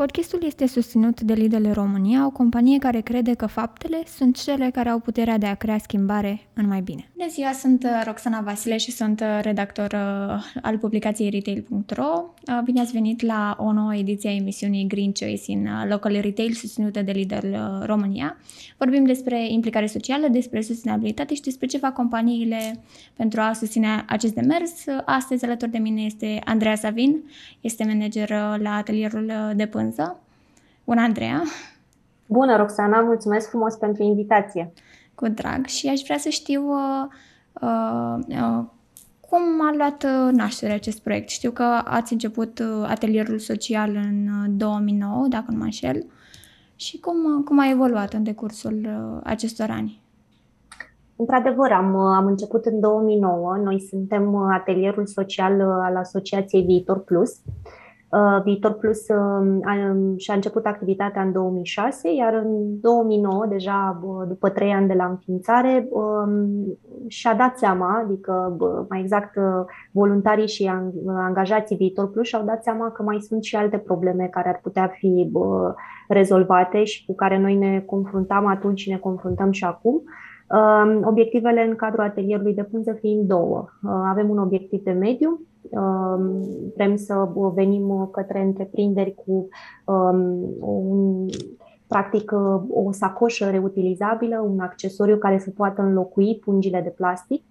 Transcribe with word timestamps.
Podcastul 0.00 0.42
este 0.44 0.66
susținut 0.66 1.20
de 1.20 1.32
Lidl 1.32 1.70
România, 1.72 2.26
o 2.26 2.30
companie 2.30 2.78
care 2.78 3.00
crede 3.00 3.34
că 3.34 3.46
faptele 3.46 4.02
sunt 4.16 4.42
cele 4.42 4.70
care 4.70 4.88
au 4.88 4.98
puterea 4.98 5.38
de 5.38 5.46
a 5.46 5.54
crea 5.54 5.78
schimbare 5.78 6.40
în 6.54 6.66
mai 6.66 6.80
bine. 6.80 7.10
Bună 7.16 7.30
ziua, 7.30 7.52
sunt 7.52 7.84
uh, 7.84 8.02
Roxana 8.06 8.40
Vasile 8.40 8.76
și 8.76 8.90
sunt 8.90 9.20
uh, 9.20 9.38
redactor 9.42 9.92
uh, 9.92 10.60
al 10.62 10.78
publicației 10.78 11.30
retail.ro. 11.30 12.34
Bine 12.64 12.80
ați 12.80 12.92
venit 12.92 13.22
la 13.22 13.56
o 13.58 13.72
nouă 13.72 13.94
ediție 13.94 14.30
a 14.30 14.34
emisiunii 14.34 14.86
Green 14.86 15.12
Choice 15.12 15.50
in 15.50 15.68
Local 15.88 16.20
Retail 16.20 16.52
susținută 16.52 17.02
de 17.02 17.12
Lidl 17.12 17.56
România. 17.82 18.36
Vorbim 18.76 19.04
despre 19.04 19.52
implicare 19.52 19.86
socială, 19.86 20.28
despre 20.28 20.60
sustenabilitate 20.60 21.34
și 21.34 21.40
despre 21.40 21.66
ce 21.66 21.78
fac 21.78 21.92
companiile 21.92 22.84
pentru 23.16 23.40
a 23.40 23.52
susține 23.52 24.04
acest 24.06 24.34
demers. 24.34 24.84
Astăzi 25.04 25.44
alături 25.44 25.70
de 25.70 25.78
mine 25.78 26.02
este 26.02 26.40
Andreea 26.44 26.74
Savin, 26.74 27.22
este 27.60 27.84
manager 27.84 28.30
la 28.62 28.74
atelierul 28.74 29.32
de 29.56 29.66
pânză 29.66 29.88
Pânză. 29.94 30.16
Bună, 30.84 31.00
Andreea! 31.00 31.42
Bună, 32.26 32.56
Roxana! 32.56 33.00
Mulțumesc 33.00 33.48
frumos 33.48 33.74
pentru 33.74 34.02
invitație! 34.02 34.72
Cu 35.14 35.28
drag 35.28 35.66
și 35.66 35.88
aș 35.88 36.00
vrea 36.00 36.18
să 36.18 36.28
știu 36.28 36.62
uh, 36.68 37.06
uh, 37.60 38.18
uh, 38.28 38.64
cum 39.20 39.42
a 39.66 39.74
luat 39.76 40.02
uh, 40.04 40.32
naștere 40.32 40.72
acest 40.72 41.00
proiect. 41.02 41.28
Știu 41.28 41.50
că 41.50 41.62
ați 41.84 42.12
început 42.12 42.58
uh, 42.58 42.86
atelierul 42.88 43.38
social 43.38 43.94
în 43.94 44.28
2009, 44.56 45.26
dacă 45.28 45.44
nu 45.48 45.56
mă 45.56 45.64
înșel, 45.64 46.06
și 46.76 47.00
cum, 47.00 47.42
cum 47.42 47.58
a 47.58 47.70
evoluat 47.70 48.12
în 48.12 48.22
decursul 48.22 48.88
acestor 49.24 49.70
ani? 49.70 50.02
Într-adevăr, 51.16 51.72
am, 51.72 51.96
am 51.96 52.26
început 52.26 52.64
în 52.64 52.80
2009. 52.80 53.56
Noi 53.56 53.80
suntem 53.80 54.36
atelierul 54.36 55.06
social 55.06 55.60
al 55.60 55.96
Asociației 55.96 56.62
Viitor 56.62 56.98
Plus. 56.98 57.30
Uh, 57.30 57.42
Uh, 57.62 57.79
Viitor 58.44 58.72
Plus 58.72 59.08
um, 59.08 60.16
și-a 60.16 60.34
început 60.34 60.66
activitatea 60.66 61.22
în 61.22 61.32
2006, 61.32 62.14
iar 62.14 62.34
în 62.34 62.80
2009, 62.80 63.46
deja 63.48 64.00
după 64.28 64.48
trei 64.48 64.72
ani 64.72 64.86
de 64.86 64.94
la 64.94 65.04
înființare, 65.04 65.88
um, 65.90 66.78
și-a 67.08 67.34
dat 67.34 67.58
seama, 67.58 68.02
adică 68.04 68.56
mai 68.88 69.00
exact 69.00 69.36
uh, 69.36 69.64
voluntarii 69.92 70.48
și 70.48 70.70
angajații 71.06 71.76
Viitor 71.76 72.10
Plus 72.10 72.26
și-au 72.26 72.44
dat 72.44 72.62
seama 72.62 72.90
că 72.90 73.02
mai 73.02 73.20
sunt 73.20 73.42
și 73.42 73.56
alte 73.56 73.78
probleme 73.78 74.28
care 74.30 74.48
ar 74.48 74.60
putea 74.62 74.86
fi 74.86 75.30
rezolvate 76.08 76.84
și 76.84 77.06
cu 77.06 77.14
care 77.14 77.38
noi 77.38 77.56
ne 77.56 77.82
confruntam 77.86 78.46
atunci 78.46 78.80
și 78.80 78.90
ne 78.90 78.98
confruntăm 78.98 79.50
și 79.50 79.64
acum. 79.64 80.02
Um, 80.48 81.06
obiectivele 81.06 81.66
în 81.68 81.76
cadrul 81.76 82.04
atelierului 82.04 82.54
de 82.54 82.64
pânză 82.64 82.92
fiind 82.92 83.28
două. 83.28 83.68
Uh, 83.82 83.90
avem 84.08 84.30
un 84.30 84.38
obiectiv 84.38 84.82
de 84.82 84.90
mediu, 84.90 85.40
Um, 85.40 85.49
vrem 86.74 86.96
să 86.96 87.28
venim 87.54 88.08
către 88.12 88.42
întreprinderi 88.42 89.14
cu 89.14 89.48
um, 89.84 90.54
un, 90.60 91.26
practic 91.86 92.32
o 92.70 92.92
sacoșă 92.92 93.50
reutilizabilă, 93.50 94.40
un 94.40 94.60
accesoriu 94.60 95.16
care 95.16 95.38
să 95.38 95.50
poată 95.50 95.82
înlocui 95.82 96.38
pungile 96.44 96.80
de 96.80 96.88
plastic. 96.96 97.42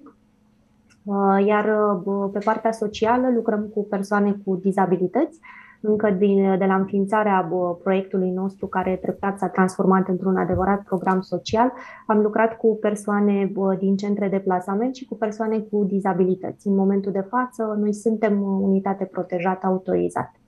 Uh, 1.04 1.46
iar 1.46 1.66
uh, 2.06 2.30
pe 2.32 2.40
partea 2.40 2.72
socială 2.72 3.32
lucrăm 3.36 3.72
cu 3.74 3.84
persoane 3.84 4.42
cu 4.46 4.56
dizabilități 4.56 5.40
încă 5.82 6.10
din, 6.10 6.58
de 6.58 6.66
la 6.66 6.76
înființarea 6.76 7.50
proiectului 7.84 8.30
nostru, 8.30 8.68
care 8.68 9.00
treptat 9.02 9.38
s-a 9.40 9.48
transformat 9.48 10.08
într-un 10.08 10.38
adevărat 10.38 10.84
program 10.84 11.22
social, 11.22 11.72
am 12.08 12.20
lucrat 12.20 12.58
cu 12.58 12.78
persoane 12.82 13.52
din 13.80 13.96
centre 13.96 14.30
de 14.30 14.40
plasament 14.40 14.96
și 14.96 15.06
cu 15.06 15.16
persoane 15.16 15.60
cu 15.60 15.84
dizabilități. 15.84 16.68
În 16.68 16.76
momentul 16.76 17.12
de 17.12 17.26
față, 17.30 17.78
noi 17.80 17.94
suntem 17.94 18.42
unitate 18.42 19.06
protejată 19.06 19.66
autorizată. 19.66 20.40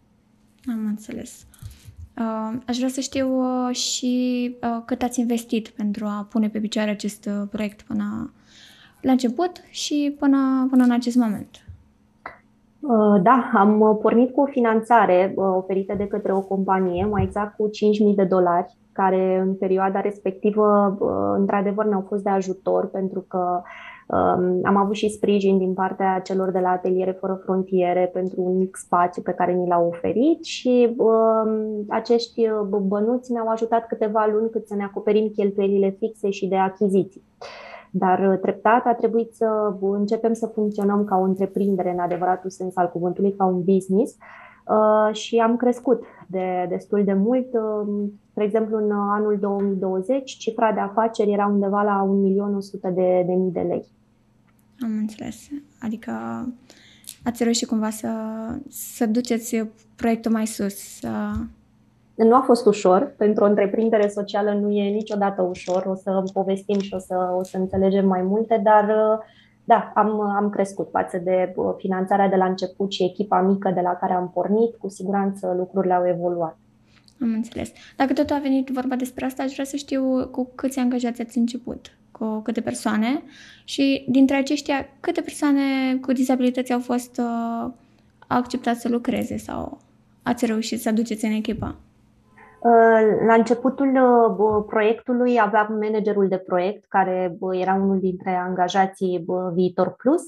Am 0.67 0.85
înțeles. 0.87 1.45
Uh, 2.17 2.57
aș 2.67 2.77
vrea 2.77 2.89
să 2.89 2.99
știu 2.99 3.39
uh, 3.39 3.75
și 3.75 4.55
uh, 4.61 4.81
cât 4.85 5.01
ați 5.01 5.19
investit 5.19 5.67
pentru 5.67 6.05
a 6.05 6.27
pune 6.29 6.49
pe 6.49 6.59
picioare 6.59 6.89
acest 6.89 7.29
proiect 7.49 7.81
până 7.81 8.33
la 9.01 9.11
început 9.11 9.51
și 9.69 10.15
până, 10.19 10.67
până 10.69 10.83
în 10.83 10.91
acest 10.91 11.15
moment. 11.15 11.65
Uh, 12.81 13.21
da, 13.21 13.51
am 13.53 13.99
pornit 14.01 14.33
cu 14.33 14.41
o 14.41 14.45
finanțare 14.45 15.33
uh, 15.35 15.45
oferită 15.57 15.93
de 15.97 16.07
către 16.07 16.33
o 16.33 16.41
companie, 16.41 17.05
mai 17.05 17.23
exact 17.23 17.55
cu 17.55 17.69
5.000 18.09 18.15
de 18.15 18.23
dolari, 18.23 18.77
care 18.91 19.39
în 19.45 19.55
perioada 19.55 20.01
respectivă, 20.01 20.97
uh, 20.99 21.35
într-adevăr, 21.37 21.85
ne-au 21.85 22.05
fost 22.07 22.23
de 22.23 22.29
ajutor 22.29 22.87
pentru 22.87 23.25
că 23.27 23.61
um, 24.07 24.59
am 24.63 24.75
avut 24.77 24.95
și 24.95 25.09
sprijin 25.09 25.57
din 25.57 25.73
partea 25.73 26.19
celor 26.23 26.51
de 26.51 26.59
la 26.59 26.69
Ateliere 26.69 27.11
Fără 27.11 27.41
Frontiere 27.43 28.09
pentru 28.13 28.41
un 28.41 28.57
mic 28.57 28.75
spațiu 28.75 29.21
pe 29.21 29.31
care 29.31 29.53
ni 29.53 29.67
l-au 29.67 29.87
oferit 29.87 30.43
și 30.43 30.95
um, 30.97 31.85
acești 31.89 32.41
bănuți 32.87 33.31
ne-au 33.31 33.47
ajutat 33.47 33.87
câteva 33.87 34.29
luni 34.31 34.49
cât 34.49 34.67
să 34.67 34.75
ne 34.75 34.83
acoperim 34.83 35.31
cheltuielile 35.35 35.95
fixe 35.99 36.29
și 36.29 36.47
de 36.47 36.55
achiziții. 36.55 37.23
Dar 37.91 38.31
uh, 38.31 38.39
treptat 38.39 38.85
a 38.85 38.93
trebuit 38.93 39.33
să 39.33 39.75
începem 39.81 40.33
să 40.33 40.45
funcționăm 40.45 41.03
ca 41.03 41.17
o 41.17 41.23
întreprindere 41.23 41.91
în 41.91 41.99
adevăratul 41.99 42.49
sens 42.49 42.75
al 42.75 42.89
cuvântului, 42.89 43.35
ca 43.35 43.45
un 43.45 43.63
business 43.63 44.15
uh, 44.67 45.15
și 45.15 45.37
am 45.37 45.55
crescut 45.55 46.03
de 46.27 46.65
destul 46.69 47.03
de 47.03 47.13
mult. 47.13 47.47
Uh, 47.53 48.09
spre 48.31 48.43
exemplu, 48.43 48.77
în 48.77 48.91
anul 48.91 49.37
2020, 49.39 50.31
cifra 50.31 50.71
de 50.73 50.79
afaceri 50.79 51.31
era 51.31 51.47
undeva 51.47 51.81
la 51.81 52.09
1.100.000 52.89 52.93
de, 52.93 53.23
de 53.27 53.33
mii 53.33 53.51
de 53.51 53.59
lei. 53.59 53.85
Am 54.83 54.91
înțeles. 54.99 55.47
Adică 55.81 56.11
ați 57.23 57.43
reușit 57.43 57.67
cumva 57.67 57.89
să, 57.89 58.09
să 58.69 59.05
duceți 59.05 59.65
proiectul 59.95 60.31
mai 60.31 60.47
sus, 60.47 60.75
să 60.75 61.09
nu 62.23 62.35
a 62.35 62.41
fost 62.41 62.65
ușor, 62.65 63.13
pentru 63.17 63.43
o 63.43 63.47
întreprindere 63.47 64.07
socială 64.07 64.51
nu 64.51 64.69
e 64.71 64.89
niciodată 64.89 65.41
ușor, 65.41 65.85
o 65.85 65.95
să 65.95 66.23
povestim 66.33 66.79
și 66.79 66.93
o 66.93 66.99
să, 66.99 67.15
o 67.37 67.43
să 67.43 67.57
înțelegem 67.57 68.07
mai 68.07 68.21
multe, 68.21 68.61
dar 68.63 68.85
da, 69.63 69.91
am, 69.95 70.19
am 70.21 70.49
crescut 70.49 70.89
față 70.91 71.17
de 71.17 71.53
uh, 71.55 71.73
finanțarea 71.77 72.29
de 72.29 72.35
la 72.35 72.45
început 72.45 72.91
și 72.91 73.03
echipa 73.03 73.41
mică 73.41 73.71
de 73.75 73.81
la 73.81 73.95
care 73.95 74.13
am 74.13 74.31
pornit, 74.33 74.75
cu 74.75 74.89
siguranță 74.89 75.53
lucrurile 75.57 75.93
au 75.93 76.07
evoluat. 76.07 76.57
Am 77.21 77.33
înțeles. 77.33 77.71
Dacă 77.97 78.13
tot 78.13 78.29
a 78.29 78.39
venit 78.41 78.69
vorba 78.69 78.95
despre 78.95 79.25
asta, 79.25 79.43
aș 79.43 79.51
vrea 79.51 79.65
să 79.65 79.75
știu 79.75 80.27
cu 80.31 80.51
câți 80.55 80.79
angajați 80.79 81.21
ați 81.21 81.37
început, 81.37 81.97
cu 82.11 82.39
câte 82.39 82.61
persoane 82.61 83.23
și 83.63 84.05
dintre 84.09 84.35
aceștia 84.35 84.89
câte 84.99 85.21
persoane 85.21 85.61
cu 86.01 86.11
dizabilități 86.11 86.73
au 86.73 86.79
fost 86.79 87.17
uh, 87.17 87.71
acceptat 88.27 88.75
să 88.75 88.89
lucreze 88.89 89.37
sau 89.37 89.77
ați 90.23 90.45
reușit 90.45 90.81
să 90.81 90.89
aduceți 90.89 91.25
în 91.25 91.31
echipa? 91.31 91.75
Uh, 92.63 93.25
la 93.27 93.33
începutul 93.33 93.95
uh, 93.95 94.63
proiectului 94.67 95.39
aveam 95.39 95.77
managerul 95.81 96.27
de 96.27 96.37
proiect, 96.37 96.85
care 96.89 97.37
era 97.51 97.73
unul 97.73 97.99
dintre 97.99 98.35
angajații 98.35 99.25
Viitor 99.53 99.95
Plus. 99.97 100.21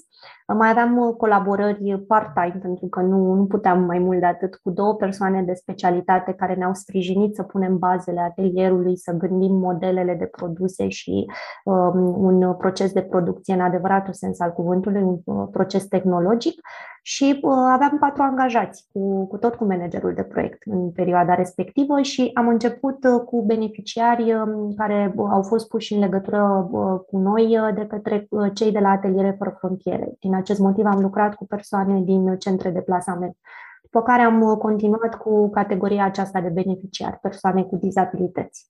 Mai 0.47 0.69
aveam 0.69 1.13
colaborări 1.17 2.03
part-time, 2.07 2.59
pentru 2.61 2.87
că 2.87 3.01
nu, 3.01 3.33
nu 3.33 3.45
puteam 3.45 3.83
mai 3.83 3.99
mult 3.99 4.19
de 4.19 4.25
atât, 4.25 4.55
cu 4.55 4.69
două 4.69 4.95
persoane 4.95 5.41
de 5.41 5.53
specialitate 5.53 6.33
care 6.33 6.53
ne-au 6.53 6.73
sprijinit 6.73 7.35
să 7.35 7.43
punem 7.43 7.77
bazele 7.77 8.19
atelierului, 8.19 8.97
să 8.97 9.11
gândim 9.11 9.55
modelele 9.55 10.15
de 10.15 10.25
produse 10.25 10.87
și 10.87 11.25
um, 11.63 12.23
un 12.23 12.53
proces 12.53 12.91
de 12.91 13.01
producție 13.01 13.53
în 13.53 13.61
adevăratul 13.61 14.13
sens 14.13 14.39
al 14.39 14.51
cuvântului, 14.51 15.01
un 15.01 15.19
uh, 15.25 15.47
proces 15.51 15.87
tehnologic 15.87 16.61
și 17.05 17.39
uh, 17.41 17.53
aveam 17.71 17.97
patru 17.99 18.21
angajați, 18.21 18.85
cu, 18.91 19.27
cu 19.27 19.37
tot 19.37 19.55
cu 19.55 19.65
managerul 19.65 20.13
de 20.13 20.23
proiect 20.23 20.61
în 20.65 20.91
perioada 20.91 21.33
respectivă 21.33 22.01
și 22.01 22.31
am 22.33 22.47
început 22.47 23.03
uh, 23.03 23.21
cu 23.25 23.43
beneficiari 23.45 24.33
um, 24.33 24.73
care 24.75 25.13
uh, 25.15 25.27
au 25.31 25.41
fost 25.41 25.67
puși 25.67 25.93
în 25.93 25.99
legătură 25.99 26.69
cu 27.07 27.17
noi 27.17 27.57
de 27.75 27.85
către 27.85 28.27
cei 28.53 28.71
de 28.71 28.79
la 28.79 28.89
Ateliere 28.89 29.35
Fără 29.37 29.55
Frontiere. 29.57 30.11
Din 30.19 30.35
acest 30.43 30.59
motiv 30.59 30.85
am 30.85 31.01
lucrat 31.01 31.35
cu 31.35 31.45
persoane 31.45 32.01
din 32.01 32.37
centre 32.37 32.69
de 32.69 32.79
plasament. 32.79 33.35
După 33.81 34.01
care 34.01 34.21
am 34.21 34.55
continuat 34.55 35.15
cu 35.15 35.49
categoria 35.49 36.05
aceasta 36.05 36.41
de 36.41 36.49
beneficiari, 36.49 37.19
persoane 37.21 37.63
cu 37.63 37.75
dizabilități. 37.75 38.67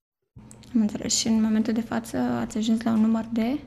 Am 0.75 0.81
înțeles. 0.81 1.13
Și 1.13 1.27
în 1.27 1.41
momentul 1.41 1.73
de 1.73 1.81
față 1.81 2.17
ați 2.41 2.57
ajuns 2.57 2.83
la 2.83 2.91
un 2.91 3.01
număr 3.01 3.25
de 3.31 3.59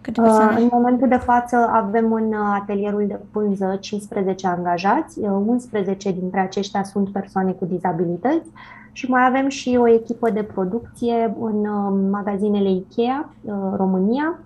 Câte 0.00 0.20
uh, 0.20 0.26
persoane? 0.26 0.60
În 0.60 0.68
momentul 0.72 1.08
de 1.08 1.16
față 1.16 1.56
avem 1.56 2.12
în 2.12 2.32
atelierul 2.32 3.06
de 3.06 3.20
pânză 3.30 3.76
15 3.80 4.46
angajați, 4.46 5.18
11 5.20 6.08
uh, 6.08 6.14
dintre 6.14 6.40
aceștia 6.40 6.82
sunt 6.82 7.08
persoane 7.08 7.52
cu 7.52 7.64
dizabilități 7.64 8.50
și 8.92 9.10
mai 9.10 9.26
avem 9.26 9.48
și 9.48 9.78
o 9.80 9.88
echipă 9.88 10.30
de 10.30 10.42
producție 10.42 11.36
în 11.40 11.66
uh, 11.66 12.08
magazinele 12.10 12.70
IKEA 12.70 13.30
România, 13.76 14.38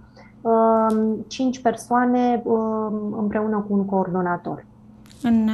5 1.27 1.61
persoane 1.61 2.43
împreună 3.19 3.65
cu 3.69 3.75
un 3.75 3.85
coordonator. 3.85 4.65
În, 5.23 5.51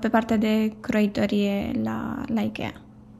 pe 0.00 0.08
partea 0.08 0.36
de 0.36 0.72
croitorie 0.80 1.80
la, 1.82 2.22
la 2.26 2.40
IKEA. 2.40 2.72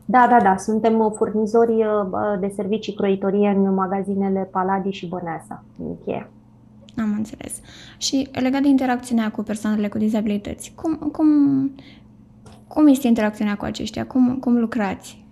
Da, 0.04 0.26
da, 0.30 0.40
da. 0.42 0.56
Suntem 0.56 0.98
uh, 0.98 1.12
furnizori 1.14 1.72
uh, 1.72 2.38
de 2.40 2.52
servicii 2.54 2.94
croitorie 2.94 3.48
în 3.48 3.74
magazinele 3.74 4.48
Paladi 4.52 4.90
și 4.90 5.06
Băneasa, 5.06 5.64
în 5.78 5.86
Ikea. 6.02 6.28
Am 6.96 7.14
înțeles. 7.16 7.60
Și 7.96 8.28
legat 8.32 8.62
de 8.62 8.68
interacțiunea 8.68 9.30
cu 9.30 9.42
persoanele 9.42 9.88
cu 9.88 9.98
dizabilități, 9.98 10.72
cum, 10.76 10.94
cum, 10.96 11.26
cum 12.68 12.86
este 12.86 13.06
interacțiunea 13.06 13.56
cu 13.56 13.64
aceștia? 13.64 14.06
Cum, 14.06 14.36
cum 14.36 14.58
lucrați 14.58 15.24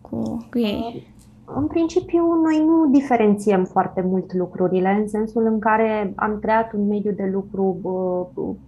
cu, 0.00 0.46
cu 0.50 0.58
ei? 0.58 1.11
În 1.54 1.66
principiu, 1.66 2.22
noi 2.42 2.64
nu 2.66 2.90
diferențiem 2.90 3.64
foarte 3.64 4.04
mult 4.08 4.34
lucrurile, 4.34 4.96
în 5.00 5.08
sensul 5.08 5.46
în 5.46 5.58
care 5.58 6.12
am 6.16 6.38
creat 6.40 6.72
un 6.72 6.86
mediu 6.86 7.12
de 7.12 7.30
lucru 7.32 7.80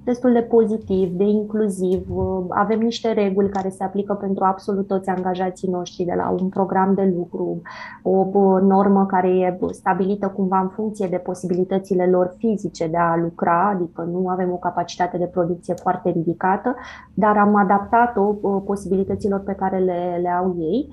destul 0.04 0.32
de 0.32 0.40
pozitiv, 0.40 1.10
de 1.10 1.24
inclusiv. 1.24 2.06
Avem 2.48 2.78
niște 2.80 3.12
reguli 3.12 3.48
care 3.48 3.68
se 3.68 3.84
aplică 3.84 4.14
pentru 4.14 4.44
absolut 4.44 4.86
toți 4.86 5.08
angajații 5.08 5.70
noștri, 5.70 6.04
de 6.04 6.12
la 6.16 6.34
un 6.40 6.48
program 6.48 6.94
de 6.94 7.12
lucru, 7.16 7.62
o 8.02 8.60
normă 8.60 9.06
care 9.06 9.28
e 9.28 9.58
stabilită 9.70 10.28
cumva 10.28 10.58
în 10.58 10.68
funcție 10.68 11.06
de 11.06 11.16
posibilitățile 11.16 12.06
lor 12.06 12.34
fizice 12.38 12.86
de 12.86 12.96
a 12.96 13.16
lucra, 13.16 13.68
adică 13.74 14.02
nu 14.02 14.28
avem 14.28 14.52
o 14.52 14.56
capacitate 14.56 15.18
de 15.18 15.30
producție 15.32 15.74
foarte 15.74 16.10
ridicată, 16.10 16.74
dar 17.14 17.36
am 17.36 17.54
adaptat-o 17.54 18.22
posibilităților 18.58 19.40
pe 19.40 19.52
care 19.52 19.78
le, 19.78 20.18
le 20.22 20.28
au 20.28 20.56
ei. 20.58 20.88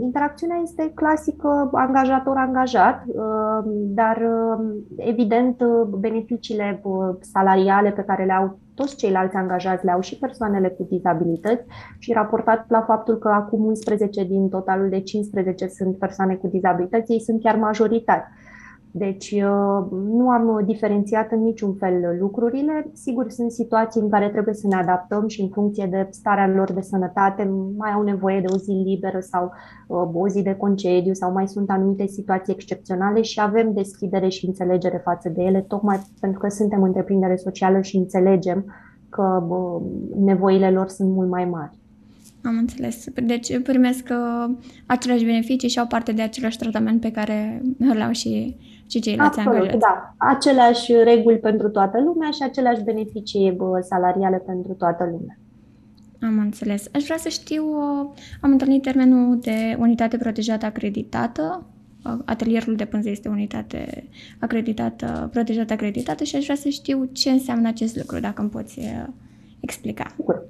Interacțiunea 0.00 0.56
este 0.62 0.92
clasică 0.94 1.70
angajator-angajat, 1.72 3.04
dar 3.72 4.22
evident 4.96 5.64
beneficiile 5.98 6.82
salariale 7.20 7.90
pe 7.90 8.02
care 8.02 8.24
le 8.24 8.32
au 8.32 8.58
toți 8.74 8.96
ceilalți 8.96 9.36
angajați 9.36 9.84
le 9.84 9.90
au 9.90 10.00
și 10.00 10.18
persoanele 10.18 10.68
cu 10.68 10.86
dizabilități 10.90 11.64
și 11.98 12.12
raportat 12.12 12.64
la 12.68 12.80
faptul 12.80 13.16
că 13.18 13.28
acum 13.28 13.64
11 13.64 14.24
din 14.24 14.48
totalul 14.48 14.88
de 14.88 15.00
15 15.00 15.66
sunt 15.66 15.98
persoane 15.98 16.34
cu 16.34 16.46
dizabilități, 16.46 17.12
ei 17.12 17.20
sunt 17.20 17.42
chiar 17.42 17.56
majoritari. 17.56 18.24
Deci 18.94 19.30
uh, 19.30 19.86
nu 19.90 20.28
am 20.28 20.62
diferențiat 20.66 21.32
în 21.32 21.42
niciun 21.42 21.74
fel 21.74 22.16
lucrurile. 22.20 22.90
Sigur, 22.92 23.30
sunt 23.30 23.52
situații 23.52 24.00
în 24.00 24.08
care 24.08 24.28
trebuie 24.28 24.54
să 24.54 24.66
ne 24.66 24.74
adaptăm 24.76 25.28
și 25.28 25.40
în 25.40 25.48
funcție 25.48 25.86
de 25.90 26.06
starea 26.10 26.48
lor 26.48 26.72
de 26.72 26.80
sănătate 26.80 27.50
mai 27.76 27.90
au 27.92 28.02
nevoie 28.02 28.40
de 28.40 28.52
o 28.52 28.56
zi 28.56 28.70
liberă 28.70 29.20
sau 29.20 29.52
uh, 29.86 30.08
o 30.12 30.28
zi 30.28 30.42
de 30.42 30.54
concediu 30.54 31.12
sau 31.12 31.32
mai 31.32 31.48
sunt 31.48 31.70
anumite 31.70 32.06
situații 32.06 32.52
excepționale 32.52 33.22
și 33.22 33.40
avem 33.40 33.72
deschidere 33.72 34.28
și 34.28 34.46
înțelegere 34.46 35.00
față 35.04 35.28
de 35.28 35.42
ele, 35.42 35.60
tocmai 35.60 36.00
pentru 36.20 36.38
că 36.38 36.48
suntem 36.48 36.82
întreprindere 36.82 37.36
socială 37.36 37.80
și 37.80 37.96
înțelegem 37.96 38.64
că 39.08 39.46
uh, 39.48 39.82
nevoile 40.24 40.70
lor 40.70 40.88
sunt 40.88 41.10
mult 41.10 41.28
mai 41.28 41.44
mari. 41.44 41.80
Am 42.44 42.56
înțeles. 42.58 43.04
Deci 43.24 43.62
primesc 43.62 44.08
uh, 44.10 44.54
aceleași 44.86 45.24
beneficii 45.24 45.68
și 45.68 45.78
au 45.78 45.86
parte 45.86 46.12
de 46.12 46.22
același 46.22 46.58
tratament 46.58 47.00
pe 47.00 47.10
care 47.10 47.62
îl 47.78 48.00
au 48.00 48.12
și, 48.12 48.56
și 48.92 49.00
ceilalți 49.00 49.38
Absolut, 49.38 49.58
angajați. 49.58 49.78
da. 49.78 50.14
Aceleași 50.16 50.92
reguli 50.92 51.38
pentru 51.38 51.68
toată 51.68 52.00
lumea 52.00 52.30
și 52.30 52.42
aceleași 52.42 52.82
beneficii 52.82 53.56
salariale 53.80 54.36
pentru 54.36 54.72
toată 54.72 55.04
lumea. 55.04 55.36
Am 56.22 56.38
înțeles. 56.38 56.88
Aș 56.94 57.02
vrea 57.02 57.16
să 57.16 57.28
știu, 57.28 57.64
uh, 57.64 58.08
am 58.40 58.50
întâlnit 58.50 58.82
termenul 58.82 59.38
de 59.38 59.76
unitate 59.78 60.16
protejată 60.16 60.66
acreditată. 60.66 61.66
Uh, 62.04 62.18
atelierul 62.24 62.74
de 62.74 62.84
pânză 62.84 63.08
este 63.08 63.28
unitate 63.28 64.08
acreditată, 64.38 65.28
protejată 65.32 65.72
acreditată 65.72 66.24
și 66.24 66.36
aș 66.36 66.42
vrea 66.44 66.56
să 66.56 66.68
știu 66.68 67.08
ce 67.12 67.30
înseamnă 67.30 67.68
acest 67.68 67.96
lucru, 67.96 68.20
dacă 68.20 68.40
îmi 68.40 68.50
poți 68.50 68.80
explica. 69.62 70.06
Sigur. 70.16 70.46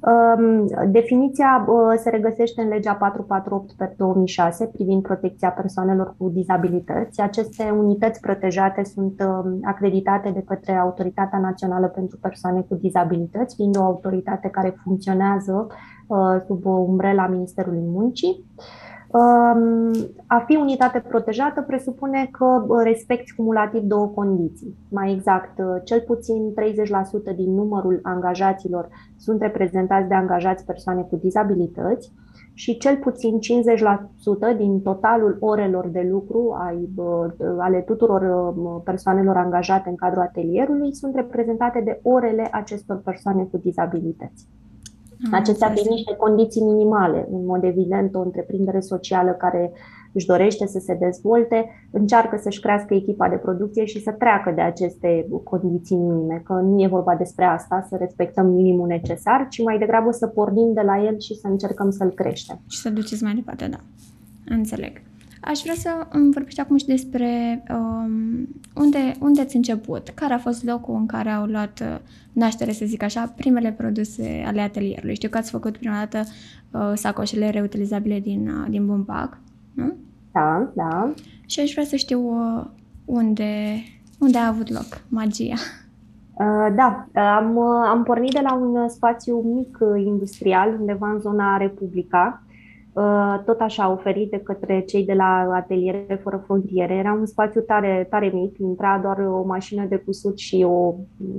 Um, 0.00 0.66
definiția 0.90 1.66
uh, 1.68 1.98
se 1.98 2.10
regăsește 2.10 2.62
în 2.62 2.68
legea 2.68 2.94
448 2.94 3.72
pe 3.72 3.94
2006 3.96 4.66
privind 4.66 5.02
protecția 5.02 5.50
persoanelor 5.50 6.14
cu 6.18 6.28
dizabilități. 6.28 7.20
Aceste 7.20 7.70
unități 7.70 8.20
protejate 8.20 8.84
sunt 8.84 9.20
um, 9.20 9.58
acreditate 9.64 10.30
de 10.30 10.42
către 10.42 10.72
Autoritatea 10.72 11.38
Națională 11.38 11.86
pentru 11.86 12.18
Persoane 12.20 12.60
cu 12.60 12.74
Dizabilități, 12.74 13.54
fiind 13.54 13.76
o 13.78 13.82
autoritate 13.82 14.48
care 14.48 14.78
funcționează 14.82 15.66
uh, 16.06 16.40
sub 16.46 16.64
umbrela 16.64 17.26
Ministerului 17.26 17.84
Muncii. 17.86 18.44
A 20.26 20.38
fi 20.46 20.56
unitate 20.56 21.04
protejată 21.08 21.62
presupune 21.62 22.28
că 22.32 22.66
respecti 22.82 23.34
cumulativ 23.34 23.82
două 23.82 24.06
condiții. 24.06 24.76
Mai 24.90 25.12
exact, 25.12 25.60
cel 25.84 26.00
puțin 26.06 26.54
30% 27.32 27.36
din 27.36 27.54
numărul 27.54 28.00
angajaților 28.02 28.88
sunt 29.16 29.40
reprezentați 29.40 30.08
de 30.08 30.14
angajați 30.14 30.64
persoane 30.64 31.02
cu 31.02 31.16
dizabilități 31.16 32.12
și 32.54 32.76
cel 32.76 32.96
puțin 32.96 33.38
50% 34.54 34.56
din 34.56 34.80
totalul 34.80 35.36
orelor 35.40 35.88
de 35.88 36.08
lucru 36.10 36.56
ale 37.58 37.80
tuturor 37.80 38.54
persoanelor 38.84 39.36
angajate 39.36 39.88
în 39.88 39.94
cadrul 39.94 40.22
atelierului 40.22 40.94
sunt 40.94 41.14
reprezentate 41.14 41.80
de 41.84 42.00
orele 42.02 42.48
acestor 42.52 43.00
persoane 43.04 43.42
cu 43.42 43.56
dizabilități. 43.56 44.48
Acestea 45.30 45.68
fiind 45.68 45.88
niște 45.88 46.16
condiții 46.16 46.62
minimale. 46.62 47.28
În 47.30 47.46
mod 47.46 47.64
evident, 47.64 48.14
o 48.14 48.20
întreprindere 48.20 48.80
socială 48.80 49.30
care 49.30 49.72
își 50.12 50.26
dorește 50.26 50.66
să 50.66 50.78
se 50.78 50.94
dezvolte, 50.94 51.88
încearcă 51.90 52.38
să-și 52.42 52.60
crească 52.60 52.94
echipa 52.94 53.28
de 53.28 53.36
producție 53.36 53.84
și 53.84 54.02
să 54.02 54.10
treacă 54.10 54.52
de 54.54 54.60
aceste 54.60 55.28
condiții 55.44 55.96
minime, 55.96 56.42
că 56.44 56.52
nu 56.52 56.82
e 56.82 56.86
vorba 56.86 57.14
despre 57.14 57.44
asta, 57.44 57.86
să 57.88 57.96
respectăm 57.96 58.46
minimul 58.46 58.86
necesar, 58.86 59.46
ci 59.50 59.62
mai 59.62 59.78
degrabă 59.78 60.10
să 60.10 60.26
pornim 60.26 60.72
de 60.72 60.80
la 60.80 61.04
el 61.04 61.18
și 61.18 61.34
să 61.34 61.46
încercăm 61.46 61.90
să-l 61.90 62.10
creștem. 62.10 62.60
Și 62.68 62.78
să 62.78 62.90
duceți 62.90 63.22
mai 63.22 63.34
departe, 63.34 63.66
da. 63.66 63.78
Înțeleg. 64.48 65.02
Aș 65.48 65.60
vrea 65.62 65.74
să 65.74 66.06
îmi 66.08 66.32
vorbești 66.32 66.60
acum 66.60 66.76
și 66.76 66.86
despre 66.86 67.62
um, 67.70 68.48
unde, 68.74 69.14
unde 69.20 69.40
ați 69.40 69.56
început, 69.56 70.08
care 70.08 70.34
a 70.34 70.38
fost 70.38 70.64
locul 70.64 70.94
în 70.94 71.06
care 71.06 71.30
au 71.30 71.44
luat 71.44 71.80
uh, 71.80 71.98
naștere, 72.32 72.72
să 72.72 72.84
zic 72.84 73.02
așa, 73.02 73.32
primele 73.36 73.72
produse 73.72 74.44
ale 74.46 74.60
atelierului. 74.60 75.14
Știu 75.14 75.28
că 75.28 75.38
ați 75.38 75.50
făcut 75.50 75.76
prima 75.76 75.94
dată 75.94 76.28
uh, 76.70 76.92
sacoșele 76.94 77.50
reutilizabile 77.50 78.20
din, 78.20 78.48
uh, 78.48 78.66
din 78.68 78.86
bumbac, 78.86 79.38
nu? 79.74 79.94
Da, 80.32 80.70
da. 80.74 81.12
Și 81.46 81.60
aș 81.60 81.72
vrea 81.72 81.84
să 81.84 81.96
știu 81.96 82.20
uh, 82.20 82.64
unde, 83.04 83.76
unde 84.18 84.38
a 84.38 84.46
avut 84.46 84.68
loc 84.68 85.02
magia. 85.08 85.54
Uh, 86.34 86.74
da, 86.74 87.06
am, 87.20 87.56
uh, 87.56 87.88
am 87.88 88.02
pornit 88.02 88.32
de 88.32 88.40
la 88.42 88.54
un 88.54 88.88
spațiu 88.88 89.36
mic 89.36 89.78
industrial, 90.06 90.76
undeva 90.80 91.10
în 91.10 91.20
zona 91.20 91.56
Republica, 91.56 92.40
Uh, 92.45 92.45
tot 93.44 93.60
așa 93.60 93.92
oferit 93.92 94.30
de 94.30 94.38
către 94.38 94.80
cei 94.80 95.04
de 95.04 95.12
la 95.12 95.48
Ateliere 95.52 96.20
Fără 96.22 96.42
Frontiere. 96.44 96.94
Era 96.94 97.12
un 97.12 97.26
spațiu 97.26 97.60
tare, 97.60 98.06
tare 98.10 98.30
mic, 98.34 98.58
intra 98.58 98.98
doar 99.02 99.18
o 99.18 99.42
mașină 99.42 99.84
de 99.88 99.96
cusut 99.96 100.38
și 100.38 100.66
o 100.68 100.94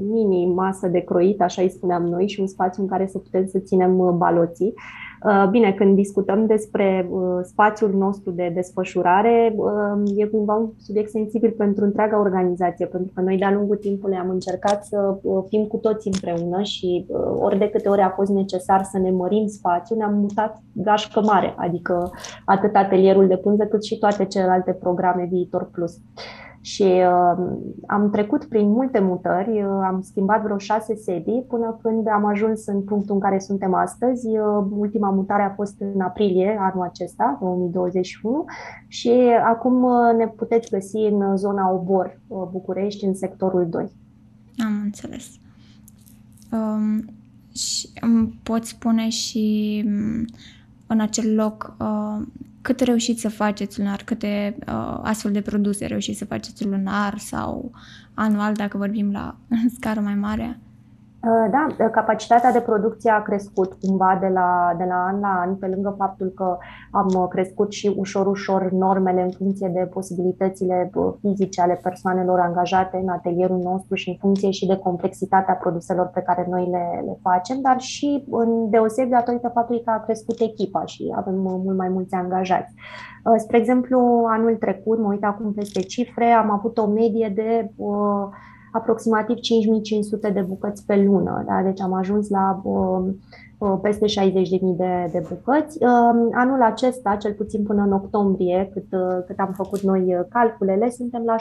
mini 0.09 0.54
masă 0.54 0.88
de 0.88 1.00
croit, 1.00 1.42
așa 1.42 1.62
îi 1.62 1.69
spuneam 1.69 2.04
noi, 2.04 2.27
și 2.27 2.39
un 2.39 2.48
spațiu 2.48 2.81
în 2.81 2.89
care 2.89 3.07
să 3.07 3.18
putem 3.18 3.45
să 3.45 3.59
ținem 3.59 4.00
uh, 4.00 4.12
baloții. 4.12 4.74
Uh, 5.23 5.47
bine, 5.49 5.71
când 5.71 5.95
discutăm 5.95 6.45
despre 6.45 7.07
uh, 7.09 7.39
spațiul 7.43 7.94
nostru 7.94 8.31
de 8.31 8.51
desfășurare, 8.53 9.53
uh, 9.56 10.11
e 10.15 10.25
cumva 10.25 10.53
un 10.53 10.69
subiect 10.77 11.09
sensibil 11.09 11.51
pentru 11.57 11.83
întreaga 11.83 12.19
organizație, 12.19 12.85
pentru 12.85 13.11
că 13.15 13.21
noi 13.21 13.37
de-a 13.37 13.51
lungul 13.51 13.75
timpului 13.75 14.15
am 14.15 14.30
încercat 14.30 14.85
să 14.85 15.18
fim 15.47 15.65
cu 15.65 15.77
toți 15.77 16.07
împreună 16.07 16.61
și 16.61 17.06
ori 17.39 17.57
de 17.57 17.69
câte 17.69 17.89
ori 17.89 18.01
a 18.01 18.09
fost 18.09 18.31
necesar 18.31 18.83
să 18.83 18.97
ne 18.97 19.11
mărim 19.11 19.47
spațiul, 19.47 19.97
ne-am 19.97 20.13
mutat 20.13 20.61
gașcă 20.73 21.21
mare, 21.21 21.53
adică 21.57 22.11
atât 22.45 22.75
atelierul 22.75 23.27
de 23.27 23.37
pânză 23.37 23.63
cât 23.63 23.83
și 23.83 23.97
toate 23.97 24.25
celelalte 24.25 24.71
programe 24.71 25.27
Viitor 25.31 25.69
Plus. 25.71 25.97
Și 26.68 26.83
uh, 26.83 27.38
am 27.86 28.09
trecut 28.12 28.45
prin 28.45 28.69
multe 28.69 29.00
mutări, 29.00 29.64
uh, 29.64 29.80
am 29.83 30.02
schimbat 30.02 30.44
vreo 30.44 30.57
șase 30.57 30.95
sedii 30.95 31.45
până 31.47 31.80
când 31.81 32.07
am 32.07 32.26
ajuns 32.26 32.66
în 32.66 32.81
punctul 32.81 33.16
în 33.16 33.21
care 33.21 33.40
suntem 33.40 33.74
astăzi. 33.74 34.28
Uh, 34.28 34.66
ultima 34.69 35.09
mutare 35.09 35.44
a 35.44 35.54
fost 35.54 35.76
în 35.80 36.02
aprilie 36.02 36.57
anul 36.59 36.83
acesta, 36.83 37.38
2021, 37.42 38.45
și 38.88 39.12
acum 39.44 39.83
uh, 39.83 40.16
ne 40.18 40.28
puteți 40.28 40.69
găsi 40.69 40.97
în 40.97 41.38
zona 41.38 41.71
Obor, 41.71 42.19
uh, 42.28 42.47
București, 42.52 43.06
în 43.06 43.14
sectorul 43.14 43.68
2. 43.69 43.92
Am 44.57 44.81
înțeles. 44.83 45.26
Um, 46.52 47.06
și 47.54 47.90
îmi 48.02 48.40
poți 48.44 48.69
spune 48.69 49.09
și 49.09 49.83
um, 49.86 50.26
în 50.88 51.00
acel 51.00 51.36
loc 51.36 51.76
uh, 51.80 52.26
cât 52.68 52.80
reușiți 52.80 53.21
să 53.21 53.30
faceți 53.30 53.80
lunar, 53.80 54.02
câte 54.06 54.57
uh, 54.59 55.00
astfel 55.02 55.31
de 55.31 55.42
produse 55.42 55.86
reușiți 55.86 56.18
să 56.18 56.26
faceți 56.26 56.66
lunar 56.66 57.18
sau 57.18 57.71
anual, 58.14 58.54
dacă 58.54 58.78
vorbim 58.78 59.12
la 59.12 59.38
scară 59.76 60.00
mai 60.00 60.16
mare? 60.16 60.59
Uh, 61.27 61.47
da, 61.51 61.89
capacitatea 61.89 62.51
de 62.51 62.59
producție 62.59 63.11
a 63.11 63.21
crescut 63.21 63.73
cumva 63.73 64.17
de 64.21 64.27
la, 64.27 64.73
de 64.77 64.83
la 64.83 64.95
an 64.95 65.19
la 65.19 65.39
an, 65.39 65.55
pe 65.55 65.67
lângă 65.67 65.95
faptul 65.97 66.27
că 66.35 66.57
am 66.91 67.27
crescut 67.29 67.71
și 67.71 67.93
ușor, 67.97 68.27
ușor 68.27 68.71
normele 68.71 69.21
în 69.21 69.29
funcție 69.29 69.71
de 69.73 69.79
posibilitățile 69.79 70.91
uh, 70.93 71.13
fizice 71.21 71.61
ale 71.61 71.79
persoanelor 71.83 72.39
angajate 72.39 72.97
în 72.97 73.09
atelierul 73.09 73.57
nostru 73.57 73.95
și 73.95 74.09
în 74.09 74.15
funcție 74.19 74.51
și 74.51 74.65
de 74.65 74.77
complexitatea 74.77 75.53
produselor 75.53 76.07
pe 76.13 76.21
care 76.21 76.47
noi 76.49 76.67
le, 76.69 77.03
le 77.05 77.17
facem, 77.21 77.61
dar 77.61 77.79
și 77.79 78.23
în 78.29 78.69
deosebi 78.69 79.09
datorită 79.09 79.51
faptului 79.53 79.83
că 79.83 79.89
a 79.89 80.03
crescut 80.03 80.39
echipa 80.39 80.85
și 80.85 81.13
avem 81.15 81.45
uh, 81.45 81.53
mult 81.63 81.77
mai 81.77 81.89
mulți 81.89 82.13
angajați. 82.13 82.73
Spre 83.37 83.57
exemplu, 83.57 84.25
anul 84.27 84.55
trecut, 84.55 84.99
mă 84.99 85.07
uit 85.07 85.23
acum 85.23 85.53
peste 85.53 85.79
cifre, 85.81 86.25
am 86.25 86.51
avut 86.51 86.77
o 86.77 86.87
medie 86.87 87.31
de 87.35 87.71
uh, 87.75 88.27
aproximativ 88.71 89.38
5500 89.40 90.30
de 90.30 90.42
bucăți 90.42 90.86
pe 90.86 91.04
lună. 91.04 91.44
Da? 91.47 91.62
Deci 91.64 91.81
am 91.81 91.94
ajuns 91.94 92.30
la 92.30 92.62
uh, 92.64 93.06
peste 93.81 94.06
60.000 94.06 94.12
de, 94.78 95.09
de 95.12 95.24
bucăți. 95.30 95.83
Anul 96.31 96.62
acesta, 96.62 97.16
cel 97.16 97.33
puțin 97.33 97.64
până 97.64 97.81
în 97.81 97.92
octombrie, 97.92 98.69
cât, 98.74 98.86
cât 99.26 99.40
am 99.40 99.54
făcut 99.56 99.81
noi 99.81 100.26
calculele, 100.30 100.90
suntem 100.90 101.24
la 101.26 101.36
6.500-6.700 101.36 101.40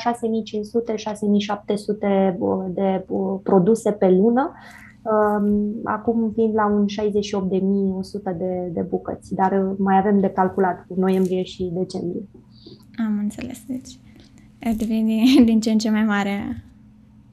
de 2.74 3.06
produse 3.42 3.90
pe 3.90 4.10
lună, 4.10 4.52
acum 5.84 6.30
fiind 6.34 6.54
la 6.54 6.66
un 6.66 6.84
68.100 6.84 8.36
de, 8.38 8.70
de 8.72 8.80
bucăți, 8.80 9.34
dar 9.34 9.74
mai 9.78 9.98
avem 9.98 10.20
de 10.20 10.28
calculat 10.28 10.86
cu 10.88 10.94
noiembrie 10.98 11.42
și 11.42 11.70
decembrie. 11.74 12.28
Am 13.06 13.18
înțeles, 13.22 13.58
deci 13.66 13.98
devine 14.76 15.04
din, 15.04 15.44
din 15.44 15.60
ce 15.60 15.70
în 15.70 15.78
ce 15.78 15.90
mai 15.90 16.04
mare 16.04 16.64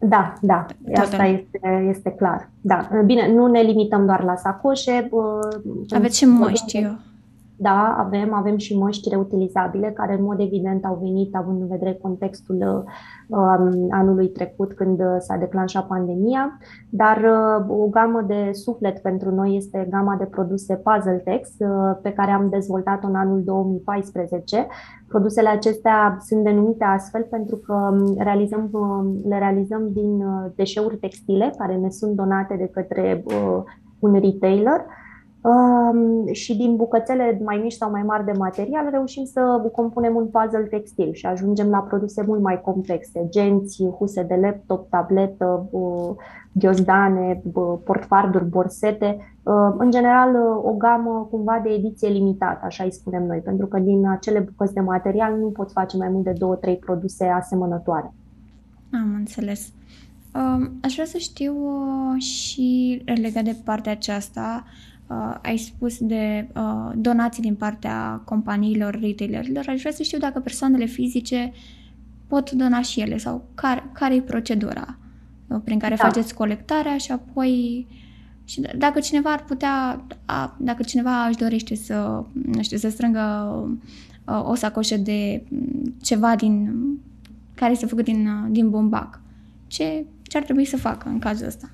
da, 0.04 0.34
da, 0.42 0.66
Total. 0.86 1.04
asta 1.04 1.26
este, 1.26 1.86
este 1.90 2.10
clar. 2.10 2.50
Da. 2.62 2.88
Bine, 3.06 3.34
nu 3.34 3.48
ne 3.48 3.62
limităm 3.62 4.06
doar 4.06 4.24
la 4.24 4.36
sacoșe. 4.36 5.10
Aveți 5.90 6.18
și 6.18 6.26
măști. 6.26 6.78
Eu. 6.78 6.92
Da, 7.64 7.96
avem, 8.00 8.34
avem 8.34 8.58
și 8.58 8.78
măști 8.78 9.10
reutilizabile 9.10 9.92
care 9.92 10.14
în 10.14 10.24
mod 10.24 10.40
evident 10.40 10.86
au 10.86 11.00
venit 11.02 11.36
având 11.36 11.62
în 11.62 11.68
vedere 11.68 12.00
contextul 12.02 12.86
um, 13.28 13.88
anului 13.90 14.30
trecut 14.30 14.74
când 14.74 15.02
s-a 15.20 15.36
declanșat 15.36 15.88
pandemia, 15.88 16.58
dar 16.90 17.18
uh, 17.18 17.80
o 17.82 17.88
gamă 17.88 18.22
de 18.22 18.50
suflet 18.52 19.00
pentru 19.00 19.32
noi 19.36 19.56
este 19.56 19.88
gama 19.90 20.16
de 20.16 20.26
produse 20.26 20.76
Puzzle 20.76 21.22
Tex 21.24 21.50
uh, 21.60 21.98
pe 22.02 22.12
care 22.12 22.32
am 22.32 22.50
dezvoltat-o 22.50 23.08
în 23.08 23.16
anul 23.16 23.44
2014. 23.44 24.68
Produsele 25.08 25.50
acestea 25.50 26.18
sunt 26.20 26.44
denumite 26.44 26.84
astfel 26.84 27.28
pentru 27.30 27.56
că 27.56 27.74
um, 27.74 28.16
realizăm, 28.18 28.70
um, 28.72 29.22
le 29.28 29.38
realizăm 29.38 29.90
din 29.92 30.22
uh, 30.22 30.52
deșeuri 30.56 30.98
textile 30.98 31.54
care 31.58 31.76
ne 31.76 31.90
sunt 31.90 32.16
donate 32.16 32.56
de 32.56 32.70
către 32.74 33.24
uh, 33.26 33.64
un 34.00 34.14
retailer 34.14 34.86
și 36.32 36.58
din 36.58 36.76
bucățele 36.76 37.42
mai 37.44 37.60
mici 37.64 37.74
sau 37.74 37.92
mai 37.92 38.04
mari 38.04 38.26
de 38.26 38.32
material 38.38 38.88
reușim 38.92 39.26
să 39.26 39.70
compunem 39.72 40.16
un 40.16 40.26
puzzle 40.28 40.68
textil 40.70 41.14
și 41.14 41.26
ajungem 41.26 41.70
la 41.70 41.80
produse 41.80 42.24
mult 42.28 42.42
mai 42.42 42.62
complexe, 42.62 43.28
genți, 43.30 43.86
huse 43.98 44.24
de 44.24 44.36
laptop, 44.36 44.90
tabletă, 44.90 45.70
ghiozdane, 46.52 47.42
portfarduri, 47.84 48.46
borsete, 48.50 49.18
în 49.78 49.92
general 49.92 50.36
o 50.64 50.72
gamă 50.72 51.28
cumva 51.32 51.60
de 51.64 51.70
ediție 51.70 52.10
limitată, 52.10 52.66
așa 52.66 52.84
îi 52.84 52.94
spunem 52.94 53.26
noi, 53.26 53.38
pentru 53.38 53.68
că 53.68 53.80
din 53.80 54.08
acele 54.08 54.40
bucăți 54.40 54.74
de 54.74 54.80
material 54.80 55.38
nu 55.40 55.48
poți 55.48 55.74
face 55.74 55.98
mai 55.98 56.10
mult 56.10 56.24
de 56.24 56.34
două, 56.38 56.56
trei 56.56 56.76
produse 56.76 57.26
asemănătoare. 57.26 58.14
Am 58.94 59.14
înțeles. 59.18 59.72
Aș 60.82 60.94
vrea 60.94 61.06
să 61.06 61.18
știu 61.18 61.54
uh, 61.54 62.22
și 62.22 63.02
legat 63.22 63.44
de 63.44 63.56
partea 63.64 63.92
aceasta, 63.92 64.64
uh, 65.30 65.38
ai 65.42 65.58
spus 65.58 65.98
de 66.00 66.48
uh, 66.56 66.92
donații 66.96 67.42
din 67.42 67.56
partea 67.56 68.22
companiilor, 68.26 69.00
retailerilor, 69.00 69.66
aș 69.68 69.80
vrea 69.80 69.92
să 69.92 70.04
știu 70.04 70.18
dacă 70.18 70.40
persoanele 70.40 70.86
fizice 70.86 71.52
pot 72.28 72.52
dona 72.52 72.82
și 72.82 73.00
ele 73.00 73.18
sau 73.18 73.46
care, 73.54 73.90
care 73.94 74.16
e 74.16 74.22
procedura 74.22 74.98
uh, 75.48 75.60
prin 75.64 75.80
care 75.80 75.96
da. 75.96 76.04
faceți 76.04 76.34
colectarea 76.34 76.98
și 76.98 77.12
apoi 77.12 77.88
și 78.46 78.62
dacă 78.78 79.00
cineva 79.00 79.32
ar 79.32 79.44
putea, 79.44 80.06
a, 80.26 80.56
dacă 80.60 80.84
cineva 80.84 81.26
își 81.26 81.38
dorește 81.38 81.76
să, 81.76 82.24
nu 82.32 82.62
știu, 82.62 82.78
să 82.78 82.90
strângă 82.90 83.22
uh, 84.26 84.44
o 84.44 84.56
sacoșă 84.56 84.98
de 84.98 85.44
mm, 85.50 85.96
ceva 86.02 86.36
din 86.36 86.74
care 87.56 87.72
este 87.72 87.86
făcut 87.86 88.04
din, 88.04 88.28
uh, 88.28 88.50
din 88.50 88.70
bumbac, 88.70 89.22
ce, 89.68 90.06
ce 90.22 90.38
ar 90.38 90.44
trebui 90.44 90.66
să 90.66 90.78
facă 90.78 91.10
în 91.10 91.20
cazul 91.20 91.48
ăsta? 91.48 91.70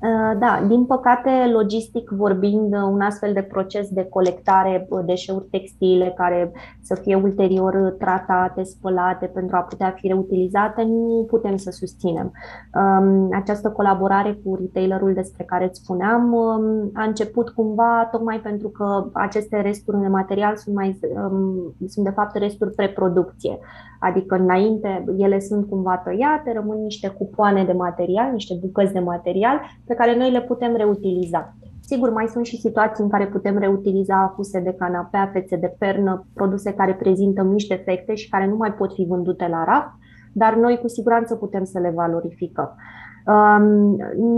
Uh, 0.00 0.38
da, 0.38 0.64
din 0.68 0.84
păcate, 0.84 1.30
logistic 1.52 2.08
vorbind, 2.10 2.74
un 2.74 3.00
astfel 3.00 3.32
de 3.32 3.42
proces 3.42 3.88
de 3.88 4.04
colectare 4.04 4.88
deșeuri 5.04 5.48
textile 5.50 6.12
care 6.16 6.52
să 6.82 6.94
fie 6.94 7.14
ulterior 7.14 7.94
tratate, 7.98 8.62
spălate 8.62 9.26
pentru 9.26 9.56
a 9.56 9.60
putea 9.60 9.90
fi 9.96 10.06
reutilizate, 10.06 10.82
nu 10.82 11.24
putem 11.28 11.56
să 11.56 11.70
susținem. 11.70 12.32
Um, 12.74 13.28
această 13.32 13.70
colaborare 13.70 14.38
cu 14.44 14.54
retailerul 14.54 15.12
despre 15.14 15.44
care 15.44 15.64
îți 15.64 15.80
spuneam 15.80 16.32
um, 16.32 16.90
a 16.94 17.02
început 17.02 17.48
cumva 17.50 18.08
tocmai 18.10 18.40
pentru 18.40 18.68
că 18.68 19.08
aceste 19.12 19.60
resturi 19.60 20.00
de 20.00 20.06
material 20.06 20.56
sunt, 20.56 20.74
mai, 20.74 20.98
um, 21.14 21.74
sunt 21.86 22.04
de 22.04 22.10
fapt 22.10 22.36
resturi 22.36 22.74
preproducție. 22.74 23.58
Adică 24.00 24.34
înainte 24.34 25.04
ele 25.16 25.40
sunt 25.40 25.68
cumva 25.68 25.96
tăiate, 25.96 26.52
rămân 26.52 26.82
niște 26.82 27.08
cupoane 27.08 27.64
de 27.64 27.72
material, 27.72 28.32
niște 28.32 28.54
bucăți 28.60 28.92
de 28.92 28.98
material 28.98 29.60
pe 29.86 29.94
care 29.94 30.16
noi 30.16 30.30
le 30.30 30.40
putem 30.40 30.76
reutiliza. 30.76 31.54
Sigur, 31.80 32.10
mai 32.10 32.26
sunt 32.26 32.46
și 32.46 32.60
situații 32.60 33.04
în 33.04 33.10
care 33.10 33.26
putem 33.26 33.58
reutiliza 33.58 34.32
fuse 34.34 34.60
de 34.60 34.74
canapea, 34.78 35.30
fețe 35.32 35.56
de 35.56 35.74
pernă, 35.78 36.26
produse 36.34 36.72
care 36.72 36.94
prezintă 36.94 37.42
mici 37.42 37.66
defecte 37.66 38.14
și 38.14 38.28
care 38.28 38.46
nu 38.46 38.56
mai 38.56 38.72
pot 38.72 38.92
fi 38.92 39.04
vândute 39.08 39.48
la 39.48 39.64
raft, 39.64 39.90
dar 40.32 40.54
noi 40.54 40.78
cu 40.78 40.88
siguranță 40.88 41.34
putem 41.34 41.64
să 41.64 41.78
le 41.78 41.90
valorificăm. 41.94 42.76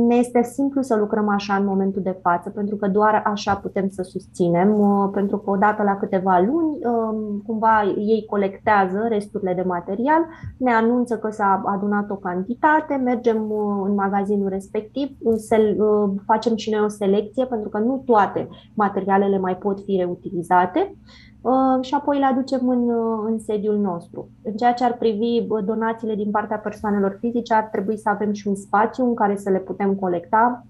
Ne 0.06 0.14
este 0.14 0.42
simplu 0.42 0.82
să 0.82 0.96
lucrăm 0.96 1.28
așa 1.28 1.54
în 1.54 1.64
momentul 1.64 2.02
de 2.02 2.18
față, 2.22 2.50
pentru 2.50 2.76
că 2.76 2.88
doar 2.88 3.22
așa 3.24 3.54
putem 3.54 3.88
să 3.88 4.02
susținem, 4.02 4.80
uh, 4.80 5.08
pentru 5.12 5.38
că 5.38 5.50
odată 5.50 5.82
la 5.82 5.96
câteva 5.96 6.38
luni, 6.38 6.78
um, 6.84 7.42
cumva 7.46 7.94
ei 7.96 8.26
colectează 8.30 9.06
resturile 9.08 9.54
de 9.54 9.62
material, 9.62 10.26
ne 10.56 10.72
anunță 10.72 11.16
că 11.18 11.30
s-a 11.30 11.62
adunat 11.64 12.10
o 12.10 12.14
cantitate, 12.14 12.94
mergem 12.94 13.50
uh, 13.50 13.82
în 13.84 13.94
magazinul 13.94 14.48
respectiv, 14.48 15.08
uh, 15.20 16.10
facem 16.26 16.56
și 16.56 16.70
noi 16.70 16.80
o 16.84 16.88
selecție, 16.88 17.44
pentru 17.44 17.68
că 17.68 17.78
nu 17.78 18.02
toate 18.06 18.48
materialele 18.74 19.38
mai 19.38 19.56
pot 19.56 19.80
fi 19.80 19.96
reutilizate. 19.96 20.94
Uh, 20.94 21.27
și 21.80 21.94
apoi 21.94 22.18
le 22.18 22.24
aducem 22.24 22.68
în, 22.68 22.88
uh, 22.88 23.24
în 23.26 23.38
sediul 23.38 23.78
nostru. 23.78 24.28
În 24.42 24.52
ceea 24.52 24.72
ce 24.72 24.84
ar 24.84 24.92
privi 24.92 25.46
uh, 25.48 25.64
donațiile 25.64 26.14
din 26.14 26.30
partea 26.30 26.56
persoanelor 26.58 27.16
fizice, 27.20 27.54
ar 27.54 27.64
trebui 27.64 27.98
să 27.98 28.08
avem 28.08 28.32
și 28.32 28.48
un 28.48 28.54
spațiu 28.54 29.04
în 29.04 29.14
care 29.14 29.36
să 29.36 29.50
le 29.50 29.58
putem 29.58 29.94
colecta, 29.94 30.66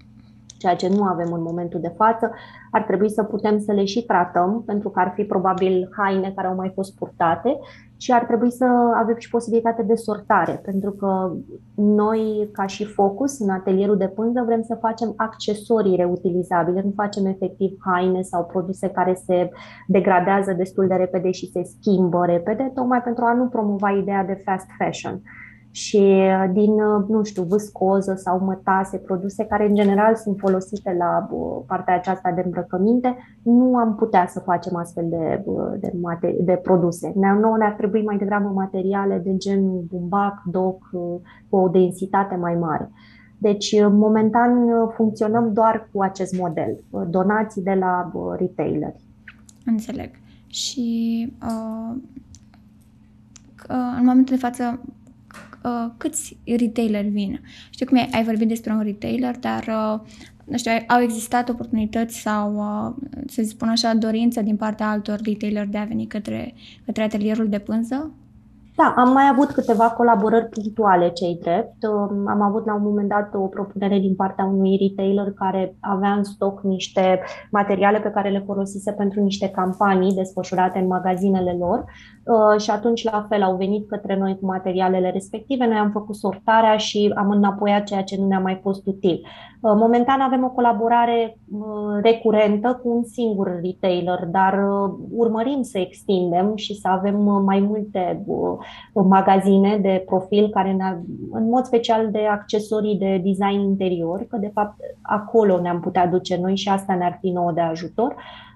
ceea 0.59 0.77
ce 0.77 0.89
nu 0.89 1.03
avem 1.03 1.33
în 1.33 1.43
momentul 1.43 1.81
de 1.81 1.93
față. 1.97 2.31
Ar 2.71 2.83
trebui 2.83 3.11
să 3.11 3.23
putem 3.23 3.59
să 3.59 3.73
le 3.73 3.85
și 3.85 4.05
tratăm, 4.05 4.63
pentru 4.67 4.89
că 4.89 5.01
ar 5.01 5.13
fi 5.15 5.25
probabil 5.25 5.89
haine 5.97 6.33
care 6.35 6.47
au 6.47 6.55
mai 6.55 6.71
fost 6.75 6.97
purtate 6.97 7.59
și 7.99 8.13
ar 8.13 8.25
trebui 8.25 8.51
să 8.51 8.65
avem 8.95 9.15
și 9.19 9.31
posibilitate 9.31 9.83
de 9.83 9.95
sortare, 9.95 10.61
pentru 10.65 10.91
că 10.91 11.33
noi, 11.75 12.49
ca 12.53 12.67
și 12.67 12.85
Focus, 12.85 13.39
în 13.39 13.51
atelierul 13.51 13.97
de 13.97 14.09
pânză, 14.09 14.43
vrem 14.47 14.63
să 14.63 14.79
facem 14.81 15.13
accesorii 15.17 15.97
reutilizabile, 15.97 16.83
nu 16.85 16.93
facem 16.95 17.27
efectiv 17.27 17.77
haine 17.79 18.23
sau 18.23 18.45
produse 18.45 18.89
care 18.89 19.15
se 19.15 19.51
degradează 19.87 20.53
destul 20.53 20.87
de 20.87 20.95
repede 20.95 21.31
și 21.31 21.51
se 21.51 21.63
schimbă 21.63 22.25
repede, 22.27 22.71
tocmai 22.75 23.03
pentru 23.03 23.25
a 23.25 23.33
nu 23.33 23.47
promova 23.47 23.91
ideea 23.91 24.25
de 24.25 24.43
fast 24.45 24.67
fashion 24.79 25.23
și 25.71 25.97
uh, 25.97 26.51
din, 26.53 26.71
uh, 26.71 27.05
nu 27.09 27.23
știu, 27.23 27.43
viscoză 27.43 28.15
sau 28.15 28.45
mătase, 28.45 28.97
produse 28.97 29.45
care 29.45 29.67
în 29.69 29.75
general 29.75 30.15
sunt 30.15 30.39
folosite 30.39 30.97
la 30.99 31.29
uh, 31.31 31.63
partea 31.67 31.95
aceasta 31.95 32.33
de 32.33 32.43
îmbrăcăminte, 32.45 33.17
nu 33.43 33.77
am 33.77 33.95
putea 33.95 34.27
să 34.27 34.41
facem 34.41 34.77
astfel 34.77 35.07
de, 35.09 35.45
de, 35.81 35.93
materi- 36.03 36.45
de 36.45 36.61
produse. 36.63 37.13
Ne-au 37.17 37.55
ne-ar 37.55 37.73
trebui 37.73 38.05
mai 38.05 38.17
degrabă 38.17 38.49
materiale 38.49 39.21
de 39.25 39.37
gen 39.37 39.87
bumbac, 39.87 40.43
doc, 40.45 40.89
cu 41.49 41.57
o 41.57 41.69
densitate 41.69 42.35
mai 42.35 42.55
mare. 42.55 42.91
Deci, 43.39 43.83
momentan 43.83 44.69
funcționăm 44.95 45.53
doar 45.53 45.89
cu 45.93 46.03
acest 46.03 46.39
model, 46.39 46.79
donații 47.09 47.63
de 47.63 47.77
la 47.81 48.11
retaileri. 48.39 49.01
Înțeleg. 49.65 50.11
Și 50.47 51.33
uh, 51.43 51.97
în 53.99 54.05
momentul 54.05 54.35
de 54.35 54.41
față 54.41 54.81
uh, 55.65 55.87
câți 55.97 56.37
retaileri 56.45 57.09
vin. 57.09 57.41
Știu 57.71 57.87
cum 57.87 58.09
ai 58.13 58.25
vorbit 58.25 58.49
despre 58.49 58.73
un 58.73 58.83
retailer, 58.83 59.39
dar 59.39 59.67
uh, 59.69 60.01
nu 60.45 60.57
știu, 60.57 60.73
au 60.87 61.01
existat 61.01 61.49
oportunități 61.49 62.21
sau, 62.21 62.55
uh, 62.55 63.09
să 63.27 63.43
spun 63.43 63.69
așa, 63.69 63.95
dorință 63.95 64.43
din 64.43 64.57
partea 64.57 64.91
altor 64.91 65.21
retaileri 65.25 65.71
de 65.71 65.79
a 65.79 65.85
veni 65.85 66.07
către, 66.07 66.55
către 66.85 67.03
atelierul 67.03 67.49
de 67.49 67.59
pânză? 67.59 68.13
Da, 68.81 68.95
am 68.97 69.13
mai 69.13 69.29
avut 69.33 69.51
câteva 69.51 69.91
colaborări 69.91 70.49
punctuale, 70.49 71.09
cei 71.09 71.39
drept. 71.41 71.83
Um, 71.83 72.29
am 72.29 72.43
avut 72.43 72.67
la 72.67 72.75
un 72.75 72.83
moment 72.83 73.09
dat 73.09 73.35
o 73.35 73.47
propunere 73.47 73.99
din 73.99 74.15
partea 74.15 74.45
unui 74.45 74.79
retailer 74.81 75.33
care 75.33 75.77
avea 75.81 76.13
în 76.13 76.25
stoc 76.25 76.63
niște 76.63 77.21
materiale 77.51 78.01
pe 78.01 78.11
care 78.11 78.31
le 78.31 78.43
folosise 78.47 78.93
pentru 78.93 79.21
niște 79.21 79.49
campanii 79.49 80.15
desfășurate 80.15 80.79
în 80.79 80.87
magazinele 80.87 81.57
lor 81.59 81.85
uh, 81.85 82.61
și 82.61 82.71
atunci 82.71 83.05
la 83.05 83.27
fel 83.29 83.43
au 83.43 83.57
venit 83.57 83.89
către 83.89 84.17
noi 84.17 84.39
cu 84.39 84.47
materialele 84.47 85.11
respective. 85.11 85.67
Noi 85.67 85.79
am 85.79 85.91
făcut 85.91 86.15
sortarea 86.15 86.77
și 86.77 87.13
am 87.17 87.31
înapoiat 87.31 87.85
ceea 87.85 88.03
ce 88.03 88.17
nu 88.19 88.27
ne-a 88.27 88.41
mai 88.41 88.59
fost 88.63 88.87
util. 88.87 89.21
Uh, 89.61 89.73
momentan 89.75 90.21
avem 90.21 90.45
o 90.45 90.51
colaborare 90.51 91.39
uh, 91.51 92.01
recurentă 92.03 92.81
cu 92.83 92.89
un 92.89 93.05
singur 93.05 93.61
retailer, 93.63 94.25
dar 94.25 94.59
urmărim 95.11 95.63
să 95.63 95.79
extindem 95.79 96.57
și 96.57 96.75
să 96.75 96.89
avem 96.89 97.17
mai 97.45 97.61
multe 97.61 98.25
magazine 98.93 99.77
de 99.77 100.03
profil 100.07 100.49
care 100.49 100.73
ne 100.73 100.99
în 101.31 101.49
mod 101.49 101.65
special 101.65 102.11
de 102.11 102.27
accesorii 102.27 102.97
de 102.97 103.23
design 103.25 103.61
interior, 103.61 104.27
că 104.29 104.37
de 104.37 104.51
fapt 104.55 104.75
acolo 105.03 105.61
ne-am 105.61 105.81
putea 105.81 106.07
duce 106.07 106.39
noi 106.41 106.57
și 106.57 106.69
asta 106.69 106.95
ne-ar 106.95 107.19
fi 107.21 107.31
nouă 107.31 107.53
de 107.53 107.61
ajutor. 107.61 108.15
Um, 108.15 108.48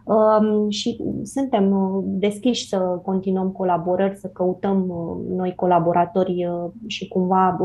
și 0.68 1.00
suntem 1.22 1.70
uh, 1.70 2.04
deschiși 2.06 2.68
să 2.68 2.76
continuăm 2.78 3.50
colaborări, 3.50 4.18
să 4.18 4.28
căutăm 4.28 4.88
uh, 4.88 5.36
noi 5.36 5.54
colaboratori 5.54 6.46
uh, 6.46 6.70
și 6.86 7.08
cumva 7.08 7.56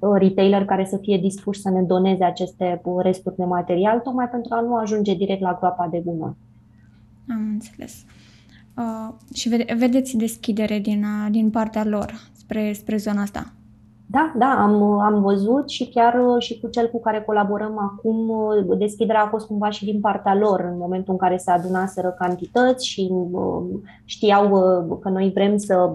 retailer 0.00 0.64
care 0.64 0.84
să 0.84 0.96
fie 0.96 1.16
dispuși 1.16 1.60
să 1.60 1.70
ne 1.70 1.82
doneze 1.82 2.24
aceste 2.24 2.80
resturi 3.02 3.36
de 3.36 3.44
material, 3.44 3.98
tocmai 3.98 4.28
pentru 4.28 4.54
a 4.54 4.60
nu 4.60 4.76
ajunge 4.76 5.14
direct 5.14 5.40
la 5.40 5.56
groapa 5.58 5.88
de 5.90 6.02
gunoi. 6.04 6.36
Am 7.28 7.48
înțeles. 7.52 8.04
Uh, 8.76 9.14
și 9.34 9.48
vede- 9.48 9.74
vedeți 9.78 10.16
deschidere 10.16 10.78
din, 10.78 11.04
din 11.30 11.50
partea 11.50 11.84
lor 11.84 12.12
spre, 12.32 12.72
spre 12.72 12.96
zona 12.96 13.22
asta? 13.22 13.52
Da, 14.12 14.32
da, 14.36 14.56
am, 14.58 14.82
am 14.82 15.22
văzut 15.22 15.68
și 15.68 15.88
chiar 15.88 16.14
uh, 16.14 16.42
și 16.42 16.60
cu 16.60 16.68
cel 16.68 16.88
cu 16.90 17.00
care 17.00 17.22
colaborăm 17.22 17.78
acum, 17.78 18.28
uh, 18.28 18.78
deschiderea 18.78 19.22
a 19.22 19.28
fost 19.28 19.46
cumva 19.46 19.70
și 19.70 19.84
din 19.84 20.00
partea 20.00 20.34
lor 20.34 20.60
în 20.72 20.78
momentul 20.78 21.12
în 21.12 21.18
care 21.18 21.36
se 21.36 21.50
adunaseră 21.50 22.08
cantități 22.18 22.86
și 22.86 23.10
uh, 23.30 23.62
știau 24.04 24.48
că 25.00 25.08
noi 25.08 25.30
vrem 25.34 25.56
să 25.56 25.92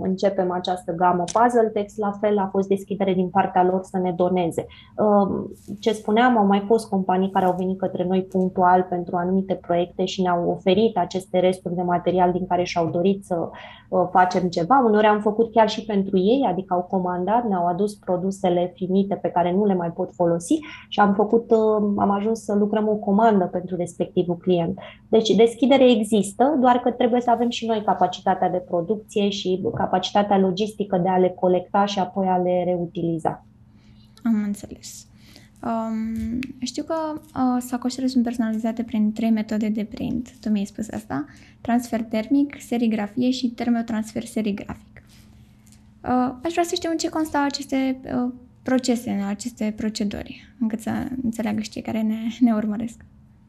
începem 0.00 0.50
această 0.50 0.92
gamă 0.92 1.24
puzzle 1.32 1.70
text, 1.72 1.98
la 1.98 2.10
fel 2.20 2.38
a 2.38 2.48
fost 2.52 2.68
deschidere 2.68 3.12
din 3.12 3.28
partea 3.28 3.64
lor 3.64 3.80
să 3.82 3.98
ne 3.98 4.12
doneze. 4.12 4.66
Ce 5.80 5.92
spuneam, 5.92 6.38
au 6.38 6.46
mai 6.46 6.64
fost 6.66 6.88
companii 6.88 7.30
care 7.30 7.44
au 7.44 7.54
venit 7.58 7.78
către 7.78 8.04
noi 8.08 8.22
punctual 8.22 8.86
pentru 8.88 9.16
anumite 9.16 9.54
proiecte 9.54 10.04
și 10.04 10.22
ne-au 10.22 10.50
oferit 10.50 10.96
aceste 10.96 11.38
resturi 11.38 11.74
de 11.74 11.82
material 11.82 12.32
din 12.32 12.46
care 12.46 12.62
și-au 12.62 12.86
dorit 12.86 13.24
să 13.24 13.48
facem 14.10 14.48
ceva. 14.48 14.82
Uneori 14.86 15.06
am 15.06 15.20
făcut 15.20 15.52
chiar 15.52 15.68
și 15.68 15.84
pentru 15.84 16.18
ei, 16.18 16.46
adică 16.50 16.74
au 16.74 16.82
comandat, 16.82 17.44
ne-au 17.56 17.68
adus 17.72 17.94
produsele 17.94 18.72
finite 18.74 19.14
pe 19.14 19.28
care 19.28 19.52
nu 19.52 19.64
le 19.64 19.74
mai 19.74 19.90
pot 19.90 20.14
folosi 20.14 20.58
și 20.88 21.00
am 21.00 21.14
făcut, 21.14 21.50
uh, 21.50 21.94
am 21.96 22.10
ajuns 22.10 22.44
să 22.44 22.54
lucrăm 22.54 22.88
o 22.88 22.94
comandă 22.94 23.44
pentru 23.44 23.76
respectivul 23.76 24.36
client. 24.36 24.78
Deci 25.08 25.28
deschidere 25.28 25.90
există, 25.90 26.56
doar 26.60 26.78
că 26.80 26.90
trebuie 26.90 27.20
să 27.20 27.30
avem 27.30 27.48
și 27.48 27.66
noi 27.66 27.82
capacitatea 27.84 28.50
de 28.50 28.64
producție 28.66 29.28
și 29.28 29.64
capacitatea 29.74 30.38
logistică 30.38 30.98
de 30.98 31.08
a 31.08 31.18
le 31.18 31.28
colecta 31.28 31.84
și 31.84 31.98
apoi 31.98 32.26
a 32.26 32.36
le 32.36 32.64
reutiliza. 32.64 33.44
Am 34.24 34.42
înțeles. 34.46 35.06
Um, 35.62 36.38
știu 36.58 36.82
că 36.82 36.94
uh, 37.14 37.62
sacoșele 37.62 38.06
sunt 38.06 38.24
personalizate 38.24 38.82
prin 38.82 39.12
trei 39.12 39.30
metode 39.30 39.68
de 39.68 39.84
print. 39.84 40.30
Tu 40.40 40.48
mi-ai 40.48 40.64
spus 40.64 40.88
asta. 40.90 41.24
Transfer 41.60 42.02
termic, 42.02 42.56
serigrafie 42.60 43.30
și 43.30 43.48
termotransfer 43.48 44.24
serigrafic. 44.24 44.95
Uh, 46.08 46.34
aș 46.44 46.52
vrea 46.52 46.64
să 46.64 46.74
știu 46.74 46.90
în 46.90 46.96
ce 46.96 47.08
constau 47.08 47.44
aceste 47.44 48.00
uh, 48.04 48.32
procese, 48.62 49.24
aceste 49.28 49.72
proceduri, 49.76 50.54
încât 50.60 50.80
să 50.80 50.90
înțeleagă 51.22 51.60
și 51.60 51.70
cei 51.70 51.82
care 51.82 52.00
ne, 52.00 52.18
ne 52.40 52.54
urmăresc. 52.54 53.04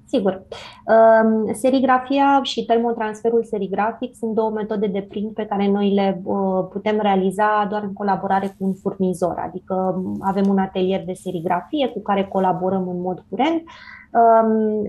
Sigur. 0.05 0.43
Um, 0.85 1.53
serigrafia 1.53 2.39
și 2.43 2.65
termotransferul 2.65 3.43
serigrafic 3.43 4.15
sunt 4.15 4.33
două 4.33 4.49
metode 4.49 4.87
de 4.87 5.01
print 5.09 5.33
pe 5.33 5.45
care 5.45 5.67
noi 5.67 5.93
le 5.93 6.21
uh, 6.23 6.67
putem 6.71 6.99
realiza 7.01 7.67
doar 7.69 7.83
în 7.83 7.93
colaborare 7.93 8.47
cu 8.47 8.65
un 8.65 8.73
furnizor, 8.73 9.37
adică 9.47 9.73
um, 9.73 10.17
avem 10.21 10.47
un 10.47 10.57
atelier 10.57 11.03
de 11.05 11.13
serigrafie 11.13 11.87
cu 11.87 12.01
care 12.01 12.23
colaborăm 12.23 12.87
în 12.87 13.01
mod 13.01 13.25
curent 13.29 13.63
Um, 13.63 14.06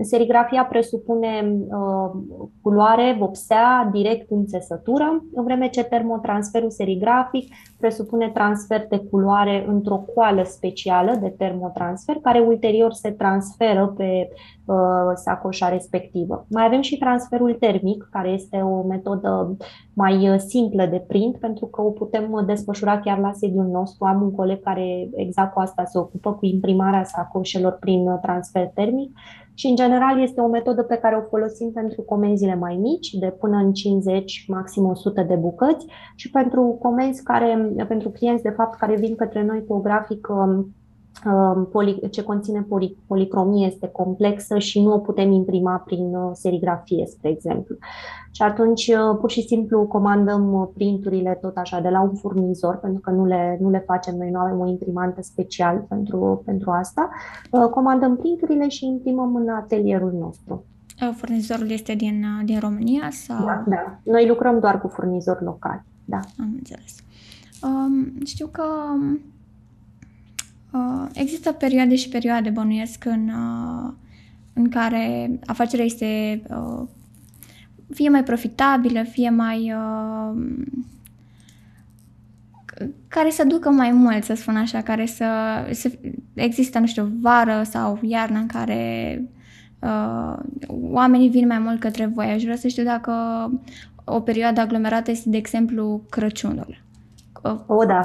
serigrafia 0.01 0.65
presupune 0.65 1.55
um, 1.69 2.27
culoare, 2.61 3.15
vopsea, 3.19 3.89
direct 3.91 4.31
în 4.31 4.45
țesătură, 4.45 5.23
în 5.33 5.43
vreme 5.43 5.69
ce 5.69 5.83
termotransferul 5.83 6.69
serigrafic 6.69 7.53
presupune 7.79 8.29
transfer 8.29 8.85
de 8.89 8.97
culoare 8.97 9.65
într-o 9.67 10.05
coală 10.15 10.43
specială 10.43 11.17
de 11.21 11.33
termotransfer, 11.37 12.15
care 12.15 12.39
ulterior 12.39 12.93
se 12.93 13.11
transferă 13.11 13.93
pe 13.97 14.29
uh, 14.65 14.75
sacoșa 15.13 15.69
respectivă. 15.69 16.45
Mai 16.49 16.65
avem 16.65 16.81
și 16.81 16.97
transferul 16.97 17.53
termic, 17.53 18.07
care 18.11 18.29
este 18.29 18.57
o 18.57 18.81
metodă 18.81 19.57
mai 19.93 20.29
uh, 20.29 20.37
simplă 20.37 20.85
de 20.85 21.03
print, 21.07 21.37
pentru 21.37 21.65
că 21.65 21.81
o 21.81 21.89
putem 21.89 22.43
desfășura 22.45 22.99
chiar 22.99 23.17
la 23.17 23.31
sediul 23.31 23.65
nostru. 23.65 24.05
Am 24.05 24.21
un 24.21 24.31
coleg 24.31 24.63
care 24.63 25.09
exact 25.13 25.53
cu 25.53 25.59
asta 25.59 25.83
se 25.85 25.97
ocupă, 25.97 26.33
cu 26.33 26.45
imprimarea 26.45 27.03
sacoșelor 27.03 27.77
prin 27.79 28.07
uh, 28.07 28.19
transfer 28.21 28.67
termic 28.73 29.18
și, 29.53 29.67
în 29.67 29.75
general, 29.75 30.21
este 30.21 30.41
o 30.41 30.47
metodă 30.47 30.83
pe 30.83 30.95
care 30.95 31.15
o 31.15 31.27
folosim 31.29 31.71
pentru 31.71 32.01
comenzile 32.01 32.55
mai 32.55 32.75
mici, 32.75 33.13
de 33.13 33.35
până 33.39 33.57
în 33.57 33.73
50, 33.73 34.45
maxim 34.47 34.85
100 34.85 35.21
de 35.21 35.35
bucăți. 35.35 35.85
Și 36.15 36.29
pentru 36.29 36.77
comenzi 36.81 37.23
care, 37.23 37.73
pentru 37.87 38.09
clienți, 38.09 38.43
de 38.43 38.49
fapt, 38.49 38.77
care 38.77 38.95
vin 38.95 39.15
către 39.15 39.43
noi 39.43 39.65
cu 39.65 39.73
o 39.73 39.79
grafică 39.79 40.65
ce 42.11 42.23
conține 42.23 42.67
policromie 43.07 43.65
este 43.65 43.87
complexă 43.87 44.57
și 44.57 44.81
nu 44.81 44.93
o 44.93 44.97
putem 44.97 45.31
imprima 45.31 45.77
prin 45.77 46.15
uh, 46.15 46.29
serigrafie, 46.33 47.05
spre 47.05 47.29
exemplu. 47.29 47.75
Și 48.31 48.41
atunci 48.41 48.87
uh, 48.87 49.17
pur 49.19 49.31
și 49.31 49.41
simplu 49.41 49.87
comandăm 49.87 50.53
uh, 50.53 50.67
printurile 50.73 51.37
tot 51.41 51.57
așa 51.57 51.79
de 51.79 51.89
la 51.89 52.01
un 52.01 52.15
furnizor, 52.15 52.77
pentru 52.77 53.01
că 53.01 53.11
nu 53.11 53.25
le, 53.25 53.57
nu 53.61 53.69
le 53.69 53.83
facem 53.85 54.15
noi, 54.15 54.29
nu 54.29 54.39
avem 54.39 54.59
o 54.59 54.67
imprimantă 54.67 55.21
special 55.21 55.85
pentru, 55.89 56.41
pentru 56.45 56.71
asta. 56.71 57.09
Comandăm 57.71 58.15
printurile 58.15 58.67
și 58.67 58.85
imprimăm 58.85 59.35
în 59.35 59.49
atelierul 59.49 60.11
nostru. 60.19 60.63
Furnizorul 61.15 61.69
este 61.69 61.93
din, 61.93 62.25
din 62.45 62.59
România? 62.59 63.09
Sau? 63.11 63.45
Da, 63.45 63.63
da. 63.67 63.99
Noi 64.03 64.27
lucrăm 64.27 64.59
doar 64.59 64.81
cu 64.81 64.87
furnizori 64.87 65.43
locali. 65.43 65.83
Da. 66.05 66.19
Am 66.39 66.49
înțeles. 66.55 66.95
Um, 67.63 68.25
știu 68.25 68.47
că 68.47 68.63
Uh, 70.71 71.07
există 71.13 71.51
perioade 71.51 71.95
și 71.95 72.09
perioade, 72.09 72.49
bănuiesc, 72.49 73.05
în, 73.05 73.29
uh, 73.29 73.93
în 74.53 74.69
care 74.69 75.31
afacerea 75.45 75.85
este 75.85 76.41
uh, 76.49 76.87
fie 77.93 78.09
mai 78.09 78.23
profitabilă, 78.23 79.03
fie 79.03 79.29
mai... 79.29 79.73
Uh, 79.73 80.41
care 83.07 83.29
să 83.29 83.43
ducă 83.43 83.69
mai 83.69 83.91
mult, 83.91 84.23
să 84.23 84.33
spun 84.33 84.55
așa, 84.55 84.81
care 84.81 85.05
să, 85.05 85.25
să 85.71 85.91
există, 86.33 86.79
nu 86.79 86.85
știu, 86.85 87.11
vară 87.21 87.63
sau 87.63 87.99
iarnă 88.01 88.39
în 88.39 88.47
care 88.47 89.23
uh, 89.79 90.37
oamenii 90.67 91.29
vin 91.29 91.47
mai 91.47 91.59
mult 91.59 91.79
către 91.79 92.05
voi. 92.05 92.25
Aș 92.25 92.43
vrea 92.43 92.55
să 92.55 92.67
știu 92.67 92.83
dacă 92.83 93.13
o 94.03 94.19
perioadă 94.19 94.61
aglomerată 94.61 95.11
este, 95.11 95.29
de 95.29 95.37
exemplu, 95.37 96.01
Crăciunul. 96.09 96.81
O, 97.65 97.85
da. 97.85 98.03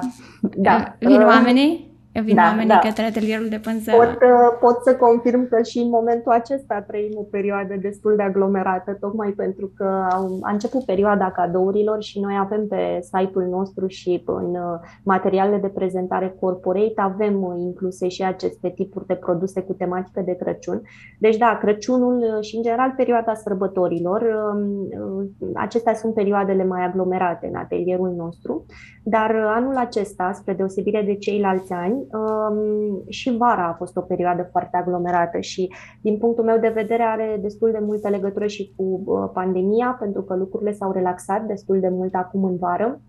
da. 0.57 0.97
Vin 0.99 1.21
uh, 1.21 1.27
oamenii? 1.27 1.94
Vin 2.23 2.35
da, 2.35 2.43
oamenii 2.43 2.69
da. 2.69 2.79
către 2.79 3.05
atelierul 3.05 3.49
de 3.49 3.59
pânză. 3.59 3.91
Pot, 3.91 4.15
uh, 4.15 4.59
pot 4.61 4.83
să 4.83 4.97
confirm 4.97 5.49
că 5.49 5.63
și 5.63 5.79
în 5.79 5.89
momentul 5.89 6.33
acesta 6.33 6.85
trăim 6.87 7.13
o 7.15 7.23
perioadă 7.23 7.75
destul 7.81 8.17
de 8.17 8.23
aglomerată, 8.23 8.97
tocmai 9.01 9.31
pentru 9.31 9.73
că 9.77 10.07
a 10.41 10.51
început 10.51 10.85
perioada 10.85 11.31
cadourilor 11.31 12.03
și 12.03 12.21
noi 12.21 12.37
avem 12.41 12.67
pe 12.67 12.99
site-ul 13.01 13.47
nostru 13.51 13.87
și 13.87 14.23
în 14.27 14.51
uh, 14.55 14.79
materialele 15.05 15.59
de 15.59 15.69
prezentare 15.69 16.37
corporate 16.41 17.01
avem 17.01 17.43
uh, 17.43 17.55
incluse 17.59 18.09
și 18.09 18.23
aceste 18.23 18.69
tipuri 18.75 19.07
de 19.07 19.15
produse 19.15 19.61
cu 19.61 19.73
tematică 19.73 20.23
de 20.25 20.35
Crăciun. 20.35 20.83
Deci 21.19 21.37
da, 21.37 21.59
Crăciunul 21.61 22.39
și 22.41 22.57
în 22.57 22.63
general 22.63 22.95
perioada 22.97 23.35
sărbătorilor, 23.35 24.23
um, 24.55 25.53
acestea 25.55 25.95
sunt 25.95 26.15
perioadele 26.15 26.65
mai 26.65 26.85
aglomerate 26.85 27.47
în 27.47 27.55
atelierul 27.55 28.15
nostru, 28.17 28.67
dar 29.03 29.35
anul 29.57 29.77
acesta, 29.77 30.33
spre 30.33 30.53
deosebire 30.53 31.03
de 31.03 31.15
ceilalți 31.15 31.73
ani, 31.73 32.04
Um, 32.13 33.03
și 33.09 33.37
vara 33.37 33.69
a 33.69 33.73
fost 33.73 33.97
o 33.97 34.01
perioadă 34.01 34.49
foarte 34.51 34.77
aglomerată 34.77 35.39
și, 35.41 35.73
din 36.01 36.19
punctul 36.19 36.45
meu 36.45 36.59
de 36.59 36.69
vedere, 36.69 37.03
are 37.03 37.39
destul 37.43 37.71
de 37.71 37.79
multă 37.83 38.09
legătură 38.09 38.47
și 38.47 38.73
cu 38.77 39.03
uh, 39.05 39.31
pandemia, 39.33 39.97
pentru 40.01 40.23
că 40.23 40.35
lucrurile 40.35 40.73
s-au 40.73 40.93
relaxat 40.93 41.47
destul 41.47 41.81
de 41.81 41.89
mult 41.89 42.15
acum 42.15 42.45
în 42.45 42.57
vară. 42.57 43.01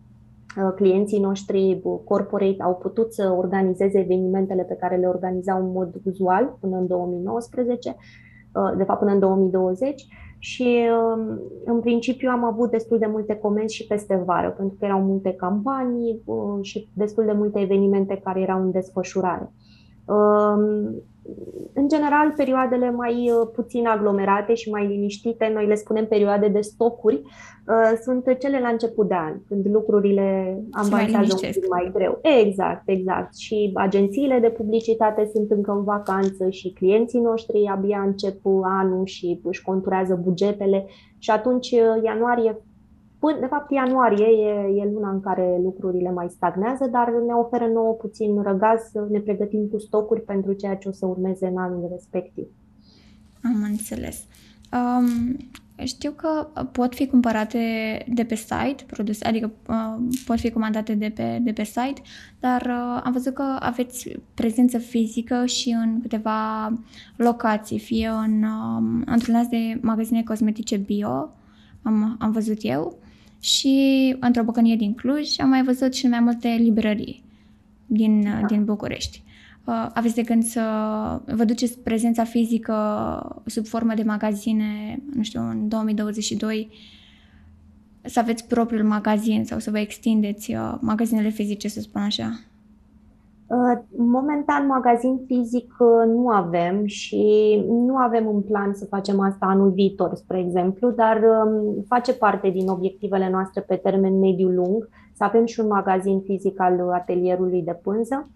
Uh, 0.57 0.73
clienții 0.75 1.19
noștri 1.19 1.81
uh, 1.83 1.99
corporate 2.03 2.63
au 2.63 2.75
putut 2.75 3.13
să 3.13 3.35
organizeze 3.37 3.99
evenimentele 3.99 4.63
pe 4.63 4.75
care 4.75 4.95
le 4.95 5.07
organizau 5.07 5.65
în 5.65 5.71
mod 5.71 5.95
uzual 6.03 6.57
până 6.59 6.77
în 6.77 6.87
2019, 6.87 7.95
de 8.77 8.83
fapt 8.83 8.99
până 8.99 9.11
în 9.11 9.19
2020 9.19 10.05
și 10.39 10.87
um, 11.15 11.39
în 11.65 11.79
principiu 11.79 12.29
am 12.29 12.43
avut 12.43 12.71
destul 12.71 12.97
de 12.97 13.05
multe 13.05 13.35
comenzi 13.35 13.75
și 13.75 13.87
peste 13.87 14.23
vară, 14.25 14.49
pentru 14.57 14.75
că 14.79 14.85
erau 14.85 15.01
multe 15.01 15.31
campanii 15.31 16.21
uh, 16.25 16.57
și 16.61 16.89
destul 16.93 17.25
de 17.25 17.31
multe 17.31 17.59
evenimente 17.59 18.21
care 18.23 18.41
erau 18.41 18.61
în 18.61 18.71
desfășurare. 18.71 19.51
Um, 21.25 21.55
în 21.73 21.87
general, 21.87 22.33
perioadele 22.35 22.91
mai 22.91 23.31
uh, 23.31 23.49
puțin 23.53 23.87
aglomerate 23.87 24.53
și 24.53 24.69
mai 24.69 24.87
liniștite, 24.87 25.51
noi 25.53 25.65
le 25.65 25.75
spunem 25.75 26.05
perioade 26.05 26.47
de 26.47 26.61
stocuri, 26.61 27.15
uh, 27.15 27.97
sunt 28.03 28.37
cele 28.39 28.59
la 28.59 28.67
început 28.67 29.07
de 29.07 29.13
an, 29.13 29.33
când 29.47 29.65
lucrurile 29.71 30.59
avansează 30.71 31.39
un 31.43 31.51
pic 31.51 31.67
mai 31.69 31.89
greu. 31.93 32.19
Exact, 32.21 32.81
exact. 32.85 33.35
Și 33.37 33.71
agențiile 33.73 34.39
de 34.39 34.49
publicitate 34.49 35.29
sunt 35.33 35.51
încă 35.51 35.71
în 35.71 35.83
vacanță 35.83 36.49
și 36.49 36.73
clienții 36.73 37.19
noștri 37.19 37.67
abia 37.71 38.01
încep 38.05 38.39
anul 38.61 39.05
și 39.05 39.39
își 39.43 39.61
conturează 39.61 40.19
bugetele 40.23 40.85
și 41.17 41.31
atunci 41.31 41.71
uh, 41.71 42.03
ianuarie 42.03 42.57
Până, 43.19 43.39
de 43.39 43.45
fapt, 43.45 43.71
ianuarie 43.71 44.25
e, 44.25 44.81
e 44.81 44.91
luna 44.93 45.09
în 45.09 45.19
care 45.19 45.59
lucrurile 45.63 46.11
mai 46.11 46.29
stagnează, 46.29 46.87
dar 46.87 47.09
ne 47.27 47.33
oferă 47.33 47.67
nouă 47.67 47.93
puțin 47.93 48.41
răgaz 48.41 48.79
să 48.91 49.07
ne 49.09 49.19
pregătim 49.19 49.67
cu 49.67 49.77
stocuri 49.79 50.21
pentru 50.21 50.53
ceea 50.53 50.75
ce 50.75 50.87
o 50.87 50.91
să 50.91 51.05
urmeze 51.05 51.47
în 51.47 51.57
anul 51.57 51.87
respectiv. 51.91 52.45
Am 53.43 53.63
înțeles. 53.69 54.25
Um, 54.73 55.37
știu 55.83 56.11
că 56.11 56.47
pot 56.71 56.95
fi 56.95 57.07
cumpărate 57.07 57.59
de 58.07 58.23
pe 58.23 58.35
site, 58.35 58.83
produse, 58.87 59.25
adică 59.25 59.51
uh, 59.67 60.15
pot 60.25 60.39
fi 60.39 60.51
comandate 60.51 60.93
de 60.93 61.11
pe, 61.15 61.39
de 61.41 61.51
pe 61.51 61.63
site, 61.63 62.01
dar 62.39 62.61
uh, 62.61 63.01
am 63.03 63.11
văzut 63.11 63.33
că 63.33 63.57
aveți 63.59 64.17
prezență 64.33 64.77
fizică 64.77 65.45
și 65.45 65.69
în 65.83 66.01
câteva 66.01 66.71
locații, 67.15 67.79
fie 67.79 68.07
în, 68.07 68.43
uh, 68.43 69.03
într-un 69.05 69.47
de 69.49 69.79
magazine 69.81 70.23
cosmetice 70.23 70.77
bio, 70.77 71.29
am, 71.83 72.15
am 72.19 72.31
văzut 72.31 72.57
eu, 72.61 72.97
și 73.45 74.15
într-o 74.19 74.43
bucănie 74.43 74.75
din 74.75 74.93
Cluj 74.93 75.39
am 75.39 75.49
mai 75.49 75.63
văzut 75.63 75.93
și 75.93 76.07
mai 76.07 76.19
multe 76.19 76.47
librării 76.47 77.23
din, 77.85 78.23
da. 78.23 78.47
din 78.47 78.65
București. 78.65 79.23
Uh, 79.63 79.87
aveți 79.93 80.15
de 80.15 80.21
gând 80.21 80.43
să 80.43 80.61
vă 81.25 81.43
duceți 81.43 81.79
prezența 81.79 82.23
fizică 82.23 83.41
sub 83.45 83.65
formă 83.65 83.93
de 83.93 84.03
magazine, 84.03 84.99
nu 85.13 85.23
știu, 85.23 85.41
în 85.41 85.67
2022, 85.67 86.69
să 88.01 88.19
aveți 88.19 88.47
propriul 88.47 88.83
magazin 88.83 89.45
sau 89.45 89.59
să 89.59 89.71
vă 89.71 89.79
extindeți 89.79 90.53
uh, 90.53 90.75
magazinele 90.79 91.29
fizice, 91.29 91.67
să 91.67 91.81
spun 91.81 92.01
așa? 92.01 92.39
Uh, 93.47 93.79
momentan, 93.97 94.65
magazin 94.65 95.23
fizic 95.25 95.73
nu 96.05 96.29
avem 96.29 96.85
și 96.85 97.63
nu 97.67 97.95
avem 97.95 98.27
în 98.27 98.41
plan 98.41 98.73
să 98.73 98.85
facem 98.85 99.19
asta 99.19 99.45
anul 99.45 99.71
viitor, 99.71 100.15
spre 100.15 100.39
exemplu, 100.39 100.89
dar 100.89 101.21
um, 101.23 101.83
face 101.87 102.13
parte 102.13 102.49
din 102.49 102.67
obiectivele 102.67 103.29
noastre 103.29 103.61
pe 103.61 103.75
termen 103.75 104.19
mediu-lung 104.19 104.89
să 105.13 105.23
avem 105.23 105.45
și 105.45 105.59
un 105.59 105.67
magazin 105.67 106.21
fizic 106.21 106.59
al 106.59 106.89
atelierului 106.91 107.61
de 107.61 107.79
pânză. 107.83 108.29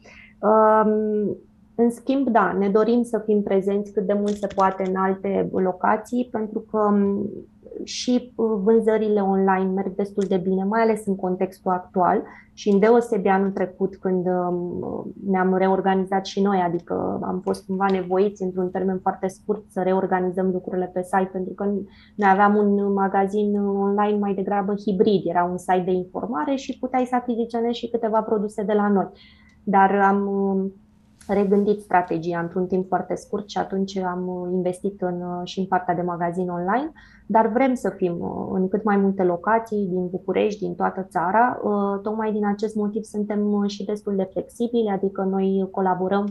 În 1.82 1.90
schimb, 1.90 2.28
da, 2.28 2.56
ne 2.60 2.70
dorim 2.70 3.04
să 3.04 3.22
fim 3.26 3.44
prezenți 3.44 3.92
cât 3.92 4.06
de 4.06 4.14
mult 4.14 4.36
se 4.36 4.48
poate 4.56 4.84
în 4.88 4.96
alte 4.96 5.50
locații, 5.52 6.28
pentru 6.32 6.60
că 6.60 6.94
și 7.84 8.34
vânzările 8.36 9.22
online 9.22 9.72
merg 9.74 9.96
destul 9.96 10.24
de 10.28 10.38
bine, 10.38 10.64
mai 10.64 10.82
ales 10.82 11.06
în 11.06 11.16
contextul 11.16 11.72
actual 11.72 12.24
și 12.54 12.70
în 12.70 12.80
deosebi 12.80 13.28
anul 13.28 13.52
trecut 13.52 13.96
când 13.96 14.26
ne-am 15.26 15.56
reorganizat 15.58 16.26
și 16.26 16.42
noi, 16.42 16.58
adică 16.58 17.20
am 17.24 17.40
fost 17.44 17.66
cumva 17.66 17.86
nevoiți 17.92 18.44
într-un 18.44 18.70
termen 18.70 19.00
foarte 19.02 19.28
scurt 19.28 19.64
să 19.70 19.82
reorganizăm 19.82 20.50
lucrurile 20.52 20.92
pe 20.94 21.02
site, 21.04 21.30
pentru 21.32 21.54
că 21.54 21.64
noi 22.16 22.30
aveam 22.30 22.56
un 22.56 22.94
magazin 22.94 23.60
online 23.60 24.18
mai 24.18 24.34
degrabă 24.34 24.74
hibrid, 24.86 25.22
era 25.26 25.44
un 25.44 25.58
site 25.58 25.84
de 25.86 25.92
informare 25.92 26.56
și 26.56 26.78
puteai 26.80 27.06
să 27.06 27.16
achiziționezi 27.16 27.78
și 27.78 27.90
câteva 27.90 28.22
produse 28.22 28.64
de 28.64 28.74
la 28.74 28.88
noi. 28.88 29.08
Dar 29.64 29.92
am 29.92 30.28
uh, 30.28 30.72
regândit 31.34 31.82
strategia 31.82 32.40
într-un 32.40 32.68
timp 32.68 32.88
foarte 32.88 33.16
scurt 33.16 33.50
și 33.50 33.58
atunci 33.58 33.98
am 33.98 34.28
uh, 34.28 34.50
investit 34.52 35.02
în, 35.02 35.22
uh, 35.22 35.42
și 35.44 35.60
în 35.60 35.66
partea 35.66 35.96
de 35.96 36.02
magazin 36.02 36.50
online, 36.50 36.92
dar 37.26 37.48
vrem 37.48 37.74
să 37.74 37.90
fim 37.90 38.14
în 38.54 38.68
cât 38.68 38.84
mai 38.84 38.98
multe 38.98 39.24
locații 39.24 39.88
din 39.90 40.08
București, 40.08 40.60
din 40.60 40.76
toată 40.76 41.08
țara. 41.10 41.60
Tocmai 42.02 42.32
din 42.32 42.46
acest 42.46 42.76
motiv 42.76 43.04
suntem 43.04 43.68
și 43.68 43.86
destul 43.86 44.16
de 44.16 44.28
flexibili, 44.32 44.92
adică 44.94 45.22
noi 45.22 45.68
colaborăm 45.72 46.28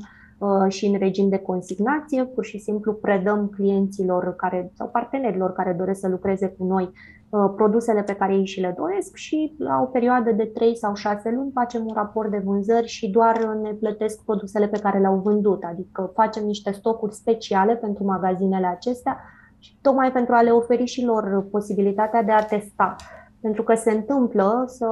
și 0.68 0.86
în 0.86 0.98
regim 0.98 1.28
de 1.28 1.38
consignație, 1.38 2.24
pur 2.24 2.44
și 2.44 2.58
simplu 2.58 2.92
predăm 2.92 3.48
clienților 3.48 4.34
care, 4.36 4.72
sau 4.74 4.88
partenerilor 4.88 5.52
care 5.52 5.72
doresc 5.78 6.00
să 6.00 6.08
lucreze 6.08 6.48
cu 6.58 6.64
noi 6.64 6.84
Uh, 6.84 7.17
produsele 7.30 8.02
pe 8.02 8.14
care 8.14 8.34
ei 8.34 8.46
și 8.46 8.60
le 8.60 8.74
doresc 8.76 9.16
și 9.16 9.54
la 9.58 9.80
o 9.80 9.84
perioadă 9.84 10.32
de 10.32 10.44
3 10.44 10.76
sau 10.76 10.94
6 10.94 11.30
luni 11.30 11.50
facem 11.54 11.86
un 11.86 11.92
raport 11.94 12.30
de 12.30 12.42
vânzări 12.44 12.86
și 12.86 13.10
doar 13.10 13.44
ne 13.62 13.70
plătesc 13.70 14.24
produsele 14.24 14.68
pe 14.68 14.78
care 14.78 14.98
le-au 14.98 15.16
vândut, 15.16 15.62
adică 15.62 16.12
facem 16.14 16.44
niște 16.44 16.70
stocuri 16.70 17.14
speciale 17.14 17.76
pentru 17.76 18.04
magazinele 18.04 18.66
acestea 18.66 19.20
și 19.58 19.78
tocmai 19.82 20.12
pentru 20.12 20.34
a 20.34 20.42
le 20.42 20.50
oferi 20.50 20.84
și 20.84 21.04
lor 21.04 21.46
posibilitatea 21.50 22.22
de 22.22 22.32
a 22.32 22.44
testa 22.44 22.96
pentru 23.40 23.62
că 23.62 23.74
se 23.74 23.90
întâmplă 23.90 24.64
să 24.66 24.86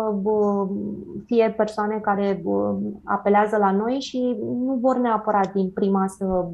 fie 1.24 1.54
persoane 1.56 1.98
care 1.98 2.42
apelează 3.04 3.56
la 3.56 3.70
noi 3.70 3.92
și 3.92 4.36
nu 4.40 4.78
vor 4.80 4.96
neapărat 4.96 5.52
din 5.52 5.70
prima 5.70 6.04
să 6.06 6.46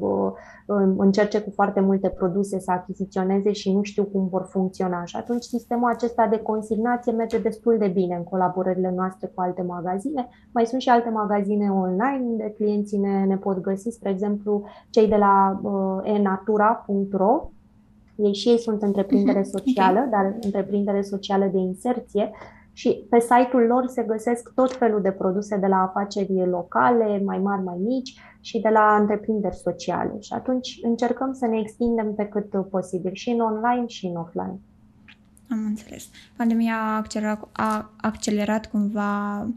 încerce 0.97 1.41
cu 1.41 1.51
foarte 1.51 1.79
multe 1.79 2.09
produse 2.09 2.59
să 2.59 2.71
achiziționeze 2.71 3.51
și 3.51 3.73
nu 3.73 3.83
știu 3.83 4.03
cum 4.03 4.27
vor 4.27 4.47
funcționa. 4.49 5.03
Și 5.03 5.15
atunci 5.15 5.43
sistemul 5.43 5.89
acesta 5.89 6.27
de 6.27 6.39
consignație 6.39 7.11
merge 7.11 7.39
destul 7.39 7.77
de 7.77 7.87
bine 7.87 8.15
în 8.15 8.23
colaborările 8.23 8.93
noastre 8.95 9.31
cu 9.35 9.41
alte 9.41 9.61
magazine. 9.61 10.29
Mai 10.53 10.65
sunt 10.65 10.81
și 10.81 10.89
alte 10.89 11.09
magazine 11.09 11.71
online 11.71 12.25
unde 12.29 12.53
clienții 12.55 12.97
ne, 12.97 13.25
ne 13.25 13.37
pot 13.37 13.61
găsi, 13.61 13.89
spre 13.89 14.09
exemplu 14.09 14.63
cei 14.89 15.07
de 15.07 15.15
la 15.15 15.59
enatura.ro 16.03 17.49
ei 18.15 18.33
și 18.33 18.49
ei 18.49 18.59
sunt 18.59 18.81
întreprindere 18.81 19.39
mhm, 19.39 19.49
socială, 19.49 19.97
okay. 19.97 20.09
dar 20.09 20.35
întreprindere 20.41 21.01
socială 21.01 21.45
de 21.45 21.57
inserție 21.57 22.31
și 22.73 23.05
pe 23.09 23.19
site-ul 23.19 23.61
lor 23.61 23.87
se 23.87 24.03
găsesc 24.03 24.53
tot 24.53 24.75
felul 24.75 25.01
de 25.01 25.11
produse 25.11 25.57
de 25.57 25.67
la 25.67 25.81
afaceri 25.81 26.49
locale, 26.49 27.21
mai 27.25 27.39
mari, 27.39 27.63
mai 27.63 27.77
mici 27.79 28.19
și 28.39 28.59
de 28.59 28.69
la 28.69 28.97
întreprinderi 28.99 29.55
sociale. 29.55 30.19
Și 30.19 30.33
atunci 30.33 30.79
încercăm 30.81 31.33
să 31.33 31.45
ne 31.45 31.59
extindem 31.59 32.13
pe 32.13 32.25
cât 32.25 32.69
posibil 32.69 33.13
și 33.13 33.29
în 33.29 33.39
online 33.39 33.87
și 33.87 34.05
în 34.05 34.15
offline. 34.15 34.59
Am 35.49 35.65
înțeles. 35.65 36.09
Pandemia 36.37 36.75
a 36.75 36.95
accelerat, 36.95 37.47
a 37.51 37.91
accelerat 37.97 38.69
cumva 38.69 39.47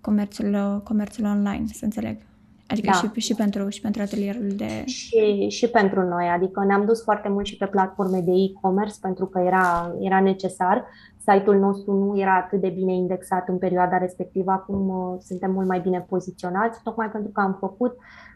comerțul, 0.00 0.80
comerțul 0.84 1.24
online, 1.24 1.64
să 1.66 1.84
înțeleg. 1.84 2.16
Adică 2.66 2.90
da. 2.92 3.08
și, 3.14 3.20
și, 3.20 3.34
pentru, 3.34 3.68
și 3.68 3.80
pentru 3.80 4.02
atelierul 4.02 4.48
de... 4.56 4.84
Și, 4.84 5.48
și 5.48 5.68
pentru 5.68 6.02
noi, 6.02 6.26
adică 6.26 6.64
ne-am 6.64 6.84
dus 6.84 7.02
foarte 7.02 7.28
mult 7.28 7.46
și 7.46 7.56
pe 7.56 7.66
platforme 7.66 8.20
de 8.20 8.32
e-commerce 8.32 8.94
pentru 9.00 9.26
că 9.26 9.38
era, 9.38 9.94
era 10.00 10.20
necesar. 10.20 10.84
Site-ul 11.18 11.58
nostru 11.58 11.92
nu 11.92 12.20
era 12.20 12.36
atât 12.36 12.60
de 12.60 12.68
bine 12.68 12.92
indexat 12.92 13.48
în 13.48 13.58
perioada 13.58 13.98
respectivă, 13.98 14.50
acum 14.50 14.88
uh, 14.88 15.16
suntem 15.20 15.50
mult 15.50 15.66
mai 15.66 15.80
bine 15.80 16.06
poziționați, 16.08 16.82
tocmai 16.82 17.10
pentru 17.10 17.30
că 17.30 17.40
am 17.40 17.56
făcut 17.60 17.92
uh, 17.92 17.98
Um, 17.98 18.33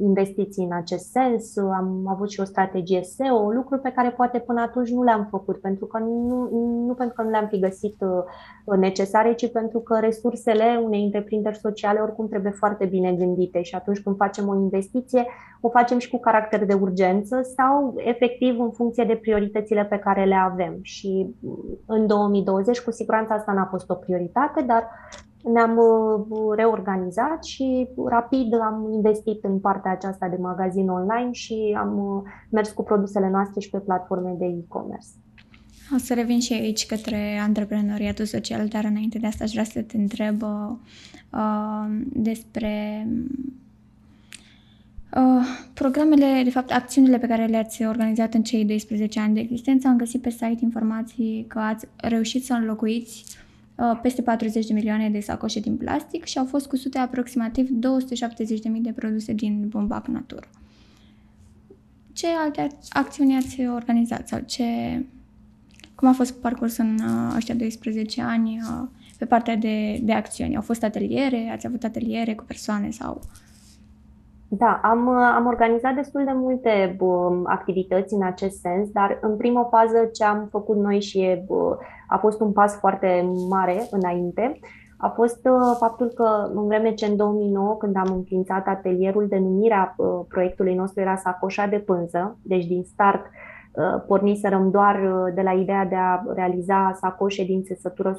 investiții 0.00 0.64
în 0.64 0.72
acest 0.72 1.10
sens, 1.10 1.56
am 1.56 2.06
avut 2.08 2.30
și 2.30 2.40
o 2.40 2.44
strategie 2.44 3.02
SEO, 3.02 3.50
lucruri 3.50 3.80
pe 3.80 3.92
care 3.96 4.10
poate 4.10 4.38
până 4.38 4.60
atunci 4.60 4.90
nu 4.90 5.02
le-am 5.02 5.26
făcut, 5.30 5.60
pentru 5.60 5.86
că 5.86 5.98
nu, 5.98 6.48
nu 6.86 6.94
pentru 6.94 7.14
că 7.14 7.22
nu 7.22 7.30
le-am 7.30 7.46
fi 7.46 7.58
găsit 7.58 7.96
uh, 8.00 8.78
necesare, 8.78 9.34
ci 9.34 9.50
pentru 9.50 9.78
că 9.78 9.98
resursele 10.00 10.80
unei 10.84 11.04
întreprinderi 11.04 11.56
sociale 11.56 12.00
oricum 12.00 12.28
trebuie 12.28 12.52
foarte 12.52 12.84
bine 12.84 13.12
gândite 13.12 13.62
și 13.62 13.74
atunci 13.74 14.02
când 14.02 14.16
facem 14.16 14.48
o 14.48 14.54
investiție, 14.54 15.26
o 15.60 15.68
facem 15.68 15.98
și 15.98 16.10
cu 16.10 16.18
caracter 16.18 16.64
de 16.64 16.74
urgență 16.74 17.40
sau 17.56 17.94
efectiv 17.96 18.60
în 18.60 18.70
funcție 18.70 19.04
de 19.04 19.16
prioritățile 19.16 19.84
pe 19.84 19.98
care 19.98 20.24
le 20.24 20.34
avem. 20.34 20.78
Și 20.82 21.34
în 21.86 22.06
2020 22.06 22.80
cu 22.80 22.90
siguranță 22.90 23.32
asta 23.32 23.52
n-a 23.52 23.68
fost 23.70 23.90
o 23.90 23.94
prioritate, 23.94 24.62
dar 24.62 24.88
ne-am 25.52 25.76
uh, 25.76 26.56
reorganizat 26.56 27.44
și 27.44 27.88
rapid 28.08 28.54
am 28.54 28.90
investit 28.92 29.44
în 29.44 29.58
partea 29.58 29.90
aceasta 29.90 30.28
de 30.28 30.36
magazin 30.40 30.88
online 30.88 31.32
și 31.32 31.76
am 31.78 31.98
uh, 31.98 32.22
mers 32.50 32.70
cu 32.70 32.82
produsele 32.82 33.28
noastre 33.30 33.60
și 33.60 33.70
pe 33.70 33.78
platforme 33.78 34.34
de 34.38 34.44
e-commerce. 34.44 35.06
O 35.94 35.98
să 35.98 36.14
revin 36.14 36.40
și 36.40 36.52
aici 36.52 36.86
către 36.86 37.38
antreprenoriatul 37.42 38.24
social, 38.24 38.66
dar 38.66 38.84
înainte 38.84 39.18
de 39.18 39.26
asta 39.26 39.44
aș 39.44 39.50
vrea 39.50 39.64
să 39.64 39.82
te 39.82 39.96
întreb 39.96 40.42
uh, 40.42 40.70
uh 41.32 41.86
despre 42.12 43.06
uh, 45.16 45.46
programele, 45.74 46.40
de 46.44 46.50
fapt 46.50 46.70
acțiunile 46.70 47.18
pe 47.18 47.26
care 47.26 47.44
le-ați 47.44 47.84
organizat 47.84 48.34
în 48.34 48.42
cei 48.42 48.64
12 48.64 49.20
ani 49.20 49.34
de 49.34 49.40
existență. 49.40 49.88
Am 49.88 49.96
găsit 49.96 50.22
pe 50.22 50.30
site 50.30 50.58
informații 50.60 51.44
că 51.48 51.58
ați 51.58 51.86
reușit 51.96 52.44
să 52.44 52.52
înlocuiți 52.52 53.24
Uh, 53.24 53.45
peste 54.02 54.22
40 54.22 54.66
de 54.66 54.72
milioane 54.72 55.10
de 55.10 55.20
sacoșe 55.20 55.60
din 55.60 55.76
plastic 55.76 56.24
și 56.24 56.38
au 56.38 56.44
fost 56.44 56.66
cusute 56.66 56.98
aproximativ 56.98 57.68
270.000 57.68 57.72
de 58.80 58.92
produse 58.92 59.32
din 59.32 59.68
bumbac 59.68 60.06
natură. 60.06 60.48
Ce 62.12 62.26
alte 62.26 62.66
acțiuni 62.90 63.36
ați 63.36 63.66
organizat 63.66 64.28
sau 64.28 64.40
ce... 64.46 64.64
Cum 65.94 66.08
a 66.08 66.12
fost 66.12 66.32
parcurs 66.32 66.76
în 66.76 66.98
uh, 67.00 67.32
ăștia 67.36 67.54
12 67.54 68.22
ani 68.22 68.60
uh, 68.62 68.88
pe 69.18 69.24
partea 69.24 69.56
de, 69.56 70.00
de 70.02 70.12
acțiuni? 70.12 70.56
Au 70.56 70.62
fost 70.62 70.82
ateliere? 70.82 71.50
Ați 71.52 71.66
avut 71.66 71.84
ateliere 71.84 72.34
cu 72.34 72.44
persoane 72.44 72.90
sau... 72.90 73.20
Da, 74.58 74.80
am, 74.82 75.08
am 75.08 75.46
organizat 75.46 75.94
destul 75.94 76.24
de 76.24 76.32
multe 76.34 76.96
uh, 77.00 77.40
activități 77.44 78.14
în 78.14 78.22
acest 78.22 78.60
sens, 78.60 78.88
dar 78.88 79.18
în 79.20 79.36
prima 79.36 79.64
fază 79.64 80.08
ce 80.12 80.24
am 80.24 80.48
făcut 80.50 80.76
noi 80.76 81.00
și 81.00 81.18
e, 81.18 81.44
uh, 81.46 81.76
a 82.08 82.16
fost 82.16 82.40
un 82.40 82.52
pas 82.52 82.78
foarte 82.78 83.30
mare 83.48 83.86
înainte, 83.90 84.58
a 84.96 85.08
fost 85.08 85.48
uh, 85.50 85.76
faptul 85.78 86.06
că 86.06 86.50
în 86.54 86.66
vreme 86.66 86.94
ce 86.94 87.06
în 87.06 87.16
2009, 87.16 87.76
când 87.76 87.96
am 87.96 88.14
înființat 88.14 88.66
atelierul, 88.66 89.26
denumirea 89.28 89.94
uh, 89.96 90.06
proiectului 90.28 90.74
nostru 90.74 91.00
era 91.00 91.16
Sacoșa 91.16 91.66
de 91.66 91.78
pânză, 91.78 92.38
deci 92.42 92.66
din 92.66 92.82
start 92.82 93.24
porniserăm 94.06 94.70
doar 94.70 95.00
de 95.34 95.40
la 95.40 95.52
ideea 95.52 95.84
de 95.84 95.94
a 95.94 96.22
realiza 96.34 96.92
sacoșe 97.00 97.44
din 97.44 97.62
țesătură 97.62 98.14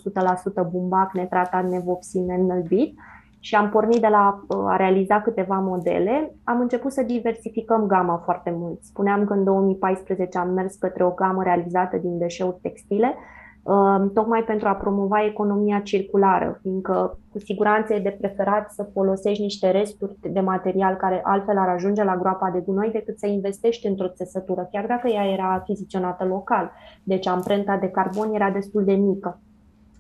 100% 0.66 0.70
bumbac, 0.72 1.14
netratat, 1.14 1.70
nevopsit, 1.70 2.22
neînălbit 2.22 2.98
și 3.48 3.56
am 3.56 3.70
pornit 3.70 4.02
de 4.02 4.08
la 4.08 4.46
a 4.68 4.76
realiza 4.76 5.22
câteva 5.22 5.60
modele, 5.60 6.36
am 6.44 6.60
început 6.60 6.92
să 6.92 7.04
diversificăm 7.04 7.86
gama 7.86 8.22
foarte 8.24 8.56
mult. 8.58 8.84
Spuneam 8.84 9.26
că 9.26 9.34
în 9.34 9.44
2014 9.44 10.38
am 10.38 10.50
mers 10.50 10.76
către 10.76 11.04
o 11.04 11.12
gamă 11.12 11.44
realizată 11.44 11.98
din 11.98 12.18
deșeuri 12.18 12.60
textile, 12.62 13.16
Um, 13.68 14.12
tocmai 14.14 14.44
pentru 14.44 14.68
a 14.68 14.76
promova 14.76 15.26
economia 15.26 15.80
circulară, 15.80 16.60
fiindcă 16.62 17.20
cu 17.32 17.40
siguranță 17.40 17.94
e 17.94 18.00
de 18.00 18.18
preferat 18.20 18.72
să 18.72 18.90
folosești 18.94 19.42
niște 19.42 19.72
resturi 19.72 20.16
de 20.22 20.40
material 20.40 20.96
care 20.96 21.22
altfel 21.24 21.58
ar 21.58 21.68
ajunge 21.68 22.04
la 22.04 22.18
groapa 22.18 22.50
de 22.54 22.60
gunoi 22.60 22.92
decât 22.92 23.20
să 23.20 23.28
investești 23.28 23.88
într-o 23.88 24.08
țesătură, 24.08 24.68
chiar 24.72 24.86
dacă 24.86 25.08
ea 25.08 25.26
era 25.32 25.54
achiziționată 25.54 26.26
local. 26.26 26.72
Deci 27.04 27.28
amprenta 27.28 27.78
de 27.78 27.88
carbon 27.88 28.34
era 28.34 28.50
destul 28.50 28.84
de 28.84 28.94
mică. 28.94 29.40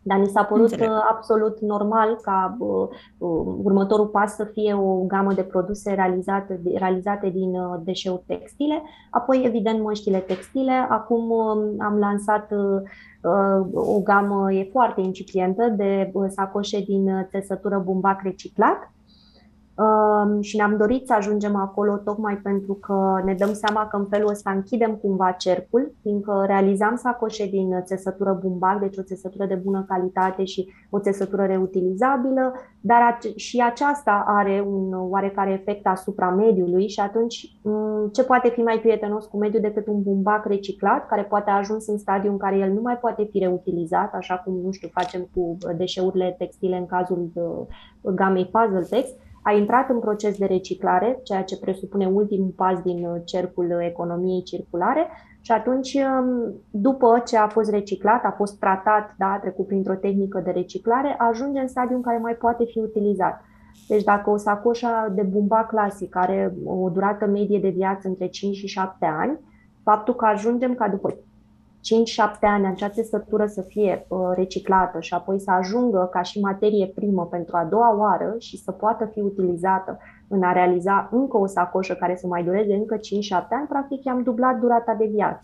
Dar 0.07 0.19
mi 0.19 0.27
s-a 0.27 0.43
părut 0.43 0.71
Înțeleg. 0.71 0.89
Uh, 0.89 1.07
absolut 1.09 1.59
normal 1.59 2.19
ca 2.21 2.57
uh, 2.59 2.87
uh, 3.17 3.55
următorul 3.63 4.05
pas 4.07 4.35
să 4.35 4.43
fie 4.43 4.73
o 4.73 5.03
gamă 5.07 5.33
de 5.33 5.43
produse 5.43 5.93
realizate, 5.93 6.61
realizate 6.75 7.29
din 7.29 7.55
uh, 7.55 7.79
deșeuri 7.83 8.23
textile, 8.27 8.83
apoi, 9.09 9.43
evident, 9.45 9.81
măștile 9.81 10.17
textile. 10.17 10.87
Acum 10.89 11.29
uh, 11.29 11.75
am 11.79 11.97
lansat 11.97 12.51
uh, 12.51 12.81
o 13.73 13.99
gamă 13.99 14.53
e 14.53 14.69
foarte 14.71 15.01
incipientă 15.01 15.67
de 15.67 16.11
sacoșe 16.27 16.79
din 16.79 17.27
țesătură 17.29 17.81
bumbac 17.85 18.21
reciclat 18.21 18.91
și 20.39 20.57
ne-am 20.57 20.77
dorit 20.77 21.07
să 21.07 21.13
ajungem 21.13 21.55
acolo 21.55 21.95
tocmai 21.95 22.37
pentru 22.37 22.73
că 22.73 23.21
ne 23.23 23.33
dăm 23.33 23.53
seama 23.53 23.87
că 23.87 23.97
în 23.97 24.05
felul 24.05 24.29
ăsta 24.29 24.51
închidem 24.51 24.95
cumva 24.95 25.31
cercul, 25.31 25.91
fiindcă 26.01 26.43
realizam 26.47 26.95
sacoșe 26.95 27.45
din 27.45 27.81
țesătură 27.83 28.39
bumbac, 28.41 28.79
deci 28.79 28.97
o 28.97 29.01
țesătură 29.01 29.45
de 29.45 29.55
bună 29.55 29.85
calitate 29.87 30.43
și 30.43 30.69
o 30.89 30.99
țesătură 30.99 31.43
reutilizabilă, 31.43 32.53
dar 32.81 33.17
și 33.35 33.63
aceasta 33.65 34.23
are 34.27 34.63
un 34.67 34.93
oarecare 34.93 35.51
efect 35.51 35.87
asupra 35.87 36.29
mediului 36.29 36.87
și 36.87 36.99
atunci 36.99 37.59
ce 38.11 38.23
poate 38.23 38.49
fi 38.49 38.61
mai 38.61 38.79
prietenos 38.79 39.25
cu 39.25 39.37
mediul 39.37 39.61
decât 39.61 39.87
un 39.87 40.01
bumbac 40.01 40.45
reciclat, 40.45 41.07
care 41.07 41.23
poate 41.23 41.49
ajuns 41.49 41.87
în 41.87 41.97
stadiu 41.97 42.31
în 42.31 42.37
care 42.37 42.57
el 42.57 42.71
nu 42.71 42.81
mai 42.81 42.97
poate 42.97 43.27
fi 43.31 43.39
reutilizat, 43.39 44.13
așa 44.13 44.35
cum, 44.35 44.53
nu 44.63 44.71
știu, 44.71 44.89
facem 44.91 45.27
cu 45.35 45.57
deșeurile 45.77 46.35
textile 46.37 46.77
în 46.77 46.85
cazul 46.85 47.31
gamei 48.01 48.45
Puzzle 48.45 48.87
Text, 48.89 49.15
a 49.47 49.51
intrat 49.51 49.89
în 49.89 49.99
proces 49.99 50.37
de 50.37 50.45
reciclare, 50.45 51.19
ceea 51.23 51.43
ce 51.43 51.59
presupune 51.59 52.05
ultimul 52.05 52.53
pas 52.55 52.81
din 52.81 53.05
uh, 53.05 53.21
cercul 53.25 53.81
economiei 53.81 54.43
circulare 54.43 55.07
și 55.41 55.51
atunci, 55.51 55.93
um, 55.93 56.53
după 56.71 57.21
ce 57.25 57.37
a 57.37 57.47
fost 57.47 57.69
reciclat, 57.69 58.23
a 58.23 58.33
fost 58.37 58.59
tratat, 58.59 59.15
da, 59.17 59.25
a 59.25 59.39
trecut 59.39 59.67
printr-o 59.67 59.95
tehnică 59.95 60.41
de 60.43 60.51
reciclare, 60.51 61.15
ajunge 61.17 61.59
în 61.59 61.67
stadiul 61.67 61.95
în 61.95 62.01
care 62.01 62.17
mai 62.17 62.33
poate 62.33 62.63
fi 62.65 62.79
utilizat. 62.79 63.41
Deci 63.87 64.03
dacă 64.03 64.29
o 64.29 64.37
sacoșă 64.37 64.87
de 65.15 65.21
bumba 65.21 65.65
clasic 65.65 66.15
are 66.15 66.53
o 66.65 66.89
durată 66.89 67.25
medie 67.25 67.59
de 67.59 67.69
viață 67.69 68.07
între 68.07 68.27
5 68.27 68.55
și 68.55 68.67
7 68.67 69.05
ani, 69.05 69.39
faptul 69.83 70.15
că 70.15 70.25
ajungem 70.25 70.75
ca 70.75 70.89
după 70.89 71.17
5-7 71.87 72.39
ani 72.41 72.65
acea 72.65 72.89
țesătură 72.89 73.45
să 73.45 73.61
fie 73.61 74.05
uh, 74.07 74.19
reciclată 74.35 74.99
și 74.99 75.13
apoi 75.13 75.39
să 75.39 75.51
ajungă 75.51 76.09
ca 76.11 76.21
și 76.21 76.39
materie 76.39 76.87
primă 76.95 77.25
pentru 77.25 77.57
a 77.57 77.63
doua 77.63 77.97
oară 77.97 78.35
și 78.37 78.57
să 78.57 78.71
poată 78.71 79.05
fi 79.05 79.19
utilizată 79.19 79.97
în 80.27 80.43
a 80.43 80.51
realiza 80.51 81.09
încă 81.11 81.37
o 81.37 81.45
sacoșă 81.45 81.93
care 81.93 82.15
să 82.15 82.27
mai 82.27 82.43
dureze 82.43 82.73
încă 82.73 82.95
5-7 82.95 82.99
ani, 83.49 83.67
practic 83.67 84.03
i-am 84.03 84.23
dublat 84.23 84.59
durata 84.59 84.93
de 84.93 85.05
viață. 85.05 85.43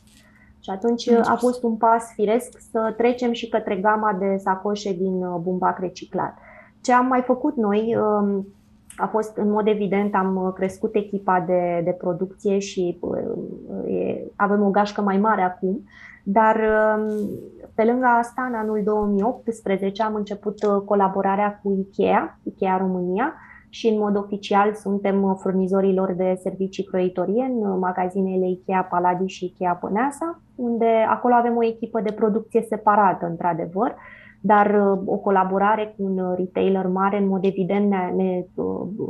Și 0.60 0.69
atunci 0.69 1.06
uh, 1.06 1.19
a 1.23 1.36
fost 1.36 1.63
un 1.63 1.75
pas 1.75 2.12
firesc 2.13 2.58
să 2.71 2.93
trecem 2.97 3.32
și 3.32 3.49
către 3.49 3.75
gama 3.75 4.13
de 4.19 4.38
sacoșe 4.38 4.93
din 4.93 5.23
uh, 5.23 5.39
bumbac 5.41 5.79
reciclat. 5.79 6.38
Ce 6.82 6.93
am 6.93 7.06
mai 7.06 7.21
făcut 7.21 7.56
noi 7.56 7.97
um, 7.97 8.47
a 8.97 9.08
fost, 9.08 9.38
în 9.38 9.49
mod 9.49 9.67
evident, 9.67 10.15
am 10.15 10.51
crescut 10.56 10.95
echipa 10.95 11.39
de, 11.39 11.82
de 11.84 11.91
producție 11.91 12.60
și 12.60 12.99
e, 13.88 14.32
avem 14.36 14.63
o 14.63 14.69
gașcă 14.69 15.01
mai 15.01 15.17
mare 15.17 15.41
acum 15.41 15.84
dar 16.23 16.55
um, 16.55 17.29
pe 17.75 17.83
lângă 17.83 18.05
asta, 18.05 18.45
în 18.49 18.53
anul 18.55 18.81
2018 18.83 20.03
am 20.03 20.15
început 20.15 20.63
uh, 20.63 20.81
colaborarea 20.86 21.59
cu 21.63 21.71
IKEA, 21.71 22.39
IKEA 22.43 22.77
România, 22.77 23.33
și 23.69 23.88
în 23.88 23.97
mod 23.97 24.17
oficial 24.17 24.73
suntem 24.73 25.23
uh, 25.23 25.36
furnizorilor 25.39 26.13
de 26.13 26.39
servicii 26.41 26.83
croitorie 26.83 27.43
în 27.43 27.69
uh, 27.69 27.77
magazinele 27.79 28.49
IKEA 28.49 28.83
Paladi 28.83 29.27
și 29.27 29.45
IKEA 29.45 29.73
Păneasa, 29.73 30.41
unde 30.55 31.05
acolo 31.09 31.33
avem 31.33 31.55
o 31.57 31.63
echipă 31.63 32.01
de 32.01 32.12
producție 32.12 32.62
separată, 32.62 33.25
într-adevăr, 33.25 33.95
dar 34.41 34.95
o 35.05 35.15
colaborare 35.17 35.93
cu 35.97 36.03
un 36.03 36.33
retailer 36.36 36.88
mare, 36.88 37.17
în 37.17 37.27
mod 37.27 37.45
evident, 37.45 37.89
ne, 37.89 38.13
ne 38.15 38.45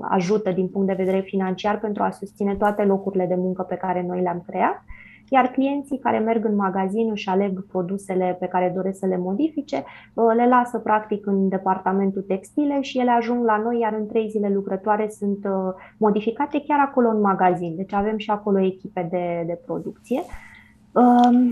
ajută 0.02 0.52
din 0.52 0.68
punct 0.68 0.88
de 0.88 1.04
vedere 1.04 1.20
financiar 1.20 1.80
pentru 1.80 2.04
a 2.04 2.10
susține 2.10 2.56
toate 2.56 2.84
locurile 2.84 3.26
de 3.26 3.36
muncă 3.36 3.62
pe 3.62 3.76
care 3.76 4.06
noi 4.08 4.22
le-am 4.22 4.44
creat 4.48 4.84
iar 5.30 5.48
clienții 5.48 6.00
care 6.00 6.20
merg 6.20 6.46
în 6.46 6.56
magazin 6.56 7.10
își 7.12 7.30
aleg 7.30 7.66
produsele 7.66 8.38
pe 8.40 8.48
care 8.48 8.72
doresc 8.76 9.00
să 9.00 9.06
le 9.06 9.18
modifice, 9.18 9.84
uh, 10.14 10.34
le 10.36 10.48
lasă 10.48 10.80
practic 10.80 11.26
în 11.26 11.50
departamentul 11.50 12.22
textile 12.22 12.82
și 12.82 13.00
ele 13.00 13.12
ajung 13.12 13.46
la 13.46 13.58
noi, 13.58 13.80
iar 13.80 13.94
în 13.94 14.08
trei 14.08 14.30
zile 14.30 14.50
lucrătoare 14.50 15.10
sunt 15.10 15.46
uh, 15.46 15.74
modificate 15.98 16.64
chiar 16.68 16.80
acolo 16.80 17.10
în 17.10 17.22
magazin. 17.22 17.76
Deci 17.76 17.94
avem 17.94 18.18
și 18.18 18.30
acolo 18.30 18.60
echipe 18.60 19.08
de, 19.12 19.44
de 19.46 19.62
producție. 19.66 20.22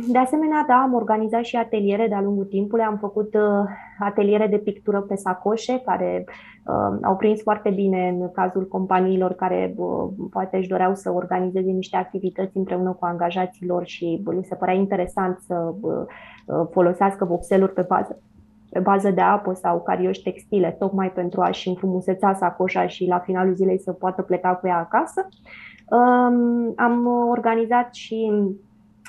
De 0.08 0.18
asemenea, 0.18 0.66
da, 0.68 0.74
am 0.74 0.94
organizat 0.94 1.44
și 1.44 1.56
ateliere 1.56 2.08
de-a 2.08 2.22
lungul 2.22 2.46
timpului. 2.46 2.84
Am 2.84 2.98
făcut 2.98 3.34
uh, 3.34 3.70
ateliere 4.00 4.48
de 4.48 4.58
pictură 4.58 5.02
pe 5.02 5.16
sacoșe, 5.16 5.82
care 5.86 6.26
uh, 6.28 6.98
au 7.02 7.16
prins 7.16 7.42
foarte 7.42 7.70
bine 7.70 8.08
în 8.08 8.32
cazul 8.32 8.68
companiilor 8.68 9.34
care 9.34 9.74
uh, 9.78 10.10
poate 10.32 10.58
își 10.58 10.68
doreau 10.68 10.96
să 10.96 11.12
organizeze 11.12 11.72
niște 11.72 11.98
activități 11.98 12.58
împreună 12.58 12.92
cu 12.92 13.06
angajaților 13.06 13.86
și 13.86 14.24
li 14.26 14.44
se 14.44 14.56
părea 14.56 14.74
interesant 14.74 15.40
să 15.40 15.74
folosească 16.72 17.26
vopseluri 17.26 17.74
pe 17.74 17.86
bază 17.88 18.20
pe 18.70 18.80
bază 18.80 19.12
de 19.12 19.22
apă 19.22 19.54
sau 19.54 19.82
carioși 19.82 20.22
textile, 20.22 20.76
tocmai 20.80 21.12
pentru 21.12 21.42
a-și 21.42 21.68
înfrumuseța 21.68 22.34
sacoșa 22.34 22.88
și 22.88 23.06
la 23.06 23.20
finalul 23.20 23.54
zilei 23.54 23.80
să 23.80 23.92
poată 23.92 24.22
pleca 24.22 24.56
cu 24.56 24.68
ea 24.68 24.78
acasă. 24.78 25.28
Am 26.76 27.08
organizat 27.30 27.94
și 27.94 28.32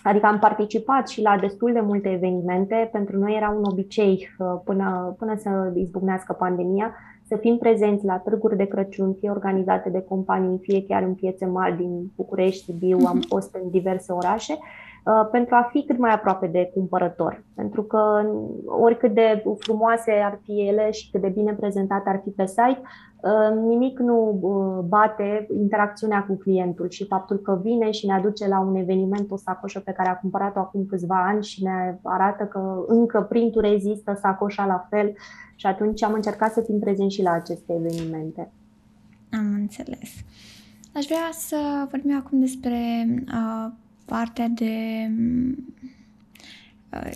Adică 0.02 0.26
am 0.26 0.38
participat 0.38 1.08
și 1.08 1.22
la 1.22 1.38
destul 1.38 1.72
de 1.72 1.80
multe 1.80 2.08
evenimente. 2.08 2.88
Pentru 2.92 3.18
noi 3.18 3.34
era 3.36 3.48
un 3.48 3.64
obicei 3.64 4.28
uh, 4.38 4.46
până, 4.64 5.14
până 5.18 5.34
să 5.36 5.72
izbucnească 5.74 6.32
pandemia 6.32 6.94
să 7.24 7.36
fim 7.36 7.58
prezenți 7.58 8.04
la 8.04 8.16
târguri 8.16 8.56
de 8.56 8.64
Crăciun, 8.64 9.14
fie 9.14 9.30
organizate 9.30 9.90
de 9.90 10.04
companii, 10.08 10.58
fie 10.62 10.84
chiar 10.84 11.02
în 11.02 11.14
piețe 11.14 11.46
mari 11.46 11.76
din 11.76 12.12
București, 12.16 12.64
Sibiu, 12.64 12.98
am 13.06 13.16
mhm. 13.16 13.26
fost 13.28 13.54
în 13.54 13.70
diverse 13.70 14.12
orașe 14.12 14.52
Uh, 14.52 14.91
pentru 15.30 15.54
a 15.54 15.68
fi 15.70 15.84
cât 15.86 15.98
mai 15.98 16.12
aproape 16.12 16.46
de 16.46 16.70
cumpărător. 16.74 17.44
Pentru 17.54 17.82
că 17.82 18.26
oricât 18.66 19.14
de 19.14 19.44
frumoase 19.58 20.12
ar 20.12 20.38
fi 20.42 20.68
ele 20.68 20.90
și 20.90 21.10
cât 21.10 21.20
de 21.20 21.28
bine 21.28 21.52
prezentate 21.52 22.08
ar 22.08 22.20
fi 22.24 22.30
pe 22.30 22.46
site, 22.46 22.80
uh, 23.20 23.56
nimic 23.66 23.98
nu 23.98 24.38
uh, 24.40 24.84
bate 24.88 25.46
interacțiunea 25.60 26.24
cu 26.28 26.34
clientul 26.34 26.90
și 26.90 27.06
faptul 27.06 27.36
că 27.36 27.60
vine 27.62 27.90
și 27.90 28.06
ne 28.06 28.12
aduce 28.12 28.48
la 28.48 28.60
un 28.60 28.74
eveniment 28.74 29.30
o 29.30 29.36
sacoșă 29.36 29.80
pe 29.80 29.92
care 29.92 30.08
a 30.08 30.16
cumpărat-o 30.16 30.58
acum 30.58 30.86
câțiva 30.86 31.26
ani 31.26 31.44
și 31.44 31.62
ne 31.62 31.98
arată 32.02 32.44
că 32.44 32.84
încă 32.86 33.20
printul 33.20 33.60
rezistă, 33.60 34.18
sacoșa 34.20 34.66
la 34.66 34.86
fel 34.90 35.12
și 35.56 35.66
atunci 35.66 36.02
am 36.02 36.12
încercat 36.12 36.52
să 36.52 36.60
fim 36.60 36.78
prezenți 36.78 37.14
și 37.14 37.22
la 37.22 37.30
aceste 37.30 37.74
evenimente. 37.74 38.50
Am 39.32 39.52
înțeles. 39.54 40.10
Aș 40.94 41.04
vrea 41.04 41.28
să 41.30 41.86
vorbim 41.90 42.16
acum 42.16 42.40
despre 42.40 43.06
uh, 43.26 43.72
partea 44.04 44.48
de 44.48 45.10
uh, 46.92 47.10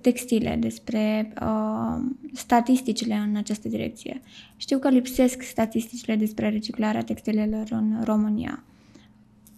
textile, 0.00 0.56
despre 0.60 1.32
uh, 1.42 2.04
statisticile 2.32 3.14
în 3.14 3.36
această 3.36 3.68
direcție. 3.68 4.20
Știu 4.56 4.78
că 4.78 4.88
lipsesc 4.88 5.42
statisticile 5.42 6.16
despre 6.16 6.48
reciclarea 6.48 7.04
textilelor 7.04 7.66
în 7.70 8.00
România. 8.04 8.62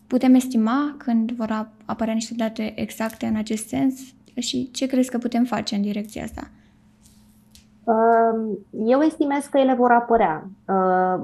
Putem 0.07 0.35
estima 0.35 0.95
când 0.99 1.33
vor 1.33 1.73
apărea 1.85 2.15
niște 2.15 2.35
date 2.35 2.81
exacte 2.81 3.27
în 3.27 3.37
acest 3.37 3.69
sens 3.69 4.01
și 4.39 4.69
ce 4.73 4.87
crezi 4.87 5.11
că 5.11 5.19
putem 5.19 5.45
face 5.45 5.75
în 5.75 5.83
direcția 5.83 6.23
asta? 6.23 6.51
Eu 8.73 9.01
estimez 9.01 9.47
că 9.47 9.59
ele 9.59 9.75
vor 9.75 9.91
apărea. 9.91 10.51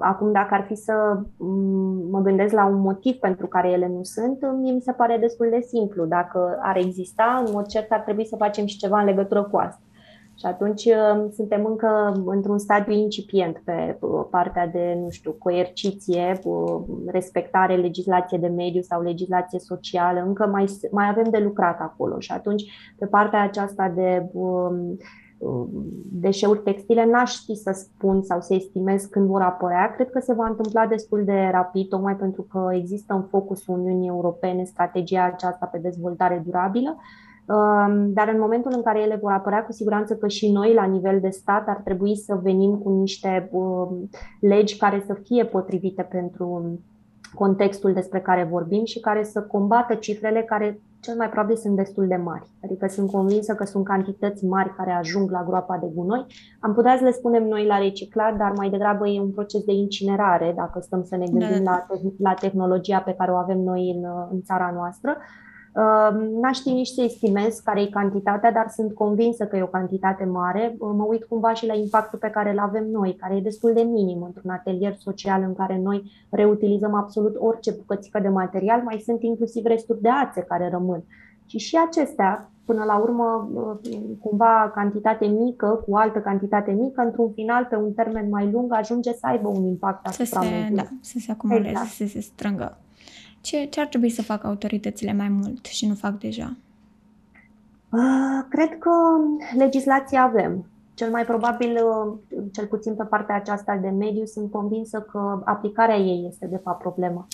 Acum, 0.00 0.32
dacă 0.32 0.54
ar 0.54 0.64
fi 0.66 0.74
să 0.74 1.20
mm, 1.36 2.08
mă 2.10 2.20
gândesc 2.20 2.54
la 2.54 2.66
un 2.66 2.80
motiv 2.80 3.14
pentru 3.14 3.46
care 3.46 3.70
ele 3.70 3.86
nu 3.86 4.02
sunt, 4.02 4.38
mi 4.62 4.80
se 4.80 4.92
pare 4.92 5.16
destul 5.20 5.48
de 5.50 5.60
simplu. 5.60 6.04
Dacă 6.04 6.58
ar 6.60 6.76
exista, 6.76 7.42
în 7.46 7.52
mod 7.52 7.66
cert 7.66 7.92
ar 7.92 8.00
trebui 8.00 8.26
să 8.26 8.36
facem 8.36 8.66
și 8.66 8.78
ceva 8.78 8.98
în 9.00 9.06
legătură 9.06 9.42
cu 9.42 9.56
asta. 9.56 9.80
Și 10.38 10.46
atunci 10.46 10.84
uh, 10.84 11.26
suntem 11.32 11.64
încă 11.64 12.22
într-un 12.26 12.58
stadiu 12.58 12.92
incipient 12.92 13.62
pe 13.64 13.96
uh, 14.00 14.24
partea 14.30 14.66
de, 14.66 14.98
nu 15.02 15.10
știu, 15.10 15.32
coerciție, 15.32 16.40
uh, 16.44 16.80
respectare 17.06 17.76
legislație 17.76 18.38
de 18.38 18.46
mediu 18.46 18.80
sau 18.80 19.02
legislație 19.02 19.58
socială, 19.58 20.22
încă 20.26 20.46
mai, 20.46 20.64
mai 20.90 21.08
avem 21.08 21.24
de 21.30 21.38
lucrat 21.38 21.80
acolo. 21.80 22.18
Și 22.18 22.32
atunci, 22.32 22.64
pe 22.98 23.06
partea 23.06 23.42
aceasta 23.42 23.92
de 23.94 24.28
um, 24.32 24.96
deșeuri 26.12 26.62
textile, 26.62 27.04
n-aș 27.04 27.32
ști 27.32 27.54
să 27.54 27.70
spun 27.72 28.22
sau 28.22 28.40
să 28.40 28.54
estimez 28.54 29.04
când 29.04 29.26
vor 29.26 29.40
apărea. 29.40 29.92
Cred 29.94 30.10
că 30.10 30.20
se 30.20 30.34
va 30.34 30.46
întâmpla 30.46 30.86
destul 30.86 31.24
de 31.24 31.48
rapid, 31.52 31.88
tocmai 31.88 32.16
pentru 32.16 32.42
că 32.42 32.68
există 32.72 33.14
în 33.14 33.22
focus 33.22 33.66
Uniunii 33.66 34.08
Europene 34.08 34.64
strategia 34.64 35.24
aceasta 35.24 35.66
pe 35.66 35.78
dezvoltare 35.78 36.42
durabilă 36.44 36.96
dar 38.06 38.28
în 38.32 38.40
momentul 38.40 38.72
în 38.74 38.82
care 38.82 39.00
ele 39.00 39.18
vor 39.22 39.32
apărea, 39.32 39.64
cu 39.64 39.72
siguranță 39.72 40.16
că 40.16 40.28
și 40.28 40.52
noi, 40.52 40.74
la 40.74 40.84
nivel 40.84 41.20
de 41.20 41.28
stat, 41.28 41.68
ar 41.68 41.80
trebui 41.84 42.16
să 42.16 42.38
venim 42.42 42.78
cu 42.78 42.90
niște 42.90 43.48
um, 43.52 44.08
legi 44.40 44.76
care 44.76 45.02
să 45.06 45.14
fie 45.14 45.44
potrivite 45.44 46.02
pentru 46.02 46.78
contextul 47.34 47.92
despre 47.92 48.20
care 48.20 48.48
vorbim 48.50 48.84
și 48.84 49.00
care 49.00 49.22
să 49.22 49.42
combată 49.42 49.94
cifrele 49.94 50.42
care 50.42 50.80
cel 51.06 51.16
mai 51.16 51.28
probabil 51.28 51.56
sunt 51.56 51.76
destul 51.76 52.06
de 52.06 52.16
mari. 52.16 52.50
Adică 52.64 52.86
sunt 52.86 53.10
convinsă 53.10 53.54
că 53.54 53.64
sunt 53.64 53.84
cantități 53.84 54.44
mari 54.44 54.74
care 54.76 54.92
ajung 54.92 55.30
la 55.30 55.44
groapa 55.48 55.76
de 55.82 55.88
gunoi. 55.94 56.26
Am 56.60 56.74
putea 56.74 56.96
să 56.98 57.04
le 57.04 57.10
spunem 57.10 57.44
noi 57.44 57.66
la 57.66 57.78
reciclat, 57.78 58.36
dar 58.36 58.52
mai 58.56 58.70
degrabă 58.70 59.08
e 59.08 59.20
un 59.20 59.30
proces 59.30 59.64
de 59.64 59.72
incinerare, 59.72 60.52
dacă 60.56 60.80
stăm 60.80 61.02
să 61.04 61.16
ne 61.16 61.26
gândim 61.26 61.64
da. 61.64 61.70
la, 61.70 61.86
la 62.18 62.34
tehnologia 62.34 63.00
pe 63.00 63.14
care 63.18 63.30
o 63.30 63.36
avem 63.36 63.58
noi 63.58 63.82
în, 63.96 64.02
în 64.30 64.42
țara 64.42 64.70
noastră. 64.74 65.16
N-aș 66.40 66.56
ști 66.56 66.70
nici 66.72 66.86
să 66.86 67.02
estimez 67.02 67.58
care 67.58 67.80
e 67.80 67.86
cantitatea, 67.86 68.52
dar 68.52 68.68
sunt 68.68 68.94
convinsă 68.94 69.46
că 69.46 69.56
e 69.56 69.62
o 69.62 69.66
cantitate 69.66 70.24
mare. 70.24 70.76
Mă 70.78 71.04
uit 71.08 71.24
cumva 71.24 71.54
și 71.54 71.66
la 71.66 71.74
impactul 71.74 72.18
pe 72.18 72.28
care 72.28 72.50
îl 72.50 72.58
avem 72.58 72.86
noi, 72.90 73.14
care 73.14 73.36
e 73.36 73.40
destul 73.40 73.72
de 73.72 73.82
minim 73.82 74.22
într-un 74.22 74.50
atelier 74.50 74.94
social 74.98 75.42
în 75.42 75.54
care 75.54 75.80
noi 75.82 76.10
reutilizăm 76.30 76.94
absolut 76.94 77.36
orice 77.38 77.72
bucățică 77.72 78.20
de 78.20 78.28
material, 78.28 78.82
mai 78.82 79.02
sunt 79.04 79.22
inclusiv 79.22 79.64
resturi 79.64 80.00
de 80.00 80.08
ațe 80.08 80.40
care 80.40 80.68
rămân. 80.70 81.04
Și 81.46 81.58
și 81.58 81.78
acestea, 81.86 82.50
până 82.64 82.84
la 82.84 82.96
urmă, 82.96 83.50
cumva 84.20 84.72
cantitate 84.74 85.26
mică 85.26 85.84
cu 85.86 85.96
altă 85.96 86.18
cantitate 86.18 86.70
mică, 86.70 87.02
într-un 87.02 87.30
final, 87.30 87.64
pe 87.64 87.76
un 87.76 87.92
termen 87.92 88.28
mai 88.28 88.50
lung, 88.50 88.72
ajunge 88.74 89.12
să 89.12 89.26
aibă 89.26 89.48
un 89.48 89.64
impact 89.64 90.06
asupra 90.06 90.40
să 90.40 90.46
se, 90.46 90.74
da, 90.74 90.82
să 91.00 91.18
se 91.18 91.32
acumuleze, 91.32 91.68
exact. 91.68 91.88
să 91.88 92.06
se 92.06 92.20
strângă. 92.20 92.78
Ce, 93.46 93.64
ce 93.64 93.80
ar 93.80 93.86
trebui 93.86 94.10
să 94.10 94.22
facă 94.22 94.46
autoritățile 94.46 95.12
mai 95.12 95.28
mult 95.28 95.64
și 95.64 95.86
nu 95.86 95.94
fac 95.94 96.18
deja? 96.18 96.56
Uh, 97.90 98.44
cred 98.48 98.78
că 98.78 98.90
legislația 99.56 100.22
avem. 100.22 100.64
Cel 100.94 101.10
mai 101.10 101.24
probabil, 101.24 101.76
uh, 101.84 102.14
cel 102.52 102.66
puțin 102.66 102.94
pe 102.94 103.04
partea 103.04 103.34
aceasta 103.34 103.76
de 103.76 103.88
mediu, 103.88 104.24
sunt 104.24 104.50
convinsă 104.50 105.00
că 105.00 105.42
aplicarea 105.44 105.96
ei 105.96 106.26
este 106.28 106.46
de 106.46 106.56
fapt 106.56 106.80
problema. 106.80 107.26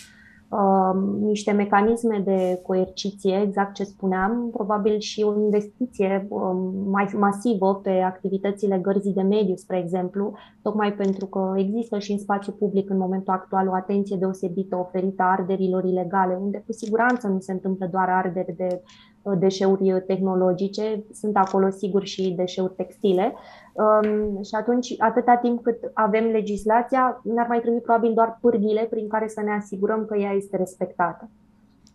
Um, 0.52 1.18
niște 1.20 1.52
mecanisme 1.52 2.22
de 2.24 2.60
coerciție, 2.62 3.42
exact 3.46 3.74
ce 3.74 3.84
spuneam, 3.84 4.50
probabil 4.52 4.98
și 4.98 5.22
o 5.22 5.40
investiție 5.40 6.26
um, 6.28 6.72
mai 6.90 7.08
masivă 7.18 7.74
pe 7.74 7.90
activitățile 7.90 8.78
gărzii 8.78 9.12
de 9.12 9.22
mediu, 9.22 9.56
spre 9.56 9.78
exemplu, 9.78 10.32
tocmai 10.62 10.92
pentru 10.92 11.26
că 11.26 11.54
există 11.56 11.98
și 11.98 12.12
în 12.12 12.18
spațiu 12.18 12.52
public 12.52 12.90
în 12.90 12.96
momentul 12.96 13.32
actual 13.32 13.68
o 13.68 13.74
atenție 13.74 14.16
deosebită 14.16 14.76
oferită 14.76 15.22
arderilor 15.22 15.84
ilegale, 15.84 16.38
unde 16.40 16.62
cu 16.66 16.72
siguranță 16.72 17.28
nu 17.28 17.38
se 17.38 17.52
întâmplă 17.52 17.88
doar 17.90 18.08
arderi 18.08 18.54
de 18.56 18.68
uh, 18.70 19.11
deșeuri 19.38 20.02
tehnologice, 20.06 21.04
sunt 21.12 21.36
acolo 21.36 21.70
sigur 21.70 22.04
și 22.04 22.34
deșeuri 22.36 22.74
textile, 22.76 23.34
Um, 23.72 24.42
și 24.42 24.54
atunci, 24.54 24.94
atâta 24.98 25.36
timp 25.36 25.62
cât 25.62 25.76
avem 25.94 26.24
legislația, 26.24 27.20
ne-ar 27.34 27.46
mai 27.46 27.60
trebui 27.60 27.80
probabil 27.80 28.12
doar 28.14 28.38
pârghile 28.40 28.86
prin 28.90 29.08
care 29.08 29.28
să 29.28 29.40
ne 29.44 29.52
asigurăm 29.52 30.04
că 30.04 30.16
ea 30.18 30.32
este 30.32 30.56
respectată. 30.56 31.30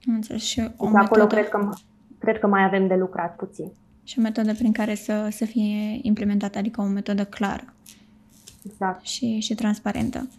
Înțeles. 0.05 0.41
Și 0.41 0.59
o 0.59 0.85
deci 0.85 0.95
acolo 0.95 1.21
metodă... 1.21 1.25
cred 1.27 1.49
că, 1.49 1.69
cred 2.17 2.39
că 2.39 2.47
mai 2.47 2.63
avem 2.63 2.87
de 2.87 2.95
lucrat 2.95 3.35
puțin. 3.35 3.71
Și 4.03 4.19
o 4.19 4.21
metodă 4.21 4.53
prin 4.53 4.71
care 4.71 4.95
să, 4.95 5.27
să 5.31 5.45
fie 5.45 5.99
implementată, 6.01 6.57
adică 6.57 6.81
o 6.81 6.85
metodă 6.85 7.25
clară. 7.25 7.73
Exact. 8.65 9.05
Și, 9.05 9.39
și 9.39 9.55
transparentă. 9.55 10.29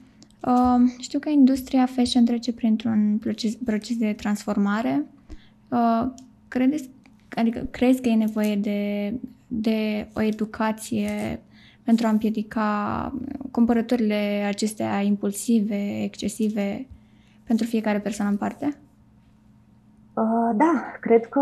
Uh, 0.46 0.90
știu 0.98 1.18
că 1.18 1.29
industria 1.29 1.87
fashion 1.87 2.24
trece 2.24 2.53
printr-un 2.53 3.18
proces, 3.20 3.55
proces 3.55 3.96
de 3.96 4.12
transformare. 4.12 5.05
Uh, 5.68 6.09
credeți, 6.49 6.91
adică 7.35 7.67
crezi 7.71 8.01
că 8.01 8.09
e 8.09 8.15
nevoie 8.15 8.57
de 8.57 9.13
de 9.49 10.09
o 10.15 10.23
educație 10.23 11.41
pentru 11.85 12.07
a 12.07 12.11
împiedica 12.11 13.13
cumpărăturile 13.51 14.45
acestea 14.47 15.01
impulsive, 15.01 16.03
excesive 16.03 16.87
pentru 17.47 17.67
fiecare 17.67 17.99
persoană 17.99 18.31
în 18.31 18.37
parte? 18.37 18.77
Uh, 20.15 20.57
da, 20.57 20.97
cred 21.01 21.27
că 21.27 21.41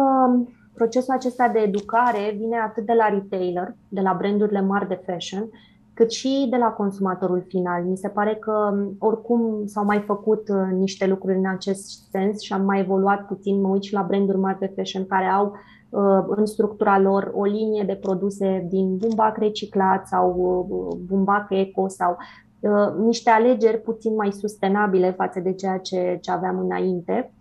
procesul 0.75 1.15
acesta 1.15 1.49
de 1.49 1.59
educare 1.59 2.35
vine 2.39 2.57
atât 2.57 2.87
de 2.87 2.93
la 2.93 3.09
retailer, 3.09 3.75
de 3.89 4.01
la 4.01 4.15
brandurile 4.19 4.61
mari 4.61 4.89
de 4.89 5.03
fashion, 5.07 5.49
cât 5.97 6.11
și 6.11 6.47
de 6.51 6.57
la 6.57 6.67
consumatorul 6.67 7.45
final. 7.49 7.85
Mi 7.85 7.97
se 7.97 8.09
pare 8.09 8.35
că 8.35 8.75
oricum 8.99 9.67
s-au 9.67 9.85
mai 9.85 10.01
făcut 10.01 10.49
uh, 10.49 10.73
niște 10.73 11.07
lucruri 11.07 11.37
în 11.37 11.47
acest 11.47 12.09
sens 12.11 12.41
și 12.41 12.53
am 12.53 12.65
mai 12.65 12.81
evoluat 12.81 13.27
puțin. 13.27 13.61
Mă 13.61 13.69
uit 13.69 13.83
și 13.83 13.93
la 13.93 14.03
branduri 14.03 14.39
mari 14.39 14.59
de 14.59 14.73
fashion 14.77 15.07
care 15.07 15.27
au 15.27 15.53
Uh, 15.97 16.25
în 16.27 16.47
structura 16.47 16.99
lor 16.99 17.33
o 17.35 17.45
linie 17.45 17.83
de 17.83 17.95
produse 17.95 18.67
din 18.69 18.97
bumbac 18.97 19.37
reciclat 19.37 20.07
sau 20.07 20.35
uh, 20.37 20.99
bumbac 21.07 21.47
eco 21.49 21.89
sau 21.89 22.17
uh, 22.61 22.95
niște 22.99 23.31
alegeri 23.31 23.81
puțin 23.81 24.15
mai 24.15 24.33
sustenabile 24.33 25.11
față 25.11 25.41
de 25.41 25.53
ceea 25.53 25.79
ce, 25.79 26.19
ce 26.21 26.31
aveam 26.31 26.59
înainte. 26.59 27.33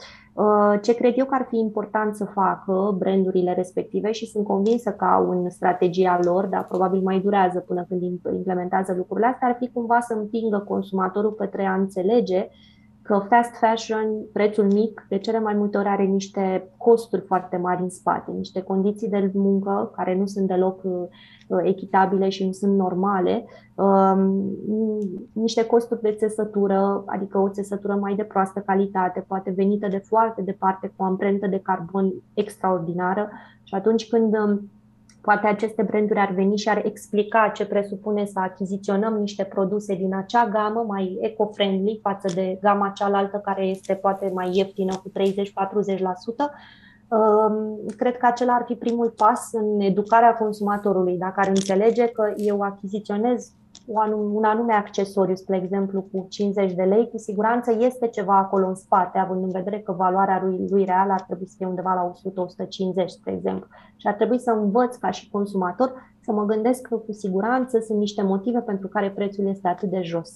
Ce 0.82 0.96
cred 0.96 1.14
eu 1.18 1.26
că 1.26 1.36
ar 1.36 1.46
fi 1.50 1.58
important 1.58 2.16
să 2.16 2.26
facă 2.26 2.96
brandurile 2.98 3.54
respective 3.54 4.12
și 4.12 4.26
sunt 4.26 4.46
convinsă 4.46 4.92
că 4.92 5.06
au 5.06 5.30
în 5.30 5.50
strategia 5.50 6.20
lor, 6.24 6.46
dar 6.46 6.66
probabil 6.66 7.02
mai 7.02 7.20
durează 7.20 7.60
până 7.60 7.86
când 7.90 8.02
implementează 8.34 8.94
lucrurile 8.98 9.28
astea, 9.28 9.48
ar 9.48 9.56
fi 9.60 9.70
cumva 9.74 10.00
să 10.00 10.14
împingă 10.14 10.60
consumatorul 10.68 11.34
către 11.34 11.66
a 11.66 11.74
înțelege 11.74 12.50
că 13.06 13.26
fast 13.30 13.56
fashion, 13.56 14.08
prețul 14.34 14.64
mic, 14.64 15.06
de 15.10 15.18
cele 15.18 15.40
mai 15.40 15.54
multe 15.54 15.78
ori 15.78 15.88
are 15.88 16.04
niște 16.04 16.70
costuri 16.78 17.22
foarte 17.22 17.58
mari 17.58 17.82
în 17.82 17.90
spate, 17.90 18.32
niște 18.32 18.62
condiții 18.62 19.10
de 19.10 19.32
muncă 19.34 19.92
care 19.96 20.16
nu 20.16 20.26
sunt 20.26 20.48
deloc 20.48 20.84
uh, 20.84 21.08
echitabile 21.64 22.30
și 22.30 22.46
nu 22.46 22.52
sunt 22.52 22.76
normale, 22.76 23.46
um, 23.76 24.44
niște 25.34 25.66
costuri 25.66 26.02
de 26.02 26.12
țesătură, 26.12 27.04
adică 27.06 27.38
o 27.38 27.50
țesătură 27.50 27.94
mai 27.94 28.16
de 28.16 28.24
proastă 28.24 28.60
calitate, 28.60 29.26
poate 29.28 29.54
venită 29.56 29.88
de 29.88 30.04
foarte 30.06 30.42
departe, 30.42 30.88
cu 30.88 31.04
o 31.04 31.06
amprentă 31.06 31.48
de 31.48 31.60
carbon 31.64 32.14
extraordinară 32.34 33.30
și 33.64 33.76
atunci 33.76 34.08
când 34.08 34.38
um, 34.38 34.70
Poate 35.26 35.48
aceste 35.48 35.82
branduri 35.84 36.20
ar 36.20 36.32
veni 36.32 36.58
și 36.58 36.70
ar 36.70 36.82
explica 36.86 37.52
ce 37.54 37.66
presupune 37.66 38.26
să 38.26 38.40
achiziționăm 38.40 39.14
niște 39.14 39.44
produse 39.44 39.96
din 39.96 40.16
acea 40.16 40.48
gamă 40.48 40.86
mai 40.88 41.18
eco-friendly 41.22 42.00
față 42.02 42.34
de 42.36 42.58
gama 42.62 42.90
cealaltă 42.90 43.38
care 43.38 43.66
este 43.66 43.94
poate 43.94 44.32
mai 44.34 44.50
ieftină 44.54 44.96
cu 44.96 45.10
30-40%. 45.10 45.14
Cred 47.98 48.18
că 48.18 48.26
acela 48.26 48.54
ar 48.54 48.64
fi 48.66 48.74
primul 48.74 49.10
pas 49.10 49.50
în 49.52 49.80
educarea 49.80 50.34
consumatorului. 50.34 51.18
Dacă 51.18 51.40
ar 51.40 51.48
înțelege 51.48 52.08
că 52.08 52.34
eu 52.36 52.62
achiziționez 52.62 53.52
un 54.34 54.44
anume 54.44 54.74
accesoriu, 54.74 55.36
spre 55.36 55.56
exemplu, 55.64 56.02
cu 56.02 56.26
50 56.30 56.74
de 56.74 56.84
lei, 56.84 57.10
cu 57.10 57.18
siguranță 57.18 57.76
este 57.80 58.08
ceva 58.08 58.38
acolo 58.38 58.68
în 58.68 58.76
spate, 58.76 59.18
având 59.18 59.44
în 59.44 59.50
vedere 59.50 59.80
că 59.80 59.92
valoarea 59.92 60.44
lui, 60.44 60.68
lui 60.70 60.86
reală 60.86 61.12
ar 61.12 61.22
trebui 61.22 61.48
să 61.48 61.54
fie 61.58 61.66
undeva 61.66 61.94
la 61.94 62.12
100-150, 63.06 63.06
spre 63.06 63.34
exemplu. 63.34 63.68
Și 63.96 64.08
ar 64.08 64.14
trebui 64.14 64.40
să 64.40 64.52
învăț 64.52 64.96
ca 64.96 65.12
și 65.12 65.30
consumator 65.30 65.94
să 66.22 66.32
mă 66.32 66.46
gândesc 66.46 66.82
că 66.82 66.96
cu 66.96 67.12
siguranță 67.12 67.80
sunt 67.80 67.98
niște 67.98 68.22
motive 68.22 68.60
pentru 68.60 68.88
care 68.88 69.12
prețul 69.12 69.48
este 69.48 69.68
atât 69.68 69.90
de 69.90 70.02
jos. 70.02 70.30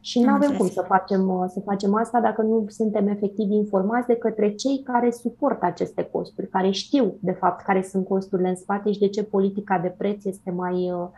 Și 0.00 0.20
nu 0.20 0.32
avem 0.32 0.56
cum 0.56 0.68
să 0.68 0.84
facem, 0.86 1.46
să 1.48 1.60
facem 1.60 1.94
asta 1.94 2.20
dacă 2.20 2.42
nu 2.42 2.64
suntem 2.68 3.08
efectiv 3.08 3.50
informați 3.50 4.06
de 4.06 4.16
către 4.16 4.54
cei 4.54 4.82
care 4.82 5.10
suportă 5.10 5.64
aceste 5.64 6.02
costuri, 6.02 6.48
care 6.48 6.70
știu 6.70 7.14
de 7.20 7.32
fapt 7.32 7.64
care 7.64 7.82
sunt 7.82 8.06
costurile 8.06 8.48
în 8.48 8.56
spate 8.56 8.92
și 8.92 8.98
de 8.98 9.08
ce 9.08 9.24
politica 9.24 9.78
de 9.78 9.94
preț 9.98 10.24
este 10.24 10.50
mai 10.50 10.92
Um, 10.92 11.10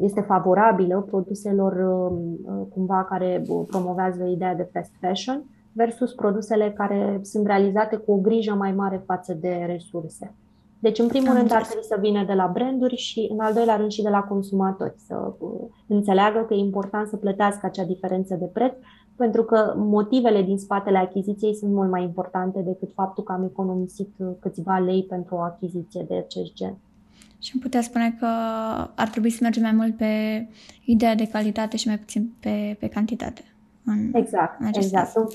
este 0.00 0.20
favorabilă 0.20 1.06
produselor 1.10 1.72
um, 1.72 2.38
uh, 2.44 2.66
cumva 2.74 3.04
care 3.04 3.42
uh, 3.48 3.64
promovează 3.66 4.24
ideea 4.24 4.54
de 4.54 4.68
fast 4.72 4.92
fashion 5.00 5.44
versus 5.72 6.12
produsele 6.12 6.72
care 6.76 7.18
sunt 7.22 7.46
realizate 7.46 7.96
cu 7.96 8.12
o 8.12 8.16
grijă 8.16 8.54
mai 8.54 8.72
mare 8.72 9.02
față 9.06 9.34
de 9.34 9.64
resurse. 9.66 10.34
Deci, 10.78 10.98
în 10.98 11.08
primul 11.08 11.28
Am 11.28 11.36
rând, 11.36 11.52
ar 11.52 11.64
trebui 11.66 11.84
să 11.84 11.98
vină 12.00 12.24
de 12.24 12.32
la 12.32 12.50
branduri 12.52 12.96
și, 12.96 13.28
în 13.32 13.40
al 13.40 13.52
doilea 13.52 13.76
rând, 13.76 13.90
și 13.90 14.02
de 14.02 14.08
la 14.08 14.22
consumatori, 14.22 14.94
să 14.96 15.32
uh, 15.38 15.50
înțeleagă 15.86 16.44
că 16.48 16.54
e 16.54 16.58
important 16.58 17.08
să 17.08 17.16
plătească 17.16 17.66
acea 17.66 17.84
diferență 17.84 18.34
de 18.34 18.44
preț, 18.44 18.72
pentru 19.16 19.42
că 19.42 19.74
motivele 19.76 20.42
din 20.42 20.58
spatele 20.58 20.98
achiziției 20.98 21.54
sunt 21.54 21.72
mult 21.72 21.90
mai 21.90 22.02
importante 22.02 22.60
decât 22.60 22.92
faptul 22.92 23.24
că 23.24 23.32
am 23.32 23.44
economisit 23.44 24.10
câțiva 24.40 24.78
lei 24.78 25.04
pentru 25.04 25.34
o 25.34 25.40
achiziție 25.40 26.04
de 26.08 26.14
acest 26.14 26.52
gen. 26.52 26.78
Și 27.44 27.50
am 27.54 27.60
putea 27.60 27.80
spune 27.80 28.16
că 28.18 28.26
ar 28.94 29.08
trebui 29.10 29.30
să 29.30 29.38
mergem 29.42 29.62
mai 29.62 29.72
mult 29.72 29.96
pe 29.96 30.46
ideea 30.84 31.14
de 31.14 31.28
calitate 31.32 31.76
și 31.76 31.88
mai 31.88 31.98
puțin 31.98 32.32
pe, 32.40 32.76
pe 32.78 32.88
cantitate. 32.88 33.42
În, 33.86 34.10
exact, 34.12 34.60
în 34.60 34.66
exact. 34.66 35.16
În, 35.16 35.26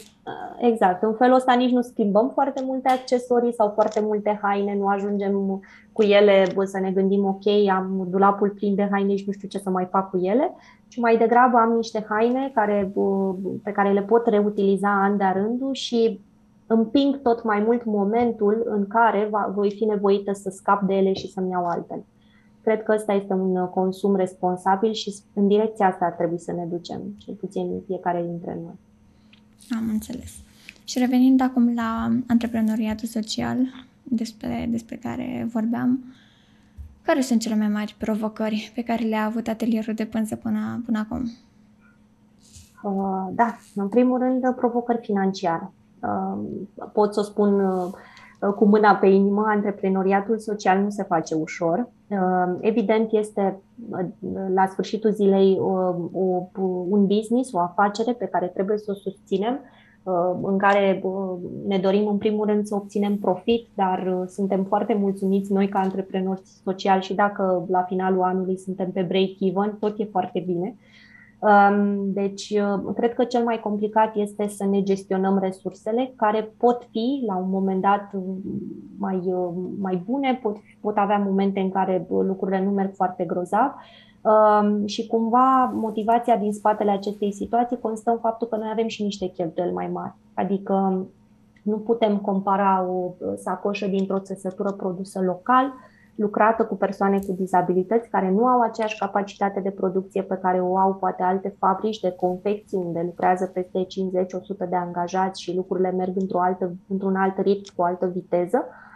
exact. 0.70 1.04
În 1.04 1.14
felul 1.14 1.36
ăsta 1.36 1.54
nici 1.54 1.72
nu 1.72 1.82
schimbăm 1.82 2.30
foarte 2.34 2.62
multe 2.66 2.90
accesorii 2.90 3.54
sau 3.54 3.72
foarte 3.74 4.00
multe 4.00 4.40
haine, 4.42 4.76
nu 4.76 4.88
ajungem 4.88 5.62
cu 5.92 6.02
ele 6.02 6.46
să 6.64 6.80
ne 6.80 6.92
gândim, 6.92 7.26
ok, 7.26 7.70
am 7.72 8.08
dulapul 8.10 8.50
plin 8.50 8.76
de 8.76 8.88
haine 8.92 9.16
și 9.16 9.24
nu 9.26 9.32
știu 9.32 9.48
ce 9.48 9.58
să 9.58 9.70
mai 9.70 9.88
fac 9.92 10.10
cu 10.10 10.18
ele, 10.18 10.54
ci 10.88 10.98
mai 10.98 11.18
degrabă 11.18 11.58
am 11.58 11.72
niște 11.72 12.06
haine 12.10 12.52
care, 12.54 12.94
pe 13.64 13.72
care 13.72 13.92
le 13.92 14.02
pot 14.02 14.28
reutiliza 14.28 15.02
an 15.04 15.18
de 15.18 15.32
rândul 15.34 15.74
și 15.74 16.20
împing 16.72 17.22
tot 17.22 17.44
mai 17.44 17.60
mult 17.60 17.86
momentul 17.86 18.64
în 18.66 18.88
care 18.88 19.28
va, 19.32 19.52
voi 19.56 19.72
fi 19.72 19.86
nevoită 19.86 20.34
să 20.34 20.50
scap 20.50 20.82
de 20.82 20.94
ele 20.94 21.14
și 21.14 21.32
să-mi 21.32 21.50
iau 21.50 21.66
altele. 21.66 22.06
Cred 22.62 22.84
că 22.84 22.94
ăsta 22.94 23.14
este 23.14 23.34
un 23.34 23.68
consum 23.68 24.16
responsabil 24.16 24.92
și 24.92 25.14
în 25.34 25.48
direcția 25.48 25.88
asta 25.88 26.06
ar 26.06 26.12
trebui 26.12 26.40
să 26.40 26.52
ne 26.52 26.66
ducem, 26.66 27.02
cel 27.18 27.34
puțin 27.34 27.82
fiecare 27.86 28.26
dintre 28.30 28.60
noi. 28.64 28.78
Am 29.78 29.90
înțeles. 29.92 30.32
Și 30.84 31.00
revenind 31.00 31.42
acum 31.42 31.74
la 31.74 32.18
antreprenoriatul 32.28 33.08
social, 33.08 33.58
despre, 34.04 34.68
despre 34.70 34.96
care 34.96 35.48
vorbeam, 35.52 36.04
care 37.02 37.22
sunt 37.22 37.42
cele 37.42 37.56
mai 37.56 37.68
mari 37.68 37.96
provocări 37.98 38.72
pe 38.76 38.84
care 38.84 39.04
le-a 39.04 39.26
avut 39.26 39.48
atelierul 39.48 39.94
de 39.94 40.06
pânză 40.06 40.36
până, 40.36 40.82
până 40.86 41.00
acum? 41.00 41.22
Uh, 42.84 43.28
da, 43.32 43.58
în 43.76 43.88
primul 43.88 44.20
rând 44.20 44.56
provocări 44.56 45.00
financiare. 45.02 45.72
Uh, 46.04 46.40
pot 46.94 47.14
să 47.14 47.20
o 47.20 47.24
spun 47.24 47.60
uh, 47.60 48.54
cu 48.56 48.66
mâna 48.66 48.96
pe 48.96 49.08
inimă, 49.08 49.46
antreprenoriatul 49.48 50.38
social 50.38 50.82
nu 50.82 50.90
se 50.90 51.04
face 51.04 51.36
ușor. 51.36 51.90
Evident, 52.60 53.12
este 53.12 53.62
la 54.54 54.68
sfârșitul 54.68 55.12
zilei 55.12 55.58
o, 56.12 56.48
un 56.90 57.06
business, 57.06 57.52
o 57.52 57.60
afacere 57.60 58.14
pe 58.14 58.26
care 58.26 58.48
trebuie 58.48 58.78
să 58.78 58.92
o 58.92 58.94
susținem, 58.94 59.60
în 60.42 60.58
care 60.58 61.04
ne 61.68 61.78
dorim 61.78 62.08
în 62.08 62.18
primul 62.18 62.46
rând 62.46 62.66
să 62.66 62.76
obținem 62.76 63.18
profit, 63.18 63.68
dar 63.76 64.26
suntem 64.28 64.64
foarte 64.64 64.94
mulțumiți 64.94 65.54
noi 65.54 65.68
ca 65.68 65.80
antreprenori 65.80 66.42
sociali 66.64 67.02
și 67.02 67.14
dacă 67.14 67.66
la 67.70 67.82
finalul 67.82 68.22
anului 68.22 68.58
suntem 68.58 68.92
pe 68.92 69.02
break-even, 69.02 69.78
tot 69.80 70.00
e 70.00 70.04
foarte 70.04 70.44
bine. 70.46 70.76
Deci, 72.04 72.50
uh, 72.50 72.94
cred 72.96 73.14
că 73.14 73.24
cel 73.24 73.44
mai 73.44 73.60
complicat 73.60 74.16
este 74.16 74.48
să 74.48 74.66
ne 74.66 74.84
gestionăm 74.84 75.40
resursele, 75.40 76.14
care 76.16 76.54
pot 76.58 76.88
fi, 76.92 77.24
la 77.28 77.36
un 77.36 77.50
moment 77.50 77.82
dat, 77.82 78.10
mai, 78.98 79.22
uh, 79.26 79.50
mai 79.80 80.04
bune, 80.06 80.40
pot, 80.42 80.56
pot 80.82 80.98
avea 80.98 81.18
momente 81.18 81.60
în 81.60 81.70
care 81.70 82.08
lucrurile 82.10 82.64
nu 82.64 82.70
merg 82.70 82.94
foarte 82.96 83.24
grozav. 83.24 83.76
Și 84.86 85.08
cumva 85.08 85.72
motivația 85.74 86.38
din 86.38 86.54
spatele 86.54 86.92
acestei 86.92 87.34
situații 87.34 87.80
constă 87.80 88.12
în 88.12 88.18
faptul 88.18 88.48
că 88.48 88.56
noi 88.56 88.70
avem 88.72 88.88
și 88.88 89.04
niște 89.04 89.28
cheltuieli 89.28 89.74
mai 89.74 89.90
mari. 89.94 90.14
Adică 90.34 91.06
nu 91.64 91.78
putem 91.78 92.18
compara 92.18 92.86
o 92.90 93.12
sacoșă 93.36 93.88
dintr-o 93.88 94.20
țesătură 94.20 94.72
produsă 94.72 95.22
local 95.22 95.74
lucrată 96.20 96.66
cu 96.66 96.76
persoane 96.76 97.20
cu 97.20 97.32
dizabilități 97.32 98.10
care 98.10 98.30
nu 98.30 98.46
au 98.46 98.62
aceeași 98.62 98.98
capacitate 98.98 99.60
de 99.60 99.70
producție 99.70 100.22
pe 100.24 100.40
care 100.42 100.62
o 100.62 100.78
au 100.78 100.96
poate 100.96 101.24
alte 101.24 101.56
fabrici 101.60 102.00
de 102.00 102.12
confecții 102.12 102.78
unde 102.78 103.02
lucrează 103.02 103.46
peste 103.46 103.86
50-100 103.86 104.70
de 104.70 104.76
angajați 104.76 105.42
și 105.42 105.56
lucrurile 105.56 105.92
merg 105.92 106.16
într-o 106.16 106.40
altă, 106.40 106.76
într-un 106.88 107.16
alt 107.16 107.38
ritm, 107.38 107.76
cu 107.76 107.82
o 107.82 107.86
altă 107.86 108.06
viteză. 108.06 108.58
Um, 108.58 108.89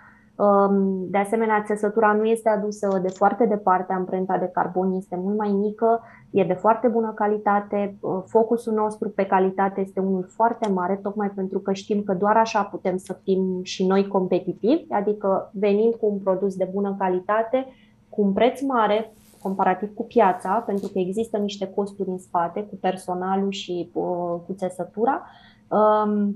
de 1.10 1.18
asemenea, 1.18 1.64
țesătura 1.66 2.14
nu 2.14 2.24
este 2.24 2.50
adusă 2.50 3.00
de 3.02 3.08
foarte 3.08 3.46
departe, 3.46 3.94
amprenta 3.94 4.38
de 4.38 4.50
carbon 4.54 4.92
este 4.92 5.16
mult 5.16 5.38
mai 5.38 5.50
mică, 5.52 6.02
e 6.32 6.44
de 6.44 6.54
foarte 6.54 6.88
bună 6.88 7.12
calitate, 7.16 7.98
uh, 8.00 8.22
focusul 8.26 8.74
nostru 8.74 9.10
pe 9.10 9.26
calitate 9.26 9.82
este 9.82 10.00
unul 10.00 10.26
foarte 10.30 10.70
mare, 10.70 11.00
tocmai 11.04 11.30
pentru 11.30 11.60
că 11.60 11.74
știm 11.74 12.04
că 12.04 12.14
doar 12.14 12.38
așa 12.38 12.64
putem 12.64 12.98
să 12.98 13.20
fim 13.24 13.60
și 13.64 13.86
noi 13.86 14.08
competitivi, 14.08 14.86
adică 14.90 15.52
venind 15.54 15.94
cu 15.94 16.06
un 16.06 16.18
produs 16.18 16.56
de 16.56 16.70
bună 16.74 16.96
calitate, 17.00 17.66
cu 18.10 18.22
un 18.22 18.34
preț 18.34 18.62
mare, 18.62 19.14
comparativ 19.42 19.94
cu 19.94 20.04
piața, 20.04 20.64
pentru 20.66 20.88
că 20.88 21.00
există 21.00 21.38
niște 21.38 21.68
costuri 21.76 22.10
în 22.10 22.18
spate, 22.18 22.64
cu 22.64 22.76
personalul 22.82 23.52
și 23.52 23.90
uh, 23.94 24.40
cu 24.46 24.54
țesătura, 24.54 25.26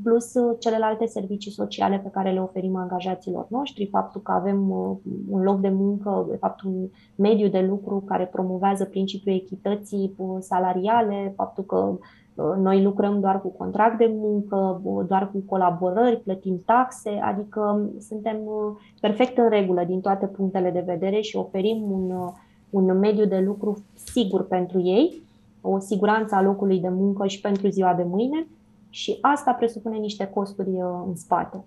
plus 0.04 0.34
celelalte 0.60 1.06
servicii 1.06 1.52
sociale 1.52 1.98
pe 1.98 2.10
care 2.10 2.32
le 2.32 2.42
oferim 2.42 2.76
angajaților 2.76 3.48
noștri, 3.50 3.88
faptul 3.92 4.22
că 4.22 4.32
avem 4.32 4.70
uh, 4.70 4.98
un 5.30 5.42
loc 5.42 5.60
de 5.60 5.70
muncă, 5.70 6.26
de 6.30 6.36
fapt 6.36 6.62
un 6.62 6.88
mediu 7.16 7.48
de 7.48 7.60
lucru 7.60 8.04
care 8.06 8.26
promovează 8.26 8.86
principiul 8.86 9.36
echității 9.36 10.14
uh, 10.18 10.38
salariale, 10.40 11.34
faptul 11.36 11.64
că 11.64 11.98
uh, 12.36 12.56
noi 12.58 12.84
lucrăm 12.84 13.20
doar 13.20 13.42
cu 13.42 13.48
contract 13.48 13.98
de 13.98 14.12
muncă, 14.16 14.82
doar 15.08 15.32
cu 15.32 15.44
colaborări, 15.46 16.20
plătim 16.20 16.62
taxe, 16.66 17.10
adică 17.10 17.90
suntem 18.00 18.38
perfect 19.02 19.38
în 19.38 19.50
regulă 19.50 19.84
din 19.84 20.02
toate 20.02 20.26
punctele 20.26 20.72
de 20.72 20.84
vedere 20.86 21.22
și 21.22 21.36
oferim 21.36 21.92
un, 21.92 22.32
un 22.70 23.00
mediu 23.00 23.26
de 23.26 23.40
lucru 23.40 23.84
sigur 23.94 24.48
pentru 24.48 24.82
ei, 24.82 25.22
o 25.62 25.80
siguranță 25.80 26.36
a 26.36 26.42
locului 26.42 26.80
de 26.80 26.90
muncă 26.90 27.28
și 27.28 27.42
pentru 27.42 27.68
ziua 27.68 27.94
de 27.94 28.04
mâine 28.04 28.48
și 28.90 29.18
asta 29.22 29.54
presupune 29.54 29.98
niște 29.98 30.28
costuri 30.28 30.70
uh, 30.70 31.04
în 31.08 31.16
spate. 31.16 31.64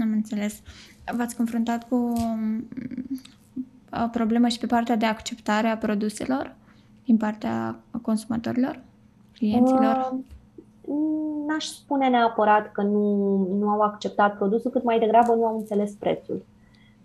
Am 0.00 0.10
înțeles. 0.10 0.62
V-ați 1.16 1.36
confruntat 1.36 1.88
cu 1.88 1.96
mm, 1.96 2.68
o 4.04 4.08
problemă 4.12 4.48
și 4.48 4.58
pe 4.58 4.66
partea 4.66 4.96
de 4.96 5.06
acceptare 5.06 5.68
a 5.68 5.76
produselor 5.76 6.56
din 7.04 7.16
partea 7.16 7.80
consumatorilor, 8.02 8.80
clienților? 9.32 10.12
Uh, 10.12 10.96
n-aș 11.46 11.64
spune 11.64 12.08
neapărat 12.08 12.72
că 12.72 12.82
nu, 12.82 13.36
nu 13.58 13.68
au 13.68 13.80
acceptat 13.80 14.36
produsul, 14.36 14.70
cât 14.70 14.84
mai 14.84 14.98
degrabă 14.98 15.34
nu 15.34 15.46
au 15.46 15.58
înțeles 15.58 15.92
prețul. 15.92 16.44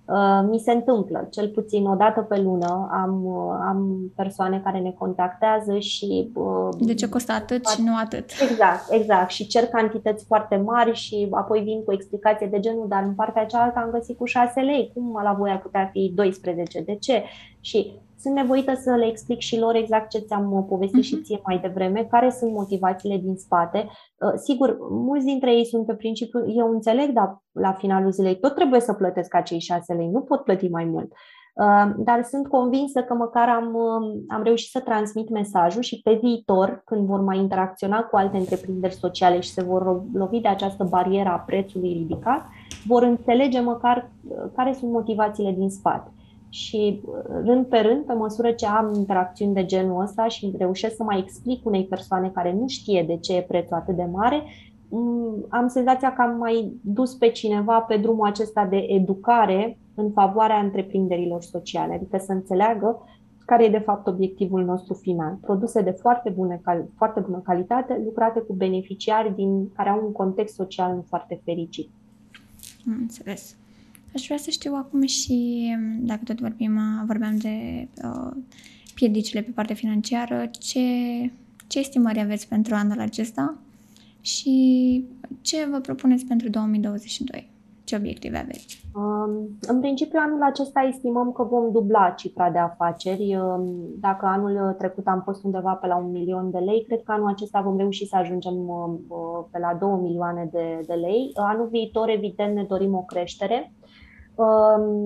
Uh, 0.05 0.47
mi 0.49 0.59
se 0.59 0.71
întâmplă, 0.71 1.27
cel 1.31 1.49
puțin 1.49 1.85
o 1.85 1.95
dată 1.95 2.21
pe 2.21 2.39
lună, 2.39 2.89
am, 2.91 3.25
uh, 3.25 3.65
am 3.67 4.11
persoane 4.15 4.61
care 4.63 4.79
ne 4.79 4.91
contactează 4.91 5.77
și... 5.77 6.31
Uh, 6.33 6.69
de 6.79 6.93
ce 6.93 7.09
costă 7.09 7.31
atât 7.31 7.67
și 7.67 7.81
nu 7.81 7.91
atât? 8.03 8.29
Exact, 8.49 8.91
exact. 8.91 9.29
Și 9.29 9.47
cer 9.47 9.65
cantități 9.65 10.25
foarte 10.25 10.55
mari 10.55 10.93
și 10.93 11.27
apoi 11.31 11.59
vin 11.59 11.83
cu 11.83 11.93
explicație 11.93 12.47
de 12.47 12.59
genul, 12.59 12.85
dar 12.87 13.03
în 13.03 13.13
partea 13.13 13.45
cealaltă 13.45 13.79
am 13.79 13.89
găsit 13.91 14.17
cu 14.17 14.25
6 14.25 14.59
lei, 14.59 14.91
cum 14.93 15.19
la 15.23 15.33
voi 15.33 15.51
ar 15.51 15.59
putea 15.59 15.89
fi 15.91 16.11
12? 16.15 16.81
De 16.81 16.95
ce? 16.95 17.23
Și 17.59 17.91
sunt 18.23 18.35
nevoită 18.35 18.73
să 18.75 18.95
le 18.95 19.05
explic 19.05 19.39
și 19.39 19.59
lor 19.59 19.75
exact 19.75 20.09
ce 20.09 20.19
ți-am 20.19 20.65
povestit 20.69 20.99
uh-huh. 20.99 21.07
și 21.07 21.13
mhm. 21.13 21.23
ție 21.23 21.41
mai 21.45 21.59
devreme, 21.59 22.07
care 22.11 22.29
sunt 22.29 22.51
motivațiile 22.51 23.17
din 23.17 23.35
spate. 23.35 23.87
Uh, 23.87 24.33
sigur, 24.35 24.77
mulți 24.89 25.25
dintre 25.25 25.53
ei 25.53 25.65
sunt 25.65 25.85
pe 25.85 25.93
principiu, 25.93 26.43
eu 26.47 26.71
înțeleg, 26.71 27.09
dar 27.09 27.41
la 27.51 27.71
finalul 27.71 28.11
zilei 28.11 28.39
tot 28.39 28.55
trebuie 28.55 28.79
să 28.79 28.93
plătesc 28.93 29.35
acei 29.35 29.59
șase 29.59 29.93
lei, 29.93 30.09
nu 30.09 30.21
pot 30.21 30.43
plăti 30.43 30.67
mai 30.67 30.85
mult. 30.85 31.11
Uh, 31.53 31.91
dar 31.97 32.23
sunt 32.23 32.47
convinsă 32.47 33.01
că 33.01 33.13
măcar 33.13 33.49
am, 33.49 33.73
um, 33.73 34.23
am 34.27 34.43
reușit 34.43 34.69
să 34.69 34.79
transmit 34.79 35.29
mesajul 35.29 35.81
și 35.81 36.01
pe 36.01 36.19
viitor, 36.21 36.81
când 36.85 37.05
vor 37.05 37.19
mai 37.19 37.37
interacționa 37.37 38.01
cu 38.01 38.15
alte 38.15 38.37
întreprinderi 38.37 38.93
sociale 38.93 39.39
și 39.39 39.51
se 39.51 39.63
vor 39.63 40.03
lovi 40.13 40.39
de 40.39 40.47
această 40.47 40.83
barieră 40.83 41.29
a 41.29 41.43
prețului 41.45 41.93
ridicat, 41.93 42.45
vor 42.87 43.03
înțelege 43.03 43.59
măcar 43.59 44.11
uh, 44.27 44.51
care 44.55 44.73
sunt 44.73 44.91
motivațiile 44.91 45.51
din 45.51 45.69
spate 45.69 46.11
și 46.53 47.01
rând 47.43 47.65
pe 47.65 47.77
rând, 47.77 48.05
pe 48.05 48.13
măsură 48.13 48.51
ce 48.51 48.65
am 48.65 48.93
interacțiuni 48.93 49.53
de 49.53 49.65
genul 49.65 50.01
ăsta 50.01 50.27
și 50.27 50.53
reușesc 50.57 50.95
să 50.95 51.03
mai 51.03 51.19
explic 51.19 51.65
unei 51.65 51.85
persoane 51.85 52.29
care 52.29 52.53
nu 52.53 52.67
știe 52.67 53.03
de 53.07 53.17
ce 53.17 53.35
e 53.35 53.41
prețul 53.41 53.75
atât 53.75 53.95
de 53.95 54.07
mare, 54.11 54.43
mm, 54.89 55.45
am 55.49 55.67
senzația 55.67 56.13
că 56.13 56.21
am 56.21 56.37
mai 56.37 56.73
dus 56.81 57.13
pe 57.13 57.29
cineva 57.29 57.79
pe 57.79 57.97
drumul 57.97 58.27
acesta 58.27 58.65
de 58.65 58.77
educare 58.77 59.77
în 59.95 60.11
favoarea 60.11 60.59
întreprinderilor 60.59 61.41
sociale, 61.41 61.93
adică 61.93 62.17
să 62.17 62.31
înțeleagă 62.31 63.07
care 63.45 63.63
e 63.63 63.69
de 63.69 63.83
fapt 63.85 64.07
obiectivul 64.07 64.63
nostru 64.63 64.93
final. 64.93 65.37
Produse 65.41 65.81
de 65.81 65.91
foarte, 65.91 66.29
bune, 66.29 66.61
foarte 66.95 67.19
bună 67.19 67.41
calitate, 67.43 68.01
lucrate 68.05 68.39
cu 68.39 68.53
beneficiari 68.53 69.35
din, 69.35 69.71
care 69.75 69.89
au 69.89 70.05
un 70.05 70.11
context 70.11 70.55
social 70.55 70.95
nu 70.95 71.03
foarte 71.07 71.41
fericit. 71.43 71.89
Am 72.87 72.97
înțeles. 72.99 73.55
Aș 74.15 74.25
vrea 74.25 74.37
să 74.37 74.49
știu 74.49 74.73
acum 74.75 75.01
și, 75.01 75.67
dacă 75.99 76.21
tot 76.23 76.39
vorbim, 76.39 76.79
vorbeam 77.05 77.37
de 77.37 77.87
uh, 78.03 78.31
piedicile 78.95 79.41
pe 79.41 79.51
partea 79.51 79.75
financiară, 79.75 80.49
ce, 80.59 80.79
ce 81.67 81.79
estimări 81.79 82.19
aveți 82.19 82.47
pentru 82.47 82.75
anul 82.75 82.99
acesta 82.99 83.55
și 84.21 85.05
ce 85.41 85.67
vă 85.71 85.79
propuneți 85.79 86.25
pentru 86.25 86.49
2022? 86.49 87.51
Ce 87.83 87.95
obiective 87.95 88.37
aveți? 88.37 88.81
Um, 88.95 89.57
în 89.61 89.79
principiu, 89.79 90.19
anul 90.21 90.41
acesta 90.41 90.81
estimăm 90.89 91.31
că 91.31 91.43
vom 91.43 91.71
dubla 91.71 92.09
cifra 92.09 92.49
de 92.51 92.57
afaceri. 92.57 93.35
Um, 93.35 93.75
dacă 93.99 94.25
anul 94.25 94.75
trecut 94.77 95.07
am 95.07 95.21
fost 95.23 95.43
undeva 95.43 95.73
pe 95.73 95.87
la 95.87 95.95
un 95.95 96.11
milion 96.11 96.51
de 96.51 96.57
lei, 96.57 96.83
cred 96.87 97.03
că 97.03 97.11
anul 97.11 97.27
acesta 97.27 97.61
vom 97.61 97.77
reuși 97.77 98.07
să 98.07 98.15
ajungem 98.15 98.53
um, 98.53 99.05
uh, 99.07 99.45
pe 99.51 99.59
la 99.59 99.77
2 99.79 99.99
milioane 100.01 100.49
de, 100.51 100.83
de 100.87 100.93
lei. 100.93 101.31
Anul 101.33 101.67
viitor, 101.67 102.09
evident, 102.09 102.55
ne 102.55 102.63
dorim 102.63 102.93
o 102.93 103.01
creștere 103.01 103.71
Um, 103.82 103.82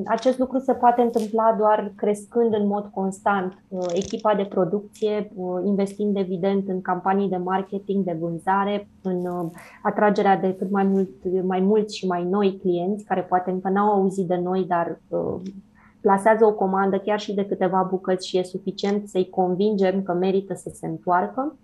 acest 0.06 0.38
lucru 0.38 0.60
se 0.60 0.74
poate 0.74 1.02
întâmpla 1.02 1.56
doar 1.58 1.92
crescând 1.96 2.54
în 2.54 2.68
mod 2.68 2.90
constant 2.94 3.64
uh, 3.68 3.86
echipa 3.94 4.36
de 4.36 4.44
producție, 4.44 5.32
uh, 5.36 5.62
investind 5.66 6.18
evident 6.18 6.68
în 6.68 6.82
campanii 6.82 7.30
de 7.30 7.38
marketing, 7.38 8.06
de 8.06 8.18
vânzare, 8.20 8.88
în 9.02 9.26
uh, 9.26 9.50
atragerea 9.84 10.38
de 10.38 10.54
cât 10.54 10.72
mai, 10.72 10.84
mult, 10.84 11.10
mai 11.44 11.60
mulți 11.60 11.98
și 11.98 12.08
mai 12.08 12.24
noi 12.24 12.58
clienți 12.62 13.04
care 13.04 13.22
poate 13.22 13.52
încă 13.52 13.70
n-au 13.70 13.94
auzit 13.94 14.28
de 14.28 14.40
noi, 14.44 14.64
dar 14.64 15.00
plasează 16.02 16.46
o 16.46 16.54
comandă 16.54 16.98
chiar 16.98 17.20
și 17.20 17.34
de 17.34 17.46
câteva 17.46 17.88
bucăți 17.90 18.28
și 18.28 18.38
e 18.38 18.44
suficient 18.44 19.08
să-i 19.08 19.30
convingem 19.30 20.04
că 20.04 20.14
merită 20.14 20.54
să 20.54 20.72
se 20.74 20.88
întoarcă. 20.88 21.56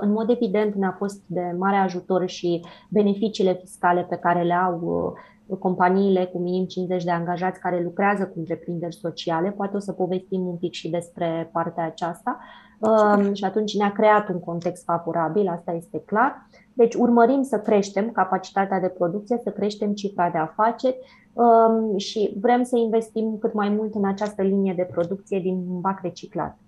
În 0.00 0.12
mod 0.12 0.30
evident 0.30 0.74
ne-a 0.74 0.94
fost 0.98 1.22
de 1.26 1.54
mare 1.58 1.76
ajutor 1.76 2.28
și 2.28 2.64
beneficiile 2.88 3.54
fiscale 3.54 4.06
pe 4.08 4.16
care 4.16 4.42
le 4.42 4.54
au 4.54 5.14
companiile 5.58 6.24
cu 6.24 6.38
minim 6.38 6.64
50 6.64 7.04
de 7.04 7.10
angajați 7.10 7.60
care 7.60 7.82
lucrează 7.82 8.26
cu 8.26 8.38
întreprinderi 8.38 8.94
sociale. 8.94 9.50
Poate 9.50 9.76
o 9.76 9.78
să 9.78 9.92
povestim 9.92 10.46
un 10.46 10.56
pic 10.56 10.72
și 10.72 10.90
despre 10.90 11.50
partea 11.52 11.84
aceasta. 11.84 12.38
Um, 12.78 13.34
și 13.34 13.44
atunci 13.44 13.76
ne-a 13.76 13.92
creat 13.92 14.28
un 14.28 14.40
context 14.40 14.84
favorabil, 14.84 15.48
asta 15.48 15.72
este 15.72 16.02
clar. 16.06 16.48
Deci 16.72 16.94
urmărim 16.94 17.42
să 17.42 17.58
creștem 17.58 18.10
capacitatea 18.10 18.80
de 18.80 18.88
producție, 18.88 19.40
să 19.42 19.50
creștem 19.50 19.92
cifra 19.92 20.30
de 20.30 20.38
afaceri 20.38 20.96
um, 21.32 21.98
și 21.98 22.36
vrem 22.40 22.62
să 22.62 22.76
investim 22.76 23.38
cât 23.40 23.52
mai 23.52 23.68
mult 23.68 23.94
în 23.94 24.06
această 24.06 24.42
linie 24.42 24.72
de 24.76 24.88
producție 24.92 25.40
din 25.40 25.80
bac 25.80 26.00
reciclat. 26.00 26.58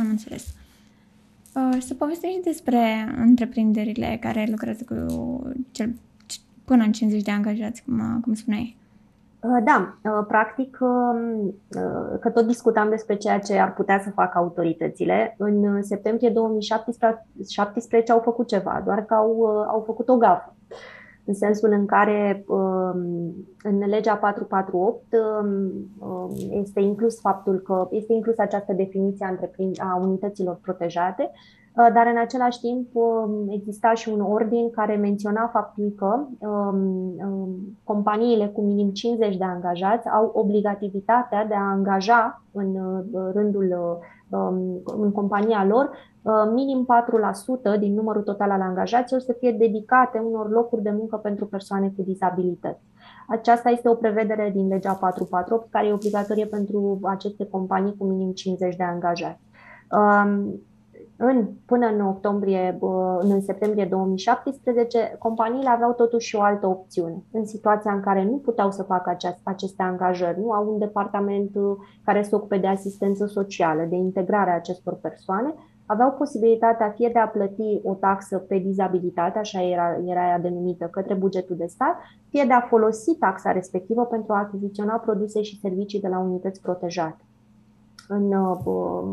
Am 0.00 0.06
înțeles. 0.10 0.54
Uh, 1.54 1.80
să 1.80 1.94
povestești 1.94 2.40
despre 2.40 3.14
întreprinderile 3.16 4.18
care 4.20 4.46
lucrează 4.50 4.84
cu 4.84 4.94
cel 5.70 5.94
până 6.66 6.84
în 6.84 6.92
50 6.92 7.22
de 7.22 7.30
angajați, 7.30 7.82
cum, 7.84 8.20
cum 8.20 8.34
spuneai. 8.34 8.76
Uh, 9.40 9.62
da, 9.64 9.98
uh, 10.02 10.24
practic 10.28 10.78
um, 10.80 11.46
uh, 11.46 12.18
că 12.20 12.30
tot 12.30 12.46
discutam 12.46 12.88
despre 12.88 13.16
ceea 13.16 13.38
ce 13.38 13.58
ar 13.58 13.74
putea 13.74 14.00
să 14.04 14.10
facă 14.10 14.38
autoritățile. 14.38 15.34
În 15.38 15.82
septembrie 15.82 16.30
2017 16.30 18.12
au 18.12 18.20
făcut 18.20 18.46
ceva, 18.46 18.82
doar 18.84 19.04
că 19.04 19.14
au, 19.14 19.44
au 19.44 19.82
făcut 19.86 20.08
o 20.08 20.16
gafă. 20.16 20.54
În 21.24 21.34
sensul 21.34 21.72
în 21.72 21.86
care 21.86 22.44
um, 22.46 23.34
în 23.62 23.78
legea 23.88 24.14
448 24.14 25.04
um, 25.12 26.30
este 26.50 26.80
inclus 26.80 27.20
faptul 27.20 27.58
că 27.58 27.88
este 27.90 28.12
inclus 28.12 28.38
această 28.38 28.72
definiție 28.72 29.36
a 29.78 29.96
unităților 29.96 30.58
protejate, 30.62 31.30
Uh, 31.32 31.65
dar 31.76 32.06
în 32.06 32.18
același 32.18 32.60
timp 32.60 32.88
um, 32.92 33.48
exista 33.48 33.94
și 33.94 34.08
un 34.08 34.20
ordin 34.20 34.70
care 34.70 34.96
menționa 34.96 35.50
faptul 35.52 35.92
că 35.96 36.26
um, 36.38 36.78
um, 37.26 37.78
companiile 37.84 38.46
cu 38.46 38.62
minim 38.62 38.90
50 38.90 39.36
de 39.36 39.44
angajați 39.44 40.08
au 40.08 40.32
obligativitatea 40.34 41.46
de 41.46 41.54
a 41.54 41.70
angaja 41.70 42.42
în 42.52 42.74
uh, 42.74 43.30
rândul 43.32 44.00
în 44.84 45.12
compania 45.12 45.64
lor 45.64 45.90
uh, 46.22 46.32
minim 46.54 46.86
4% 47.76 47.78
din 47.78 47.94
numărul 47.94 48.22
total 48.22 48.50
al 48.50 48.60
angajaților 48.60 49.20
să 49.20 49.36
fie 49.38 49.52
dedicate 49.52 50.18
unor 50.18 50.50
locuri 50.50 50.82
de 50.82 50.90
muncă 50.90 51.16
pentru 51.16 51.46
persoane 51.46 51.92
cu 51.96 52.02
dizabilități. 52.02 52.80
Aceasta 53.28 53.70
este 53.70 53.88
o 53.88 53.94
prevedere 53.94 54.50
din 54.54 54.68
legea 54.68 54.92
448 54.92 55.70
care 55.70 55.86
e 55.86 55.92
obligatorie 55.92 56.46
pentru 56.46 56.98
aceste 57.02 57.46
companii 57.46 57.96
cu 57.96 58.04
minim 58.04 58.32
50 58.32 58.76
de 58.76 58.82
angajați 58.82 59.44
în, 61.16 61.48
până 61.66 61.86
în 61.86 62.00
octombrie, 62.00 62.78
în 63.18 63.40
septembrie 63.40 63.84
2017, 63.84 65.16
companiile 65.18 65.68
aveau 65.68 65.92
totuși 65.92 66.36
o 66.36 66.40
altă 66.40 66.66
opțiune. 66.66 67.22
În 67.32 67.46
situația 67.46 67.92
în 67.92 68.00
care 68.00 68.24
nu 68.24 68.36
puteau 68.36 68.70
să 68.70 68.82
facă 68.82 69.10
aceast, 69.10 69.38
aceste 69.42 69.82
angajări, 69.82 70.40
nu 70.40 70.50
au 70.50 70.72
un 70.72 70.78
departament 70.78 71.50
uh, 71.54 71.76
care 72.04 72.22
se 72.22 72.34
ocupe 72.34 72.58
de 72.58 72.66
asistență 72.66 73.26
socială, 73.26 73.86
de 73.88 73.96
integrare 73.96 74.50
a 74.50 74.54
acestor 74.54 74.94
persoane, 74.94 75.54
aveau 75.86 76.12
posibilitatea 76.12 76.90
fie 76.96 77.10
de 77.12 77.18
a 77.18 77.28
plăti 77.28 77.80
o 77.82 77.94
taxă 77.94 78.38
pe 78.38 78.58
dizabilitate, 78.58 79.38
așa 79.38 79.62
era, 79.62 80.00
era 80.04 80.26
ea 80.28 80.38
denumită, 80.38 80.84
către 80.84 81.14
bugetul 81.14 81.56
de 81.56 81.66
stat, 81.66 81.96
fie 82.28 82.44
de 82.46 82.52
a 82.52 82.60
folosi 82.60 83.16
taxa 83.18 83.52
respectivă 83.52 84.04
pentru 84.04 84.32
a 84.32 84.38
achiziționa 84.38 84.94
produse 84.94 85.42
și 85.42 85.60
servicii 85.60 86.00
de 86.00 86.08
la 86.08 86.18
unități 86.18 86.60
protejate 86.60 87.24
în 88.08 88.32
uh, 88.32 88.58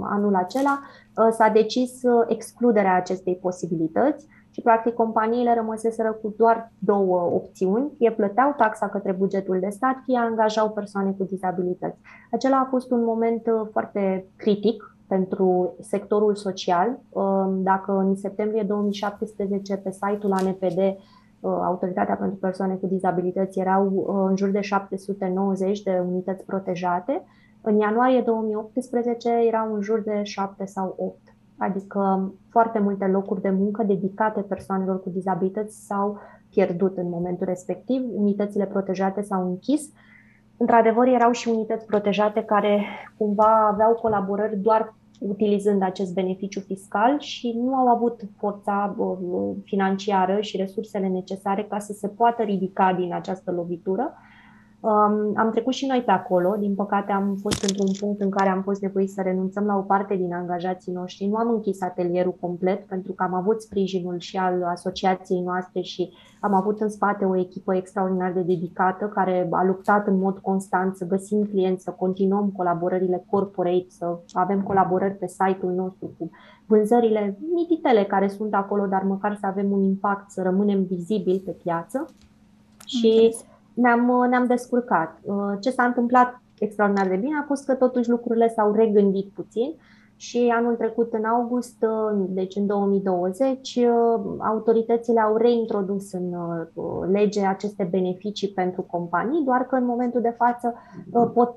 anul 0.01 0.35
acela 0.35 0.79
uh, 0.81 1.27
s-a 1.31 1.49
decis 1.49 2.03
uh, 2.03 2.25
excluderea 2.27 2.95
acestei 2.95 3.35
posibilități 3.35 4.27
și 4.49 4.61
practic 4.61 4.93
companiile 4.93 5.53
rămăseseră 5.53 6.11
cu 6.21 6.33
doar 6.37 6.71
două 6.79 7.21
opțiuni, 7.21 7.91
fie 7.97 8.11
plăteau 8.11 8.53
taxa 8.57 8.87
către 8.87 9.11
bugetul 9.11 9.59
de 9.59 9.69
stat, 9.69 9.95
fie 10.03 10.17
angajau 10.17 10.69
persoane 10.69 11.11
cu 11.17 11.23
dizabilități. 11.23 11.99
Acela 12.31 12.57
a 12.57 12.67
fost 12.69 12.91
un 12.91 13.03
moment 13.03 13.41
foarte 13.71 14.25
critic 14.35 14.95
pentru 15.07 15.75
sectorul 15.79 16.35
social. 16.35 16.99
Dacă 17.49 17.91
în 17.91 18.15
septembrie 18.15 18.63
2017 18.63 19.77
pe 19.77 19.91
site-ul 19.91 20.31
ANPD 20.31 20.79
Autoritatea 21.45 22.15
pentru 22.15 22.37
Persoane 22.37 22.73
cu 22.73 22.87
Dizabilități 22.87 23.59
erau 23.59 24.05
în 24.29 24.35
jur 24.35 24.49
de 24.49 24.61
790 24.61 25.81
de 25.81 26.03
unități 26.07 26.45
protejate, 26.45 27.23
în 27.65 27.79
ianuarie 27.79 28.21
2018 28.21 29.29
erau 29.29 29.73
în 29.73 29.81
jur 29.81 30.01
de 30.01 30.23
7 30.23 30.65
sau 30.65 30.95
8, 30.97 31.17
adică 31.57 32.33
foarte 32.49 32.79
multe 32.79 33.05
locuri 33.05 33.41
de 33.41 33.49
muncă 33.49 33.83
dedicate 33.83 34.41
persoanelor 34.41 35.01
cu 35.01 35.09
dizabilități 35.09 35.85
s-au 35.85 36.17
pierdut 36.49 36.97
în 36.97 37.09
momentul 37.09 37.45
respectiv, 37.45 38.01
unitățile 38.13 38.65
protejate 38.65 39.21
s-au 39.21 39.47
închis. 39.47 39.89
Într-adevăr, 40.57 41.07
erau 41.07 41.31
și 41.31 41.49
unități 41.49 41.85
protejate 41.85 42.43
care 42.43 42.85
cumva 43.17 43.67
aveau 43.67 43.93
colaborări 43.93 44.57
doar 44.57 44.93
utilizând 45.19 45.81
acest 45.81 46.13
beneficiu 46.13 46.59
fiscal 46.59 47.19
și 47.19 47.53
nu 47.63 47.75
au 47.75 47.87
avut 47.87 48.21
forța 48.37 48.95
uh, 48.97 49.55
financiară 49.63 50.41
și 50.41 50.57
resursele 50.57 51.07
necesare 51.07 51.63
ca 51.63 51.79
să 51.79 51.93
se 51.93 52.07
poată 52.07 52.43
ridica 52.43 52.93
din 52.93 53.13
această 53.13 53.51
lovitură 53.51 54.13
Um, 54.83 55.31
am 55.35 55.49
trecut 55.51 55.73
și 55.73 55.85
noi 55.85 56.01
pe 56.01 56.11
acolo, 56.11 56.55
din 56.59 56.75
păcate 56.75 57.11
am 57.11 57.35
fost 57.41 57.61
într-un 57.61 57.91
punct 57.99 58.21
în 58.21 58.29
care 58.29 58.49
am 58.49 58.61
fost 58.61 58.81
nevoiți 58.81 59.13
să 59.13 59.21
renunțăm 59.21 59.65
la 59.65 59.75
o 59.75 59.81
parte 59.81 60.15
din 60.15 60.33
angajații 60.33 60.91
noștri. 60.91 61.25
Nu 61.25 61.35
am 61.35 61.49
închis 61.49 61.81
atelierul 61.81 62.37
complet 62.39 62.85
pentru 62.85 63.11
că 63.11 63.23
am 63.23 63.33
avut 63.33 63.61
sprijinul 63.61 64.19
și 64.19 64.37
al 64.37 64.63
asociației 64.63 65.41
noastre 65.41 65.81
și 65.81 66.13
am 66.39 66.53
avut 66.53 66.79
în 66.79 66.89
spate 66.89 67.25
o 67.25 67.37
echipă 67.37 67.75
extraordinar 67.75 68.31
de 68.31 68.41
dedicată 68.41 69.05
care 69.05 69.47
a 69.51 69.63
luptat 69.63 70.07
în 70.07 70.17
mod 70.17 70.37
constant 70.37 70.95
să 70.95 71.07
găsim 71.07 71.43
clienți, 71.43 71.83
să 71.83 71.91
continuăm 71.91 72.53
colaborările 72.57 73.25
corporate, 73.29 73.85
să 73.87 74.17
avem 74.33 74.61
colaborări 74.61 75.15
pe 75.15 75.27
site-ul 75.27 75.71
nostru 75.71 76.11
cu 76.17 76.29
vânzările 76.65 77.37
mititele 77.53 78.03
care 78.03 78.27
sunt 78.27 78.53
acolo, 78.53 78.85
dar 78.85 79.03
măcar 79.03 79.37
să 79.39 79.45
avem 79.45 79.71
un 79.71 79.83
impact, 79.83 80.31
să 80.31 80.41
rămânem 80.41 80.83
vizibili 80.83 81.39
pe 81.39 81.51
piață. 81.51 82.05
Și 82.85 83.11
okay 83.15 83.51
ne-am, 83.73 84.25
ne-am 84.29 84.45
descurcat. 84.45 85.19
Uh, 85.21 85.35
ce 85.59 85.69
s-a 85.69 85.83
întâmplat 85.83 86.41
extraordinar 86.59 87.07
de 87.07 87.15
bine 87.15 87.37
a 87.41 87.45
fost 87.47 87.65
că 87.65 87.73
totuși 87.73 88.09
lucrurile 88.09 88.47
s-au 88.47 88.73
regândit 88.73 89.31
puțin 89.33 89.75
și 90.15 90.53
anul 90.57 90.75
trecut, 90.75 91.13
în 91.13 91.23
august, 91.23 91.75
uh, 91.81 92.25
deci 92.29 92.55
în 92.55 92.65
2020, 92.65 93.75
uh, 93.75 94.21
autoritățile 94.39 95.19
au 95.19 95.37
reintrodus 95.37 96.11
în 96.11 96.35
lege 97.11 97.45
aceste 97.45 97.87
beneficii 97.91 98.47
pentru 98.47 98.81
companii, 98.81 99.43
doar 99.45 99.65
că 99.65 99.75
în 99.75 99.85
momentul 99.85 100.21
de 100.21 100.35
față 100.37 100.73
pot 101.33 101.55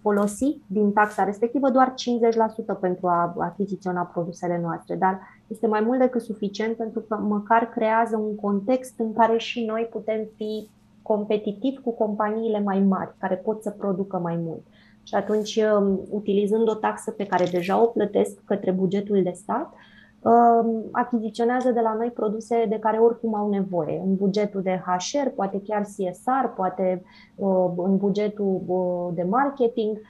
folosi 0.00 0.58
din 0.66 0.92
taxa 0.92 1.24
respectivă 1.24 1.70
doar 1.70 1.94
50% 1.94 2.74
pentru 2.80 3.06
a 3.06 3.34
achiziționa 3.38 4.02
produsele 4.02 4.60
noastre, 4.62 4.94
dar 4.94 5.20
este 5.46 5.66
mai 5.66 5.80
mult 5.80 5.98
decât 5.98 6.20
suficient 6.20 6.76
pentru 6.76 7.00
că 7.00 7.16
măcar 7.16 7.68
creează 7.68 8.16
un 8.16 8.34
context 8.34 8.98
în 8.98 9.12
care 9.12 9.36
și 9.36 9.64
noi 9.64 9.88
putem 9.90 10.28
fi 10.36 10.68
competitiv 11.02 11.80
cu 11.84 11.90
companiile 11.90 12.60
mai 12.60 12.80
mari, 12.80 13.14
care 13.18 13.36
pot 13.36 13.62
să 13.62 13.70
producă 13.70 14.18
mai 14.18 14.36
mult. 14.36 14.62
Și 15.02 15.14
atunci, 15.14 15.56
um, 15.56 16.00
utilizând 16.10 16.68
o 16.68 16.74
taxă 16.74 17.10
pe 17.10 17.26
care 17.26 17.44
deja 17.44 17.82
o 17.82 17.86
plătesc 17.86 18.44
către 18.44 18.70
bugetul 18.70 19.22
de 19.22 19.32
stat, 19.34 19.72
um, 20.22 20.84
achiziționează 20.92 21.70
de 21.70 21.80
la 21.80 21.94
noi 21.94 22.10
produse 22.10 22.66
de 22.68 22.78
care 22.78 22.98
oricum 22.98 23.34
au 23.34 23.48
nevoie. 23.48 24.02
În 24.04 24.14
bugetul 24.16 24.62
de 24.62 24.82
HR, 24.84 25.28
poate 25.28 25.62
chiar 25.66 25.82
CSR, 25.82 26.46
poate 26.56 27.02
uh, 27.34 27.70
în 27.76 27.96
bugetul 27.96 28.60
uh, 28.66 29.14
de 29.14 29.22
marketing 29.22 30.00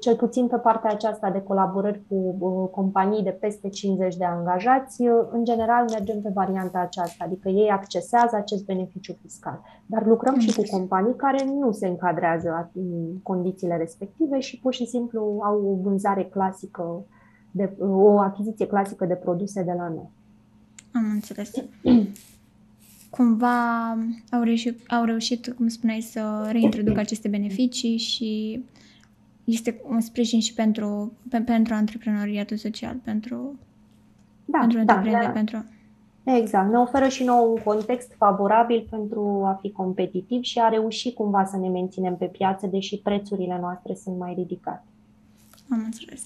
cel 0.00 0.16
puțin 0.16 0.46
pe 0.46 0.56
partea 0.56 0.90
aceasta 0.90 1.30
de 1.30 1.40
colaborări 1.40 2.02
cu 2.08 2.36
uh, 2.38 2.68
companii 2.70 3.22
de 3.22 3.30
peste 3.30 3.68
50 3.68 4.16
de 4.16 4.24
angajați, 4.24 5.02
uh, 5.02 5.28
în 5.30 5.44
general 5.44 5.84
mergem 5.90 6.20
pe 6.20 6.30
varianta 6.34 6.78
aceasta, 6.78 7.24
adică 7.24 7.48
ei 7.48 7.68
accesează 7.68 8.36
acest 8.36 8.64
beneficiu 8.64 9.16
fiscal. 9.20 9.60
Dar 9.86 10.06
lucrăm 10.06 10.38
și 10.38 10.54
cu 10.54 10.62
companii 10.70 11.16
care 11.16 11.44
nu 11.44 11.72
se 11.72 11.86
încadrează 11.86 12.70
în 12.74 13.18
condițiile 13.22 13.76
respective 13.76 14.38
și 14.40 14.58
pur 14.58 14.74
și 14.74 14.86
simplu 14.86 15.40
au 15.42 15.66
o 15.66 15.82
vânzare 15.82 16.24
clasică, 16.24 17.04
de, 17.50 17.76
o 17.80 18.18
achiziție 18.18 18.66
clasică 18.66 19.04
de 19.04 19.14
produse 19.14 19.62
de 19.62 19.72
la 19.76 19.88
noi. 19.88 20.10
Am 20.92 21.10
înțeles. 21.12 21.50
cumva 23.10 23.90
au 24.30 24.42
reușit, 24.42 24.92
au 24.92 25.04
reușit, 25.04 25.48
cum 25.56 25.68
spuneai, 25.68 26.00
să 26.00 26.48
reintroducă 26.50 27.00
aceste 27.06 27.28
beneficii 27.28 27.96
și 27.96 28.64
este 29.50 29.80
un 29.88 30.00
sprijin 30.00 30.40
și 30.40 30.54
pentru, 30.54 31.12
pe, 31.30 31.40
pentru 31.40 31.74
antreprenoriatul 31.74 32.56
social, 32.56 32.96
pentru, 33.04 33.58
da, 34.44 34.58
pentru 34.58 34.84
da, 34.84 35.02
da, 35.10 35.28
pentru... 35.28 35.64
Exact, 36.24 36.70
ne 36.70 36.78
oferă 36.78 37.08
și 37.08 37.24
nou 37.24 37.50
un 37.50 37.62
context 37.64 38.12
favorabil 38.16 38.86
pentru 38.90 39.42
a 39.44 39.58
fi 39.60 39.70
competitiv 39.70 40.42
și 40.42 40.58
a 40.58 40.68
reuși 40.68 41.12
cumva 41.12 41.44
să 41.44 41.56
ne 41.56 41.68
menținem 41.68 42.16
pe 42.16 42.24
piață, 42.24 42.66
deși 42.66 42.98
prețurile 42.98 43.58
noastre 43.60 43.94
sunt 43.94 44.18
mai 44.18 44.34
ridicate. 44.34 44.84
Am 45.70 45.82
înțeles. 45.84 46.22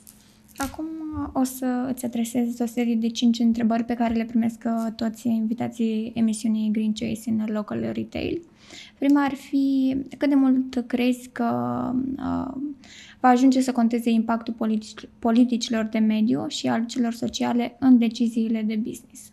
Acum 0.57 0.85
o 1.33 1.45
să 1.45 1.89
îți 1.89 2.05
adresez 2.05 2.61
o 2.61 2.67
serie 2.67 2.95
de 2.95 3.09
cinci 3.09 3.39
întrebări 3.39 3.85
pe 3.85 3.95
care 3.95 4.15
le 4.15 4.25
primesc 4.25 4.63
uh, 4.67 4.93
toți 4.97 5.29
invitații 5.29 6.13
emisiunii 6.15 6.71
Green 6.71 6.93
Choice 6.93 7.31
în 7.31 7.45
Local 7.47 7.91
Retail. 7.93 8.43
Prima 8.99 9.25
ar 9.25 9.35
fi 9.35 9.97
cât 10.19 10.29
de 10.29 10.35
mult 10.35 10.85
crezi 10.87 11.29
că 11.29 11.51
uh, 12.17 12.55
va 13.23 13.29
ajunge 13.29 13.61
să 13.61 13.73
conteze 13.73 14.11
impactul 14.11 14.55
politici, 14.55 15.09
politicilor 15.19 15.85
de 15.85 15.99
mediu 15.99 16.47
și 16.47 16.69
al 16.69 16.87
celor 16.87 17.13
sociale 17.13 17.77
în 17.81 17.99
deciziile 17.99 18.63
de 18.63 18.77
business? 18.77 19.33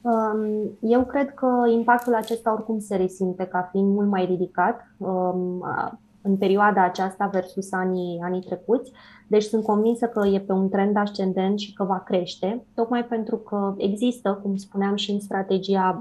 Um, 0.00 0.70
eu 0.80 1.04
cred 1.04 1.34
că 1.34 1.46
impactul 1.72 2.14
acesta 2.14 2.52
oricum 2.52 2.78
se 2.78 2.96
resimte 2.96 3.44
ca 3.44 3.68
fiind 3.70 3.94
mult 3.94 4.08
mai 4.08 4.24
ridicat 4.24 4.86
um, 4.96 5.64
în 6.26 6.36
perioada 6.36 6.84
aceasta 6.84 7.28
versus 7.32 7.72
anii, 7.72 8.20
anii 8.22 8.40
trecuți. 8.40 8.92
Deci 9.26 9.42
sunt 9.42 9.64
convinsă 9.64 10.06
că 10.06 10.26
e 10.26 10.40
pe 10.40 10.52
un 10.52 10.68
trend 10.68 10.96
ascendent 10.96 11.58
și 11.58 11.72
că 11.72 11.84
va 11.84 11.98
crește, 11.98 12.64
tocmai 12.74 13.04
pentru 13.04 13.36
că 13.36 13.74
există, 13.76 14.38
cum 14.42 14.56
spuneam 14.56 14.94
și 14.94 15.10
în 15.10 15.20
strategia 15.20 15.98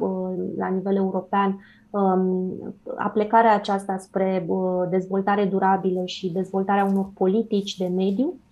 la 0.57 0.67
nivel 0.67 0.95
european, 0.95 1.59
um, 1.89 2.53
aplecarea 2.95 3.55
aceasta 3.55 3.97
spre 3.97 4.47
dezvoltare 4.89 5.45
durabilă 5.45 6.01
și 6.05 6.31
dezvoltarea 6.31 6.85
unor 6.85 7.09
politici 7.13 7.77
de 7.77 7.87
mediu 7.87 8.33
Um, 8.33 8.44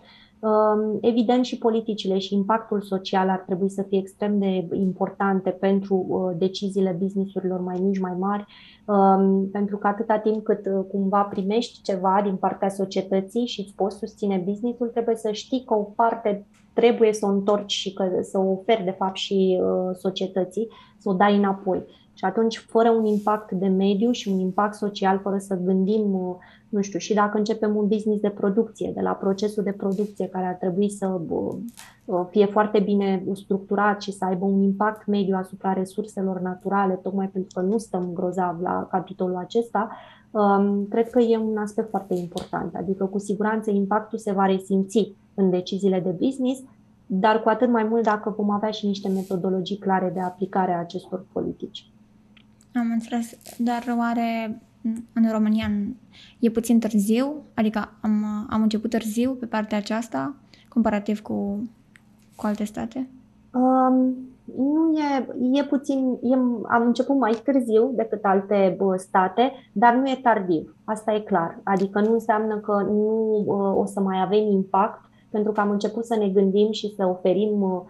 evident 1.02 1.46
și 1.46 1.58
politicile 1.58 2.18
și 2.18 2.34
impactul 2.34 2.82
social 2.82 3.30
ar 3.30 3.44
trebui 3.46 3.70
să 3.70 3.82
fie 3.82 3.98
extrem 3.98 4.40
de 4.40 4.68
importante 4.72 5.50
pentru 5.50 6.06
uh, 6.08 6.36
deciziile 6.38 6.96
businessurilor 7.00 7.60
mai 7.60 7.80
mici, 7.82 8.00
mai 8.00 8.16
mari, 8.20 8.46
um, 8.86 9.50
pentru 9.52 9.78
că 9.78 9.88
atâta 9.88 10.18
timp 10.18 10.44
cât 10.44 10.66
uh, 10.66 10.86
cumva 10.92 11.22
primești 11.22 11.82
ceva 11.82 12.22
din 12.24 12.36
partea 12.36 12.70
societății 12.70 13.46
și 13.46 13.60
îți 13.60 13.76
poți 13.76 13.98
susține 13.98 14.42
businessul, 14.46 14.88
trebuie 14.88 15.16
să 15.16 15.32
știi 15.32 15.64
că 15.66 15.74
o 15.74 15.84
parte 15.84 16.48
trebuie 16.74 17.14
să 17.14 17.26
o 17.26 17.30
întorci 17.30 17.72
și 17.72 17.94
că 17.94 18.04
să 18.22 18.38
o 18.40 18.52
oferi 18.52 18.84
de 18.84 18.96
fapt 18.98 19.16
și 19.16 19.60
uh, 19.62 19.96
societății, 19.96 20.68
să 20.98 21.10
o 21.10 21.14
dai 21.14 21.38
înapoi. 21.38 21.84
Și 22.14 22.26
atunci, 22.26 22.58
fără 22.58 22.90
un 22.90 23.06
impact 23.06 23.52
de 23.52 23.68
mediu 23.68 24.12
și 24.12 24.28
un 24.30 24.40
impact 24.40 24.74
social, 24.74 25.20
fără 25.20 25.38
să 25.38 25.60
gândim 25.64 26.16
nu 26.74 26.82
știu, 26.82 27.00
și 27.00 27.14
dacă 27.14 27.38
începem 27.38 27.76
un 27.76 27.88
business 27.88 28.22
de 28.22 28.30
producție, 28.30 28.92
de 28.96 29.02
la 29.02 29.12
procesul 29.12 29.64
de 29.64 29.72
producție 29.72 30.28
care 30.28 30.46
ar 30.46 30.54
trebui 30.54 30.90
să 30.90 31.22
fie 32.30 32.46
foarte 32.46 32.80
bine 32.80 33.24
structurat 33.34 34.02
și 34.02 34.12
să 34.12 34.26
aibă 34.26 34.46
un 34.46 34.62
impact 34.62 35.08
mediu 35.08 35.36
asupra 35.36 35.74
resurselor 35.74 36.40
naturale, 36.40 36.94
tocmai 36.94 37.28
pentru 37.28 37.60
că 37.60 37.66
nu 37.66 37.78
stăm 37.78 38.10
grozav 38.14 38.62
la 38.62 38.88
capitolul 38.92 39.36
acesta, 39.36 39.90
um, 40.32 40.86
cred 40.90 41.10
că 41.10 41.20
e 41.20 41.38
un 41.38 41.58
aspect 41.58 41.90
foarte 41.90 42.14
important. 42.14 42.76
Adică, 42.76 43.06
cu 43.06 43.18
siguranță, 43.18 43.72
impactul 43.72 44.18
se 44.18 44.32
va 44.32 44.46
resimți 44.46 45.14
în 45.34 45.50
deciziile 45.50 46.00
de 46.00 46.10
business, 46.10 46.62
dar 47.06 47.42
cu 47.42 47.50
atât 47.50 47.70
mai 47.70 47.84
mult 47.84 48.04
dacă 48.04 48.34
vom 48.38 48.50
avea 48.50 48.72
și 48.72 48.86
niște 48.86 49.10
metodologii 49.10 49.78
clare 49.78 50.12
de 50.14 50.20
aplicare 50.20 50.72
a 50.72 50.80
acestor 50.80 51.26
politici. 51.32 51.88
Am 52.76 52.92
înțeles, 52.92 53.38
dar 53.58 53.96
oare 53.98 54.62
în 55.14 55.32
România 55.32 55.72
e 56.40 56.50
puțin 56.50 56.80
târziu, 56.80 57.36
adică 57.54 57.90
am, 58.02 58.48
am 58.50 58.62
început 58.62 58.90
târziu 58.90 59.32
pe 59.32 59.46
partea 59.46 59.78
aceasta, 59.78 60.36
comparativ 60.68 61.22
cu, 61.22 61.70
cu 62.36 62.46
alte 62.46 62.64
state? 62.64 63.10
Um, 63.52 64.16
nu 64.58 64.94
e, 64.98 65.28
e 65.60 65.64
puțin, 65.64 66.18
e, 66.22 66.34
am 66.68 66.86
început 66.86 67.18
mai 67.18 67.42
târziu 67.44 67.92
decât 67.96 68.24
alte 68.24 68.76
bă, 68.78 68.96
state, 68.98 69.52
dar 69.72 69.94
nu 69.94 70.10
e 70.10 70.20
tardiv, 70.24 70.76
asta 70.84 71.14
e 71.14 71.20
clar. 71.20 71.60
Adică 71.64 72.00
nu 72.00 72.14
înseamnă 72.14 72.58
că 72.58 72.86
nu 72.88 73.44
uh, 73.46 73.78
o 73.78 73.86
să 73.86 74.00
mai 74.00 74.22
avem 74.22 74.44
impact 74.44 75.02
pentru 75.30 75.52
că 75.52 75.60
am 75.60 75.70
început 75.70 76.06
să 76.06 76.16
ne 76.16 76.30
gândim 76.30 76.72
și 76.72 76.94
să 76.96 77.06
oferim, 77.06 77.62
uh, 77.62 77.72
uh, 77.72 77.86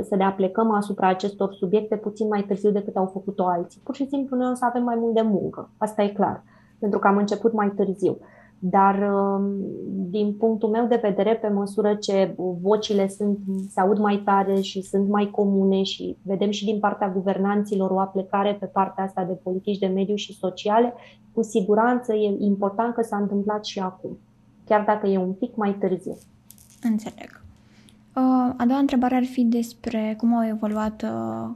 să 0.00 0.16
ne 0.16 0.24
aplecăm 0.24 0.70
asupra 0.70 1.08
acestor 1.08 1.54
subiecte 1.54 1.96
puțin 1.96 2.28
mai 2.28 2.42
târziu 2.42 2.70
decât 2.70 2.96
au 2.96 3.06
făcut-o 3.06 3.46
alții. 3.46 3.80
Pur 3.84 3.94
și 3.94 4.06
simplu 4.06 4.36
noi 4.36 4.50
o 4.50 4.54
să 4.54 4.64
avem 4.64 4.82
mai 4.82 4.96
mult 4.98 5.14
de 5.14 5.22
muncă, 5.22 5.70
asta 5.76 6.02
e 6.02 6.08
clar, 6.08 6.44
pentru 6.78 6.98
că 6.98 7.08
am 7.08 7.16
început 7.16 7.52
mai 7.52 7.72
târziu. 7.76 8.18
Dar 8.60 9.12
um, 9.12 9.66
din 10.10 10.34
punctul 10.34 10.68
meu 10.68 10.86
de 10.86 10.98
vedere, 11.02 11.34
pe 11.34 11.48
măsură 11.48 11.94
ce 11.94 12.34
vocile 12.60 13.08
sunt, 13.08 13.38
se 13.68 13.80
aud 13.80 13.98
mai 13.98 14.22
tare 14.24 14.60
și 14.60 14.82
sunt 14.82 15.08
mai 15.08 15.30
comune 15.30 15.82
și 15.82 16.16
vedem 16.22 16.50
și 16.50 16.64
din 16.64 16.78
partea 16.78 17.10
guvernanților 17.10 17.90
o 17.90 18.00
aplecare 18.00 18.56
pe 18.60 18.66
partea 18.66 19.04
asta 19.04 19.24
de 19.24 19.32
politici 19.32 19.78
de 19.78 19.86
mediu 19.86 20.14
și 20.14 20.38
sociale, 20.38 20.94
cu 21.32 21.42
siguranță 21.42 22.14
e 22.14 22.36
important 22.38 22.94
că 22.94 23.02
s-a 23.02 23.16
întâmplat 23.16 23.64
și 23.64 23.78
acum, 23.78 24.18
chiar 24.64 24.84
dacă 24.84 25.06
e 25.06 25.18
un 25.18 25.32
pic 25.32 25.56
mai 25.56 25.76
târziu. 25.80 26.16
Înțeleg. 26.82 27.46
Uh, 28.18 28.54
a 28.56 28.64
doua 28.66 28.78
întrebare 28.78 29.14
ar 29.14 29.24
fi 29.24 29.44
despre 29.44 30.14
cum 30.18 30.36
au 30.36 30.46
evoluat 30.46 31.02
uh, 31.02 31.48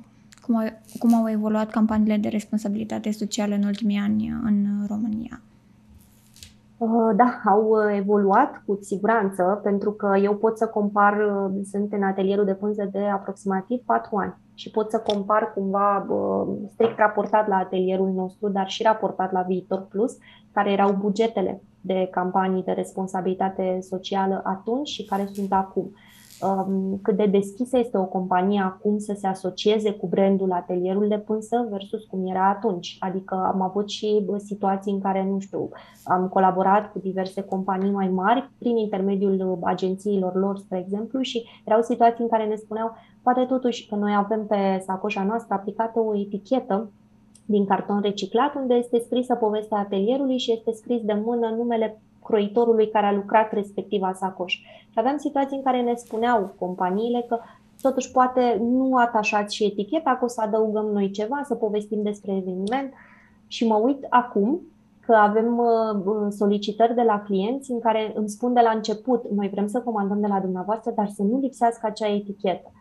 cum 0.42 0.56
au, 0.56 0.64
cum 0.98 1.14
au 1.14 1.30
evoluat 1.30 1.70
campaniile 1.70 2.16
de 2.16 2.28
responsabilitate 2.28 3.10
socială 3.10 3.54
în 3.54 3.62
ultimii 3.62 3.98
ani 3.98 4.40
în 4.44 4.66
România. 4.88 5.40
Uh, 6.78 7.16
da, 7.16 7.40
au 7.44 7.90
evoluat 7.96 8.62
cu 8.66 8.78
siguranță, 8.80 9.60
pentru 9.62 9.92
că 9.92 10.18
eu 10.22 10.34
pot 10.36 10.58
să 10.58 10.66
compar, 10.66 11.16
sunt 11.70 11.92
în 11.92 12.02
atelierul 12.02 12.44
de 12.44 12.54
pânză 12.54 12.88
de 12.92 13.04
aproximativ 13.04 13.82
4 13.86 14.16
ani 14.16 14.34
și 14.54 14.70
pot 14.70 14.90
să 14.90 14.98
compar 14.98 15.52
cumva 15.54 16.06
strict 16.72 16.98
raportat 16.98 17.48
la 17.48 17.56
atelierul 17.56 18.12
nostru, 18.12 18.48
dar 18.48 18.68
și 18.68 18.82
raportat 18.82 19.32
la 19.32 19.42
Viitor 19.42 19.86
Plus, 19.88 20.16
care 20.52 20.72
erau 20.72 20.92
bugetele 20.92 21.62
de 21.80 22.08
campanii 22.10 22.62
de 22.62 22.72
responsabilitate 22.72 23.78
socială 23.80 24.40
atunci 24.44 24.88
și 24.88 25.04
care 25.04 25.28
sunt 25.32 25.52
acum. 25.52 25.90
Um, 26.42 26.98
cât 27.02 27.16
de 27.16 27.26
deschisă 27.26 27.78
este 27.78 27.98
o 27.98 28.04
companie 28.04 28.60
acum 28.60 28.98
să 28.98 29.14
se 29.18 29.26
asocieze 29.26 29.92
cu 29.92 30.06
brandul 30.06 30.52
atelierul 30.52 31.08
de 31.08 31.18
pânsă 31.18 31.66
versus 31.70 32.04
cum 32.04 32.26
era 32.26 32.48
atunci. 32.48 32.96
Adică 33.00 33.50
am 33.54 33.60
avut 33.60 33.88
și 33.88 34.26
situații 34.36 34.92
în 34.92 35.00
care, 35.00 35.24
nu 35.30 35.38
știu, 35.38 35.68
am 36.04 36.28
colaborat 36.28 36.92
cu 36.92 36.98
diverse 36.98 37.42
companii 37.42 37.90
mai 37.90 38.08
mari 38.08 38.50
prin 38.58 38.76
intermediul 38.76 39.58
agențiilor 39.62 40.34
lor, 40.34 40.58
spre 40.58 40.78
exemplu, 40.78 41.20
și 41.20 41.48
erau 41.64 41.82
situații 41.82 42.22
în 42.22 42.30
care 42.30 42.44
ne 42.44 42.54
spuneau, 42.54 42.96
poate 43.22 43.44
totuși 43.44 43.88
că 43.88 43.94
noi 43.94 44.14
avem 44.16 44.46
pe 44.46 44.82
sacoșa 44.86 45.22
noastră 45.22 45.54
aplicată 45.54 46.00
o 46.00 46.16
etichetă 46.18 46.90
din 47.52 47.66
carton 47.66 48.00
reciclat, 48.00 48.54
unde 48.54 48.74
este 48.74 48.98
scrisă 48.98 49.34
povestea 49.34 49.78
atelierului 49.78 50.38
și 50.38 50.52
este 50.52 50.72
scris 50.72 51.00
de 51.02 51.12
mână 51.24 51.48
numele 51.48 52.00
croitorului 52.24 52.90
care 52.90 53.06
a 53.06 53.12
lucrat 53.12 53.52
respectiva 53.52 54.12
sacoș. 54.12 54.52
Și 54.52 54.98
aveam 54.98 55.16
situații 55.16 55.56
în 55.56 55.62
care 55.62 55.80
ne 55.82 55.94
spuneau 55.94 56.54
companiile 56.58 57.24
că 57.28 57.38
totuși 57.80 58.10
poate 58.10 58.58
nu 58.60 58.96
atașați 58.96 59.54
și 59.54 59.64
eticheta, 59.64 60.16
că 60.18 60.24
o 60.24 60.28
să 60.28 60.40
adăugăm 60.40 60.86
noi 60.86 61.10
ceva, 61.10 61.40
să 61.44 61.54
povestim 61.54 62.02
despre 62.02 62.36
eveniment 62.36 62.92
și 63.46 63.66
mă 63.66 63.74
uit 63.74 64.06
acum 64.08 64.60
că 65.06 65.12
avem 65.14 65.58
uh, 65.58 66.26
solicitări 66.28 66.94
de 66.94 67.02
la 67.02 67.20
clienți 67.20 67.70
în 67.70 67.80
care 67.80 68.12
îmi 68.14 68.28
spun 68.28 68.52
de 68.52 68.60
la 68.60 68.70
început, 68.70 69.30
noi 69.30 69.48
vrem 69.48 69.66
să 69.66 69.80
comandăm 69.80 70.20
de 70.20 70.26
la 70.26 70.40
dumneavoastră, 70.40 70.92
dar 70.96 71.08
să 71.08 71.22
nu 71.22 71.38
lipsească 71.38 71.86
acea 71.86 72.08
etichetă. 72.08 72.72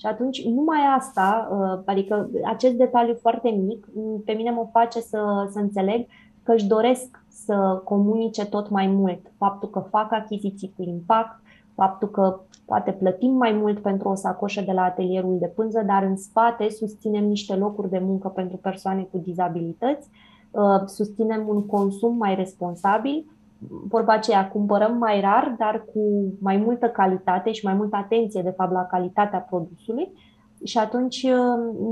Și 0.00 0.06
atunci, 0.06 0.44
numai 0.44 0.78
asta, 0.96 1.48
uh, 1.52 1.82
adică 1.84 2.30
acest 2.44 2.74
detaliu 2.74 3.14
foarte 3.20 3.48
mic, 3.48 3.88
pe 4.24 4.32
mine 4.32 4.50
mă 4.50 4.68
face 4.72 5.00
să, 5.00 5.48
să 5.50 5.58
înțeleg 5.58 6.06
că 6.42 6.52
își 6.52 6.66
doresc 6.66 7.24
să 7.28 7.80
comunice 7.84 8.46
tot 8.46 8.70
mai 8.70 8.86
mult. 8.86 9.20
Faptul 9.38 9.68
că 9.68 9.86
fac 9.90 10.12
achiziții 10.12 10.72
cu 10.76 10.82
impact, 10.82 11.40
faptul 11.74 12.08
că 12.08 12.40
poate 12.64 12.92
plătim 12.92 13.32
mai 13.32 13.52
mult 13.52 13.78
pentru 13.78 14.08
o 14.08 14.14
sacoșă 14.14 14.60
de 14.60 14.72
la 14.72 14.82
atelierul 14.82 15.38
de 15.38 15.46
pânză, 15.46 15.82
dar 15.86 16.02
în 16.02 16.16
spate 16.16 16.68
susținem 16.68 17.24
niște 17.24 17.54
locuri 17.54 17.90
de 17.90 17.98
muncă 17.98 18.28
pentru 18.28 18.56
persoane 18.56 19.02
cu 19.02 19.18
dizabilități, 19.18 20.08
uh, 20.50 20.86
susținem 20.86 21.48
un 21.48 21.66
consum 21.66 22.16
mai 22.16 22.34
responsabil 22.34 23.26
vorba 23.68 24.12
aceea, 24.12 24.48
cumpărăm 24.48 24.96
mai 24.96 25.20
rar, 25.20 25.54
dar 25.58 25.84
cu 25.92 26.32
mai 26.40 26.56
multă 26.56 26.86
calitate 26.88 27.52
și 27.52 27.64
mai 27.64 27.74
multă 27.74 27.96
atenție, 27.96 28.42
de 28.42 28.54
fapt, 28.56 28.72
la 28.72 28.84
calitatea 28.84 29.38
produsului. 29.38 30.08
Și 30.64 30.78
atunci 30.78 31.26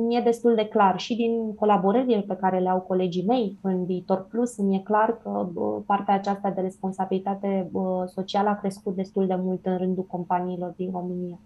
mi-e 0.06 0.20
destul 0.24 0.54
de 0.54 0.64
clar 0.64 0.98
și 0.98 1.16
din 1.16 1.54
colaborările 1.54 2.20
pe 2.20 2.36
care 2.40 2.58
le 2.58 2.68
au 2.68 2.80
colegii 2.80 3.24
mei 3.26 3.58
în 3.62 3.84
Viitor 3.84 4.26
Plus, 4.30 4.56
mi-e 4.56 4.80
clar 4.84 5.18
că 5.22 5.48
partea 5.86 6.14
aceasta 6.14 6.50
de 6.50 6.60
responsabilitate 6.60 7.70
socială 8.06 8.48
a 8.48 8.56
crescut 8.56 8.94
destul 8.94 9.26
de 9.26 9.34
mult 9.34 9.66
în 9.66 9.76
rândul 9.76 10.04
companiilor 10.04 10.74
din 10.76 10.90
România. 10.90 11.38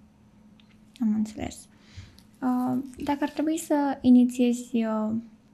Am 1.01 1.15
înțeles. 1.17 1.69
Dacă 3.05 3.19
ar 3.21 3.31
trebui 3.31 3.59
să 3.59 3.99
inițiezi 4.01 4.87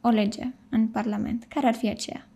o 0.00 0.08
lege 0.08 0.54
în 0.70 0.86
Parlament, 0.86 1.44
care 1.44 1.66
ar 1.66 1.74
fi 1.74 1.88
aceea? 1.88 2.27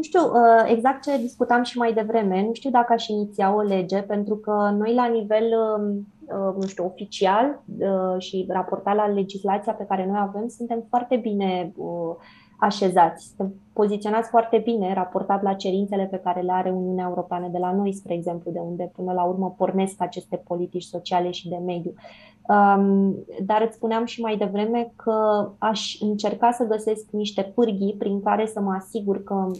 Nu 0.00 0.06
știu 0.06 0.20
exact 0.66 1.02
ce 1.02 1.18
discutam 1.18 1.62
și 1.62 1.78
mai 1.78 1.92
devreme, 1.92 2.44
nu 2.46 2.52
știu 2.52 2.70
dacă 2.70 2.92
aș 2.92 3.06
iniția 3.06 3.54
o 3.54 3.60
lege, 3.60 4.02
pentru 4.02 4.36
că 4.36 4.74
noi 4.78 4.94
la 4.94 5.06
nivel, 5.06 5.44
nu 6.60 6.66
știu, 6.66 6.84
oficial 6.84 7.62
și 8.18 8.46
raportat 8.48 8.94
la 8.94 9.06
legislația 9.06 9.72
pe 9.72 9.84
care 9.88 10.06
noi 10.06 10.18
avem, 10.20 10.48
suntem 10.48 10.84
foarte 10.88 11.16
bine 11.16 11.72
așezați. 12.60 13.26
Suntem 13.26 13.54
poziționați 13.72 14.28
foarte 14.28 14.58
bine 14.64 14.94
raportat 14.94 15.42
la 15.42 15.54
cerințele 15.54 16.04
pe 16.04 16.20
care 16.24 16.40
le 16.40 16.52
are 16.52 16.70
Uniunea 16.70 17.06
Europeană 17.08 17.48
de 17.48 17.58
la 17.58 17.72
noi, 17.72 17.92
spre 17.92 18.14
exemplu, 18.14 18.50
de 18.50 18.58
unde 18.58 18.92
până 18.96 19.12
la 19.12 19.22
urmă 19.22 19.54
pornesc 19.56 20.02
aceste 20.02 20.42
politici 20.46 20.82
sociale 20.82 21.30
și 21.30 21.48
de 21.48 21.56
mediu. 21.66 21.92
Um, 22.48 23.16
dar 23.44 23.62
îți 23.66 23.76
spuneam 23.76 24.04
și 24.04 24.20
mai 24.20 24.36
devreme 24.36 24.92
că 24.96 25.48
aș 25.58 25.96
încerca 26.00 26.50
să 26.50 26.64
găsesc 26.64 27.10
niște 27.10 27.52
pârghii 27.54 27.96
prin 27.98 28.22
care 28.22 28.46
să 28.46 28.60
mă 28.60 28.72
asigur 28.72 29.22
că 29.22 29.50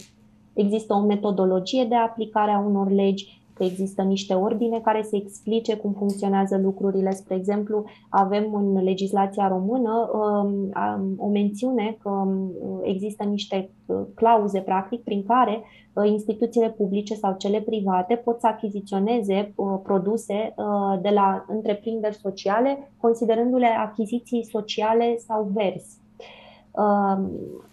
există 0.53 0.93
o 0.93 1.05
metodologie 1.05 1.85
de 1.89 1.95
aplicare 1.95 2.51
a 2.51 2.59
unor 2.59 2.91
legi, 2.91 3.41
că 3.61 3.67
există 3.67 4.01
niște 4.01 4.33
ordine 4.33 4.79
care 4.79 5.03
să 5.03 5.15
explice 5.15 5.75
cum 5.75 5.93
funcționează 5.93 6.57
lucrurile. 6.57 7.11
Spre 7.11 7.35
exemplu, 7.35 7.83
avem 8.09 8.53
în 8.53 8.83
legislația 8.83 9.47
română 9.47 10.09
um, 10.13 11.17
o 11.17 11.27
mențiune 11.27 11.97
că 12.01 12.09
um, 12.09 12.51
există 12.83 13.23
niște 13.23 13.69
uh, 13.85 14.01
clauze, 14.15 14.59
practic, 14.59 15.03
prin 15.03 15.23
care 15.23 15.61
uh, 15.93 16.09
instituțiile 16.09 16.69
publice 16.69 17.15
sau 17.15 17.35
cele 17.37 17.61
private 17.61 18.15
pot 18.15 18.39
să 18.39 18.47
achiziționeze 18.47 19.53
uh, 19.55 19.79
produse 19.83 20.53
de 21.01 21.09
la 21.09 21.45
întreprinderi 21.47 22.15
sociale, 22.15 22.91
considerându-le 22.97 23.67
achiziții 23.67 24.45
sociale 24.45 25.15
sau 25.17 25.51
verzi. 25.53 26.00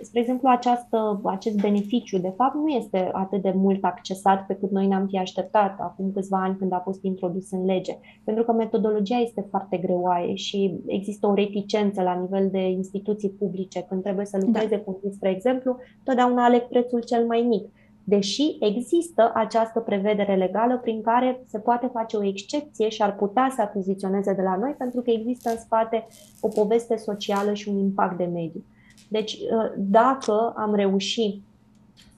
Spre 0.00 0.20
exemplu, 0.20 0.48
această, 0.48 1.20
acest 1.24 1.60
beneficiu, 1.60 2.18
de 2.18 2.32
fapt, 2.36 2.54
nu 2.54 2.68
este 2.68 3.10
atât 3.12 3.42
de 3.42 3.52
mult 3.56 3.84
accesat 3.84 4.46
pe 4.46 4.54
cât 4.54 4.70
noi 4.70 4.86
ne-am 4.86 5.06
fi 5.06 5.18
așteptat 5.18 5.80
acum 5.80 6.10
câțiva 6.12 6.42
ani 6.42 6.56
când 6.56 6.72
a 6.72 6.80
fost 6.84 7.02
introdus 7.02 7.50
în 7.50 7.64
lege, 7.64 7.98
pentru 8.24 8.44
că 8.44 8.52
metodologia 8.52 9.16
este 9.16 9.46
foarte 9.50 9.76
greoaie 9.76 10.34
și 10.34 10.80
există 10.86 11.26
o 11.26 11.34
reticență 11.34 12.02
la 12.02 12.14
nivel 12.14 12.48
de 12.50 12.68
instituții 12.68 13.30
publice 13.30 13.82
când 13.88 14.02
trebuie 14.02 14.26
să 14.26 14.38
lucreze 14.40 14.76
da. 14.76 14.82
cu 14.82 15.00
spre 15.10 15.30
exemplu, 15.30 15.76
totdeauna 16.04 16.44
aleg 16.44 16.62
prețul 16.62 17.02
cel 17.02 17.26
mai 17.26 17.40
mic 17.40 17.66
deși 18.08 18.56
există 18.60 19.30
această 19.34 19.80
prevedere 19.80 20.34
legală 20.34 20.78
prin 20.78 21.02
care 21.02 21.42
se 21.46 21.58
poate 21.58 21.90
face 21.92 22.16
o 22.16 22.24
excepție 22.24 22.88
și 22.88 23.02
ar 23.02 23.16
putea 23.16 23.52
să 23.54 23.60
achiziționeze 23.60 24.32
de 24.32 24.42
la 24.42 24.56
noi 24.56 24.74
pentru 24.78 25.00
că 25.00 25.10
există 25.10 25.50
în 25.50 25.56
spate 25.56 26.06
o 26.40 26.48
poveste 26.48 26.96
socială 26.96 27.52
și 27.54 27.68
un 27.68 27.78
impact 27.78 28.16
de 28.16 28.24
mediu. 28.24 28.64
Deci, 29.08 29.32
uh, 29.32 29.72
dacă 29.76 30.52
am 30.56 30.74
reușit 30.74 31.42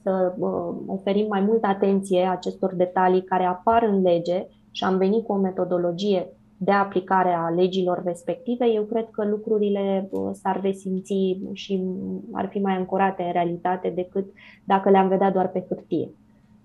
să 0.03 0.33
uh, 0.37 0.75
oferim 0.85 1.27
mai 1.27 1.41
multă 1.41 1.67
atenție 1.67 2.25
acestor 2.25 2.75
detalii 2.75 3.23
care 3.23 3.43
apar 3.43 3.83
în 3.83 4.01
lege 4.01 4.47
și 4.71 4.83
am 4.83 4.97
venit 4.97 5.25
cu 5.25 5.31
o 5.31 5.37
metodologie 5.37 6.27
de 6.57 6.71
aplicare 6.71 7.33
a 7.33 7.49
legilor 7.49 8.01
respective, 8.05 8.65
eu 8.65 8.83
cred 8.83 9.07
că 9.11 9.25
lucrurile 9.25 10.09
uh, 10.11 10.29
s-ar 10.33 10.61
resimți 10.61 11.39
și 11.53 11.83
ar 12.31 12.47
fi 12.47 12.59
mai 12.59 12.73
ancorate 12.73 13.23
în 13.23 13.31
realitate 13.31 13.89
decât 13.89 14.25
dacă 14.63 14.89
le-am 14.89 15.07
vedea 15.07 15.31
doar 15.31 15.47
pe 15.47 15.65
hârtie. 15.67 16.09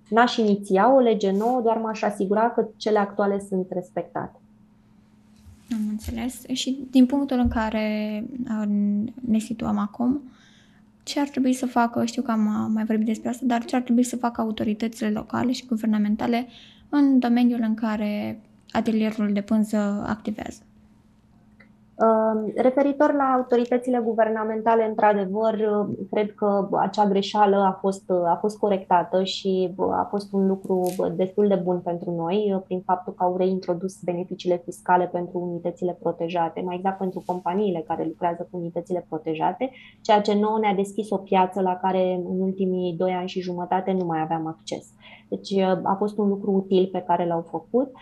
N-aș 0.08 0.36
iniția 0.36 0.94
o 0.94 0.98
lege 0.98 1.30
nouă, 1.30 1.60
doar 1.60 1.76
m-aș 1.76 2.02
asigura 2.02 2.50
că 2.50 2.66
cele 2.76 2.98
actuale 2.98 3.38
sunt 3.38 3.66
respectate. 3.70 4.40
Am 5.72 5.88
înțeles. 5.88 6.42
Și 6.52 6.78
din 6.90 7.06
punctul 7.06 7.38
în 7.38 7.48
care 7.48 8.24
ne 9.28 9.38
situăm 9.38 9.78
acum, 9.78 10.20
ce 11.02 11.20
ar 11.20 11.28
trebui 11.28 11.52
să 11.52 11.66
facă, 11.66 12.04
știu 12.04 12.22
că 12.22 12.30
am 12.30 12.70
mai 12.72 12.84
vorbit 12.84 13.06
despre 13.06 13.28
asta, 13.28 13.46
dar 13.46 13.64
ce 13.64 13.76
ar 13.76 13.82
trebui 13.82 14.02
să 14.02 14.16
facă 14.16 14.40
autoritățile 14.40 15.10
locale 15.10 15.52
și 15.52 15.66
guvernamentale 15.66 16.46
în 16.88 17.18
domeniul 17.18 17.60
în 17.62 17.74
care 17.74 18.40
atelierul 18.70 19.32
de 19.32 19.40
pânză 19.40 20.04
activează? 20.06 20.62
Referitor 22.56 23.12
la 23.12 23.24
autoritățile 23.36 24.00
guvernamentale, 24.04 24.86
într-adevăr, 24.88 25.54
cred 26.10 26.34
că 26.34 26.68
acea 26.80 27.06
greșeală 27.06 27.56
a 27.56 27.78
fost, 27.80 28.10
a 28.10 28.38
fost 28.40 28.58
corectată 28.58 29.22
și 29.22 29.74
a 29.90 30.06
fost 30.10 30.32
un 30.32 30.46
lucru 30.46 30.82
destul 31.14 31.48
de 31.48 31.60
bun 31.64 31.80
pentru 31.80 32.10
noi, 32.10 32.62
prin 32.64 32.80
faptul 32.80 33.12
că 33.12 33.24
au 33.24 33.36
reintrodus 33.36 34.00
beneficiile 34.04 34.62
fiscale 34.64 35.04
pentru 35.04 35.38
unitățile 35.38 35.98
protejate, 36.00 36.60
mai 36.64 36.76
exact 36.76 36.98
pentru 36.98 37.22
companiile 37.26 37.84
care 37.86 38.04
lucrează 38.04 38.48
cu 38.50 38.56
unitățile 38.56 39.06
protejate, 39.08 39.70
ceea 40.00 40.20
ce 40.20 40.38
nouă 40.38 40.58
ne-a 40.58 40.74
deschis 40.74 41.10
o 41.10 41.16
piață 41.16 41.60
la 41.60 41.76
care 41.76 42.12
în 42.26 42.40
ultimii 42.40 42.96
doi 42.98 43.12
ani 43.12 43.28
și 43.28 43.40
jumătate 43.40 43.92
nu 43.92 44.04
mai 44.04 44.20
aveam 44.20 44.46
acces. 44.46 44.86
Deci 45.28 45.58
a 45.82 45.94
fost 45.98 46.18
un 46.18 46.28
lucru 46.28 46.50
util 46.50 46.88
pe 46.92 47.04
care 47.06 47.26
l-au 47.26 47.46
făcut. 47.50 47.92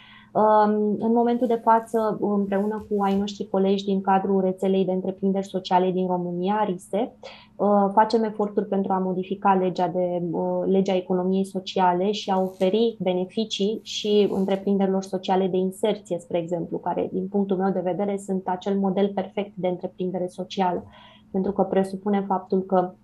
În 0.99 1.13
momentul 1.13 1.47
de 1.47 1.61
față, 1.65 2.17
împreună 2.21 2.87
cu 2.89 3.03
ai 3.03 3.19
noștri 3.19 3.49
colegi 3.49 3.85
din 3.85 4.01
cadrul 4.01 4.41
rețelei 4.41 4.85
de 4.85 4.93
întreprinderi 4.93 5.47
sociale 5.47 5.91
din 5.91 6.07
România, 6.07 6.65
RISE, 6.67 7.13
uh, 7.57 7.91
facem 7.93 8.23
eforturi 8.23 8.67
pentru 8.67 8.93
a 8.93 8.99
modifica 8.99 9.55
legea, 9.55 9.89
de, 9.89 10.23
uh, 10.31 10.63
legea 10.67 10.95
economiei 10.97 11.45
sociale 11.45 12.11
și 12.11 12.31
a 12.31 12.41
oferi 12.41 12.97
beneficii 13.01 13.81
și 13.83 14.29
întreprinderilor 14.31 15.03
sociale 15.03 15.47
de 15.47 15.57
inserție, 15.57 16.19
spre 16.19 16.39
exemplu, 16.39 16.79
care, 16.79 17.09
din 17.13 17.29
punctul 17.29 17.57
meu 17.57 17.71
de 17.73 17.81
vedere, 17.85 18.17
sunt 18.17 18.49
acel 18.49 18.79
model 18.79 19.11
perfect 19.15 19.53
de 19.55 19.69
întreprindere 19.69 20.27
socială, 20.27 20.85
pentru 21.31 21.53
că 21.53 21.63
presupune 21.63 22.25
faptul 22.29 22.63
că 22.63 22.95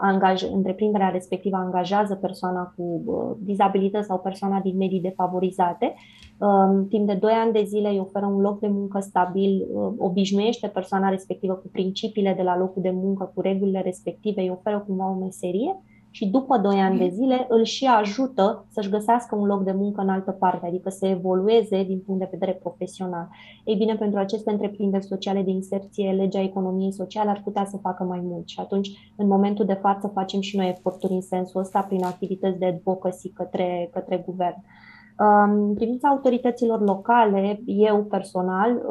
angaj, 0.00 0.42
întreprinderea 0.42 1.08
respectivă 1.08 1.56
angajează 1.56 2.14
persoana 2.14 2.72
cu 2.76 3.02
uh, 3.04 3.36
dizabilități 3.38 4.06
sau 4.06 4.18
persoana 4.18 4.60
din 4.60 4.76
medii 4.76 5.00
defavorizate. 5.00 5.94
Um, 6.38 6.88
timp 6.88 7.06
de 7.06 7.14
2 7.14 7.32
ani 7.32 7.52
de 7.52 7.62
zile 7.64 7.88
îi 7.88 7.98
oferă 7.98 8.26
un 8.26 8.40
loc 8.40 8.60
de 8.60 8.68
muncă 8.68 9.00
stabil, 9.00 9.66
uh, 9.72 9.92
obișnuiește 9.98 10.66
persoana 10.66 11.08
respectivă 11.08 11.54
cu 11.54 11.68
principiile 11.72 12.34
de 12.36 12.42
la 12.42 12.58
locul 12.58 12.82
de 12.82 12.90
muncă, 12.94 13.30
cu 13.34 13.40
regulile 13.40 13.80
respective, 13.80 14.40
îi 14.40 14.50
oferă 14.50 14.84
cumva 14.86 15.10
o 15.10 15.18
meserie 15.18 15.76
și 16.16 16.26
după 16.26 16.58
2 16.58 16.80
ani 16.80 16.98
de 16.98 17.08
zile 17.08 17.46
îl 17.48 17.64
și 17.64 17.84
ajută 17.86 18.66
să-și 18.68 18.90
găsească 18.90 19.36
un 19.36 19.46
loc 19.46 19.64
de 19.64 19.72
muncă 19.72 20.00
în 20.00 20.08
altă 20.08 20.30
parte, 20.30 20.66
adică 20.66 20.88
să 20.90 21.06
evolueze 21.06 21.84
din 21.84 22.00
punct 22.00 22.20
de 22.20 22.28
vedere 22.30 22.52
profesional. 22.52 23.28
Ei 23.64 23.76
bine, 23.76 23.94
pentru 23.94 24.18
aceste 24.18 24.50
întreprinderi 24.50 25.04
sociale 25.04 25.42
de 25.42 25.50
inserție, 25.50 26.10
legea 26.10 26.40
economiei 26.40 26.92
sociale 26.92 27.30
ar 27.30 27.40
putea 27.44 27.64
să 27.64 27.76
facă 27.76 28.04
mai 28.04 28.20
mult 28.22 28.48
și 28.48 28.60
atunci, 28.60 29.12
în 29.16 29.26
momentul 29.26 29.64
de 29.64 29.78
față, 29.80 30.10
facem 30.14 30.40
și 30.40 30.56
noi 30.56 30.68
eforturi 30.68 31.12
în 31.12 31.20
sensul 31.20 31.60
ăsta 31.60 31.80
prin 31.80 32.04
activități 32.04 32.58
de 32.58 32.66
advocacy 32.66 33.28
către, 33.28 33.88
către 33.92 34.22
guvern. 34.26 34.64
În 35.18 35.74
privința 35.74 36.08
autorităților 36.08 36.80
locale, 36.80 37.60
eu 37.66 38.04
personal 38.04 38.82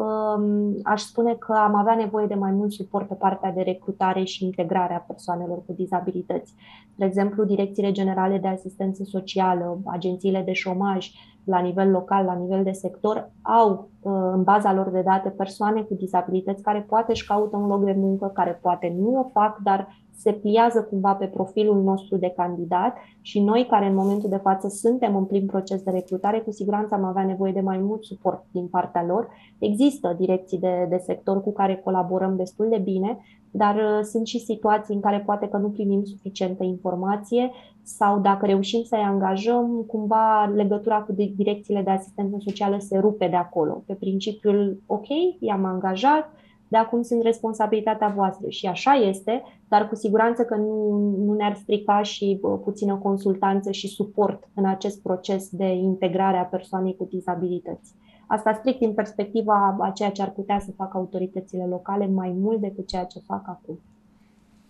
aș 0.83 1.01
spune 1.01 1.33
că 1.33 1.51
am 1.51 1.75
avea 1.75 1.95
nevoie 1.95 2.25
de 2.25 2.33
mai 2.33 2.51
mult 2.51 2.71
suport 2.71 3.07
pe 3.07 3.13
partea 3.13 3.51
de 3.51 3.61
recrutare 3.61 4.23
și 4.23 4.45
integrare 4.45 4.93
a 4.93 5.05
persoanelor 5.07 5.57
cu 5.65 5.73
dizabilități. 5.73 6.53
De 6.95 7.05
exemplu, 7.05 7.43
direcțiile 7.43 7.91
generale 7.91 8.37
de 8.37 8.47
asistență 8.47 9.03
socială, 9.03 9.79
agențiile 9.85 10.41
de 10.41 10.53
șomaj, 10.53 11.11
la 11.45 11.59
nivel 11.59 11.91
local, 11.91 12.25
la 12.25 12.33
nivel 12.33 12.63
de 12.63 12.71
sector, 12.71 13.31
au 13.41 13.89
în 14.33 14.43
baza 14.43 14.73
lor 14.73 14.89
de 14.89 15.01
date 15.01 15.29
persoane 15.29 15.81
cu 15.81 15.93
dizabilități 15.93 16.63
care 16.63 16.85
poate 16.89 17.11
își 17.11 17.27
caută 17.27 17.57
un 17.57 17.67
loc 17.67 17.83
de 17.83 17.95
muncă, 17.97 18.31
care 18.33 18.59
poate 18.61 18.95
nu 18.97 19.19
o 19.19 19.29
fac, 19.33 19.59
dar 19.63 19.87
se 20.17 20.31
pliază 20.31 20.83
cumva 20.83 21.13
pe 21.15 21.25
profilul 21.25 21.83
nostru 21.83 22.17
de 22.17 22.33
candidat 22.35 22.97
și 23.21 23.43
noi 23.43 23.67
care 23.69 23.87
în 23.87 23.95
momentul 23.95 24.29
de 24.29 24.37
față 24.37 24.67
suntem 24.67 25.15
în 25.15 25.25
plin 25.25 25.45
proces 25.45 25.81
de 25.81 25.91
recrutare, 25.91 26.39
cu 26.39 26.51
siguranță 26.51 26.95
am 26.95 27.03
avea 27.03 27.25
nevoie 27.25 27.51
de 27.51 27.59
mai 27.59 27.77
mult 27.77 28.03
suport 28.03 28.43
din 28.51 28.67
partea 28.67 29.05
lor. 29.05 29.27
Există 29.59 30.15
direcții 30.19 30.59
de, 30.59 30.85
de 30.89 30.97
sector 30.97 31.41
cu 31.41 31.53
care 31.53 31.81
colaborăm 31.83 32.35
destul 32.35 32.67
de 32.69 32.77
bine, 32.77 33.17
dar 33.57 33.75
uh, 33.75 33.99
sunt 34.03 34.27
și 34.27 34.39
situații 34.39 34.95
în 34.95 35.01
care 35.01 35.23
poate 35.25 35.47
că 35.47 35.57
nu 35.57 35.69
primim 35.69 36.03
suficientă 36.03 36.63
informație 36.63 37.51
sau 37.83 38.19
dacă 38.19 38.45
reușim 38.45 38.83
să-i 38.83 38.99
angajăm, 38.99 39.83
cumva 39.87 40.51
legătura 40.55 41.01
cu 41.01 41.11
direcțiile 41.35 41.81
de 41.81 41.89
asistență 41.89 42.37
socială 42.39 42.77
se 42.79 42.97
rupe 42.97 43.27
de 43.27 43.35
acolo, 43.35 43.83
pe 43.85 43.93
principiul 43.93 44.81
ok, 44.85 45.07
i-am 45.39 45.65
angajat, 45.65 46.29
de 46.67 46.77
acum 46.77 47.01
sunt 47.01 47.21
responsabilitatea 47.21 48.13
voastră. 48.15 48.49
Și 48.49 48.65
așa 48.65 48.91
este, 48.91 49.43
dar 49.67 49.87
cu 49.87 49.95
siguranță 49.95 50.43
că 50.43 50.55
nu, 50.55 50.97
nu 51.25 51.33
ne-ar 51.33 51.55
strica 51.55 52.01
și 52.01 52.39
puțină 52.63 52.95
consultanță 52.95 53.71
și 53.71 53.87
suport 53.87 54.49
în 54.53 54.65
acest 54.65 55.01
proces 55.01 55.49
de 55.49 55.65
integrare 55.65 56.37
a 56.37 56.43
persoanei 56.43 56.95
cu 56.95 57.07
dizabilități. 57.11 57.93
Asta 58.27 58.53
strict 58.53 58.79
din 58.79 58.93
perspectiva 58.93 59.77
a 59.79 59.89
ceea 59.89 60.11
ce 60.11 60.21
ar 60.21 60.29
putea 60.29 60.59
să 60.59 60.71
facă 60.71 60.97
autoritățile 60.97 61.65
locale 61.65 62.07
mai 62.07 62.29
mult 62.29 62.61
decât 62.61 62.87
ceea 62.87 63.03
ce 63.03 63.19
fac 63.19 63.47
acum. 63.47 63.79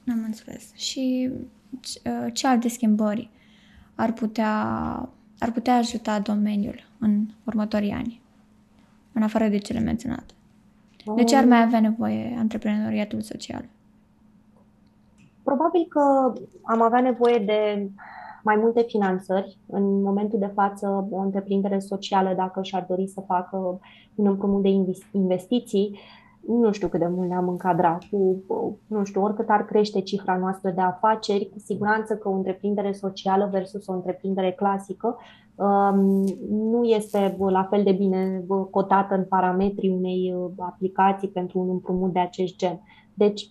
Am 0.07 0.23
înțeles. 0.25 0.73
Și 0.73 1.31
ce 2.33 2.47
alte 2.47 2.67
schimbări 2.67 3.29
ar 3.95 4.13
putea, 4.13 4.53
ar 5.39 5.51
putea 5.53 5.75
ajuta 5.75 6.19
domeniul 6.19 6.83
în 6.99 7.25
următorii 7.43 7.91
ani, 7.91 8.21
în 9.13 9.21
afară 9.21 9.47
de 9.47 9.57
cele 9.57 9.79
menționate? 9.79 10.33
De 11.15 11.23
ce 11.23 11.35
ar 11.35 11.45
mai 11.45 11.61
avea 11.61 11.79
nevoie 11.79 12.35
antreprenoriatul 12.37 13.21
social? 13.21 13.65
Probabil 15.43 15.85
că 15.89 16.33
am 16.61 16.81
avea 16.81 17.01
nevoie 17.01 17.37
de 17.37 17.89
mai 18.45 18.55
multe 18.55 18.81
finanțări. 18.81 19.57
În 19.67 20.01
momentul 20.01 20.39
de 20.39 20.51
față, 20.53 21.07
o 21.11 21.17
întreprindere 21.17 21.79
socială, 21.79 22.33
dacă 22.35 22.61
și-ar 22.61 22.85
dori 22.87 23.07
să 23.07 23.21
facă 23.21 23.79
un 24.15 24.27
împrumut 24.27 24.61
de 24.61 24.69
investiții, 25.11 25.99
nu 26.47 26.71
știu 26.71 26.87
cât 26.87 26.99
de 26.99 27.07
mult 27.07 27.27
ne-am 27.27 27.49
încadrat 27.49 28.03
cu, 28.11 28.43
nu 28.87 29.03
știu, 29.03 29.23
oricât 29.23 29.49
ar 29.49 29.65
crește 29.65 30.01
cifra 30.01 30.37
noastră 30.37 30.69
de 30.69 30.81
afaceri, 30.81 31.49
cu 31.53 31.59
siguranță 31.59 32.15
că 32.15 32.29
o 32.29 32.33
întreprindere 32.33 32.91
socială 32.91 33.49
versus 33.51 33.87
o 33.87 33.93
întreprindere 33.93 34.51
clasică 34.51 35.17
um, 35.55 36.23
nu 36.49 36.83
este 36.83 37.37
la 37.37 37.63
fel 37.63 37.83
de 37.83 37.91
bine 37.91 38.45
cotată 38.69 39.15
în 39.15 39.23
parametrii 39.23 39.89
unei 39.89 40.33
uh, 40.37 40.51
aplicații 40.57 41.27
pentru 41.27 41.59
un 41.59 41.69
împrumut 41.69 42.13
de 42.13 42.19
acest 42.19 42.55
gen. 42.55 42.81
Deci, 43.13 43.49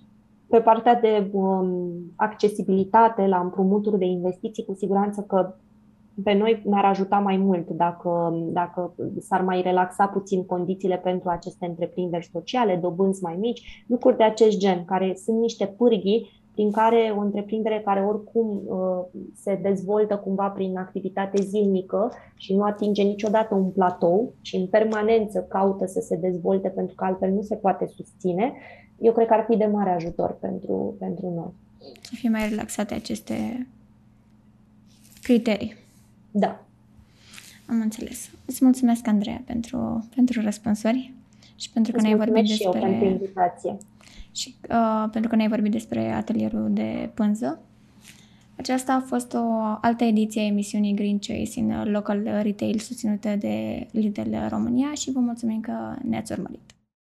pe 0.49 0.61
partea 0.61 1.01
de 1.01 1.29
um, 1.33 1.93
accesibilitate 2.17 3.27
la 3.27 3.39
împrumuturi 3.39 3.99
de 3.99 4.05
investiții, 4.05 4.65
cu 4.65 4.75
siguranță 4.75 5.21
că 5.21 5.55
pe 6.23 6.33
noi 6.33 6.63
ne-ar 6.65 6.85
ajuta 6.85 7.19
mai 7.19 7.37
mult 7.37 7.71
dacă, 7.71 8.35
dacă 8.53 8.95
s-ar 9.19 9.43
mai 9.43 9.63
relaxa 9.63 10.07
puțin 10.07 10.47
condițiile 10.47 10.97
pentru 10.97 11.29
aceste 11.29 11.67
întreprinderi 11.67 12.29
sociale, 12.33 12.77
dobânzi 12.77 13.23
mai 13.23 13.37
mici, 13.41 13.85
lucruri 13.87 14.17
de 14.17 14.23
acest 14.23 14.59
gen, 14.59 14.85
care 14.85 15.15
sunt 15.25 15.39
niște 15.39 15.67
pârghii 15.67 16.43
prin 16.55 16.71
care 16.71 17.15
o 17.17 17.21
întreprindere 17.21 17.83
care 17.85 18.01
oricum 18.01 18.63
uh, 18.67 19.21
se 19.35 19.59
dezvoltă 19.63 20.17
cumva 20.17 20.49
prin 20.49 20.77
activitate 20.77 21.43
zilnică 21.43 22.13
și 22.37 22.55
nu 22.55 22.63
atinge 22.63 23.03
niciodată 23.03 23.55
un 23.55 23.71
platou 23.71 24.33
și 24.41 24.57
în 24.57 24.67
permanență 24.67 25.47
caută 25.49 25.87
să 25.87 26.01
se 26.01 26.17
dezvolte 26.17 26.69
pentru 26.69 26.95
că 26.95 27.05
altfel 27.05 27.31
nu 27.31 27.43
se 27.43 27.57
poate 27.57 27.87
susține, 27.87 28.53
eu 29.05 29.13
cred 29.13 29.27
că 29.27 29.35
ar 29.35 29.45
fi 29.49 29.57
de 29.57 29.67
mare 29.67 29.91
ajutor 29.91 30.37
pentru, 30.41 30.97
pentru 30.99 31.33
noi. 31.35 31.53
Să 32.01 32.11
fie 32.15 32.29
mai 32.29 32.49
relaxate 32.49 32.95
aceste 32.95 33.67
criterii. 35.23 35.77
Da. 36.31 36.65
Am 37.67 37.81
înțeles. 37.81 38.31
Îți 38.45 38.65
mulțumesc, 38.65 39.07
Andreea, 39.07 39.43
pentru, 39.45 40.09
pentru 40.15 40.41
răspunsuri 40.41 41.13
și 41.57 41.71
pentru 41.71 41.93
că 41.93 42.01
ne-ai 42.01 42.17
vorbit 42.17 42.47
și 42.47 42.59
despre... 42.59 42.79
Eu 42.79 42.85
pentru 42.85 43.05
invitație. 43.09 43.77
Și 44.33 44.55
uh, 44.71 45.09
pentru 45.11 45.31
că 45.31 45.37
ne-ai 45.37 45.49
vorbit 45.49 45.73
despre 45.73 46.11
atelierul 46.13 46.71
de 46.73 47.11
pânză. 47.15 47.61
Aceasta 48.57 48.93
a 48.93 49.01
fost 49.01 49.35
o 49.35 49.45
altă 49.81 50.05
ediție 50.05 50.41
a 50.41 50.45
emisiunii 50.45 50.95
Green 50.95 51.19
Choice 51.19 51.61
în 51.61 51.91
Local 51.91 52.23
Retail 52.43 52.79
susținută 52.79 53.37
de 53.37 53.87
Lidl 53.91 54.35
România 54.49 54.93
și 54.95 55.11
vă 55.11 55.21
mulțumim 55.21 55.61
că 55.61 55.95
ne-ați 56.03 56.33
urmărit. 56.33 56.74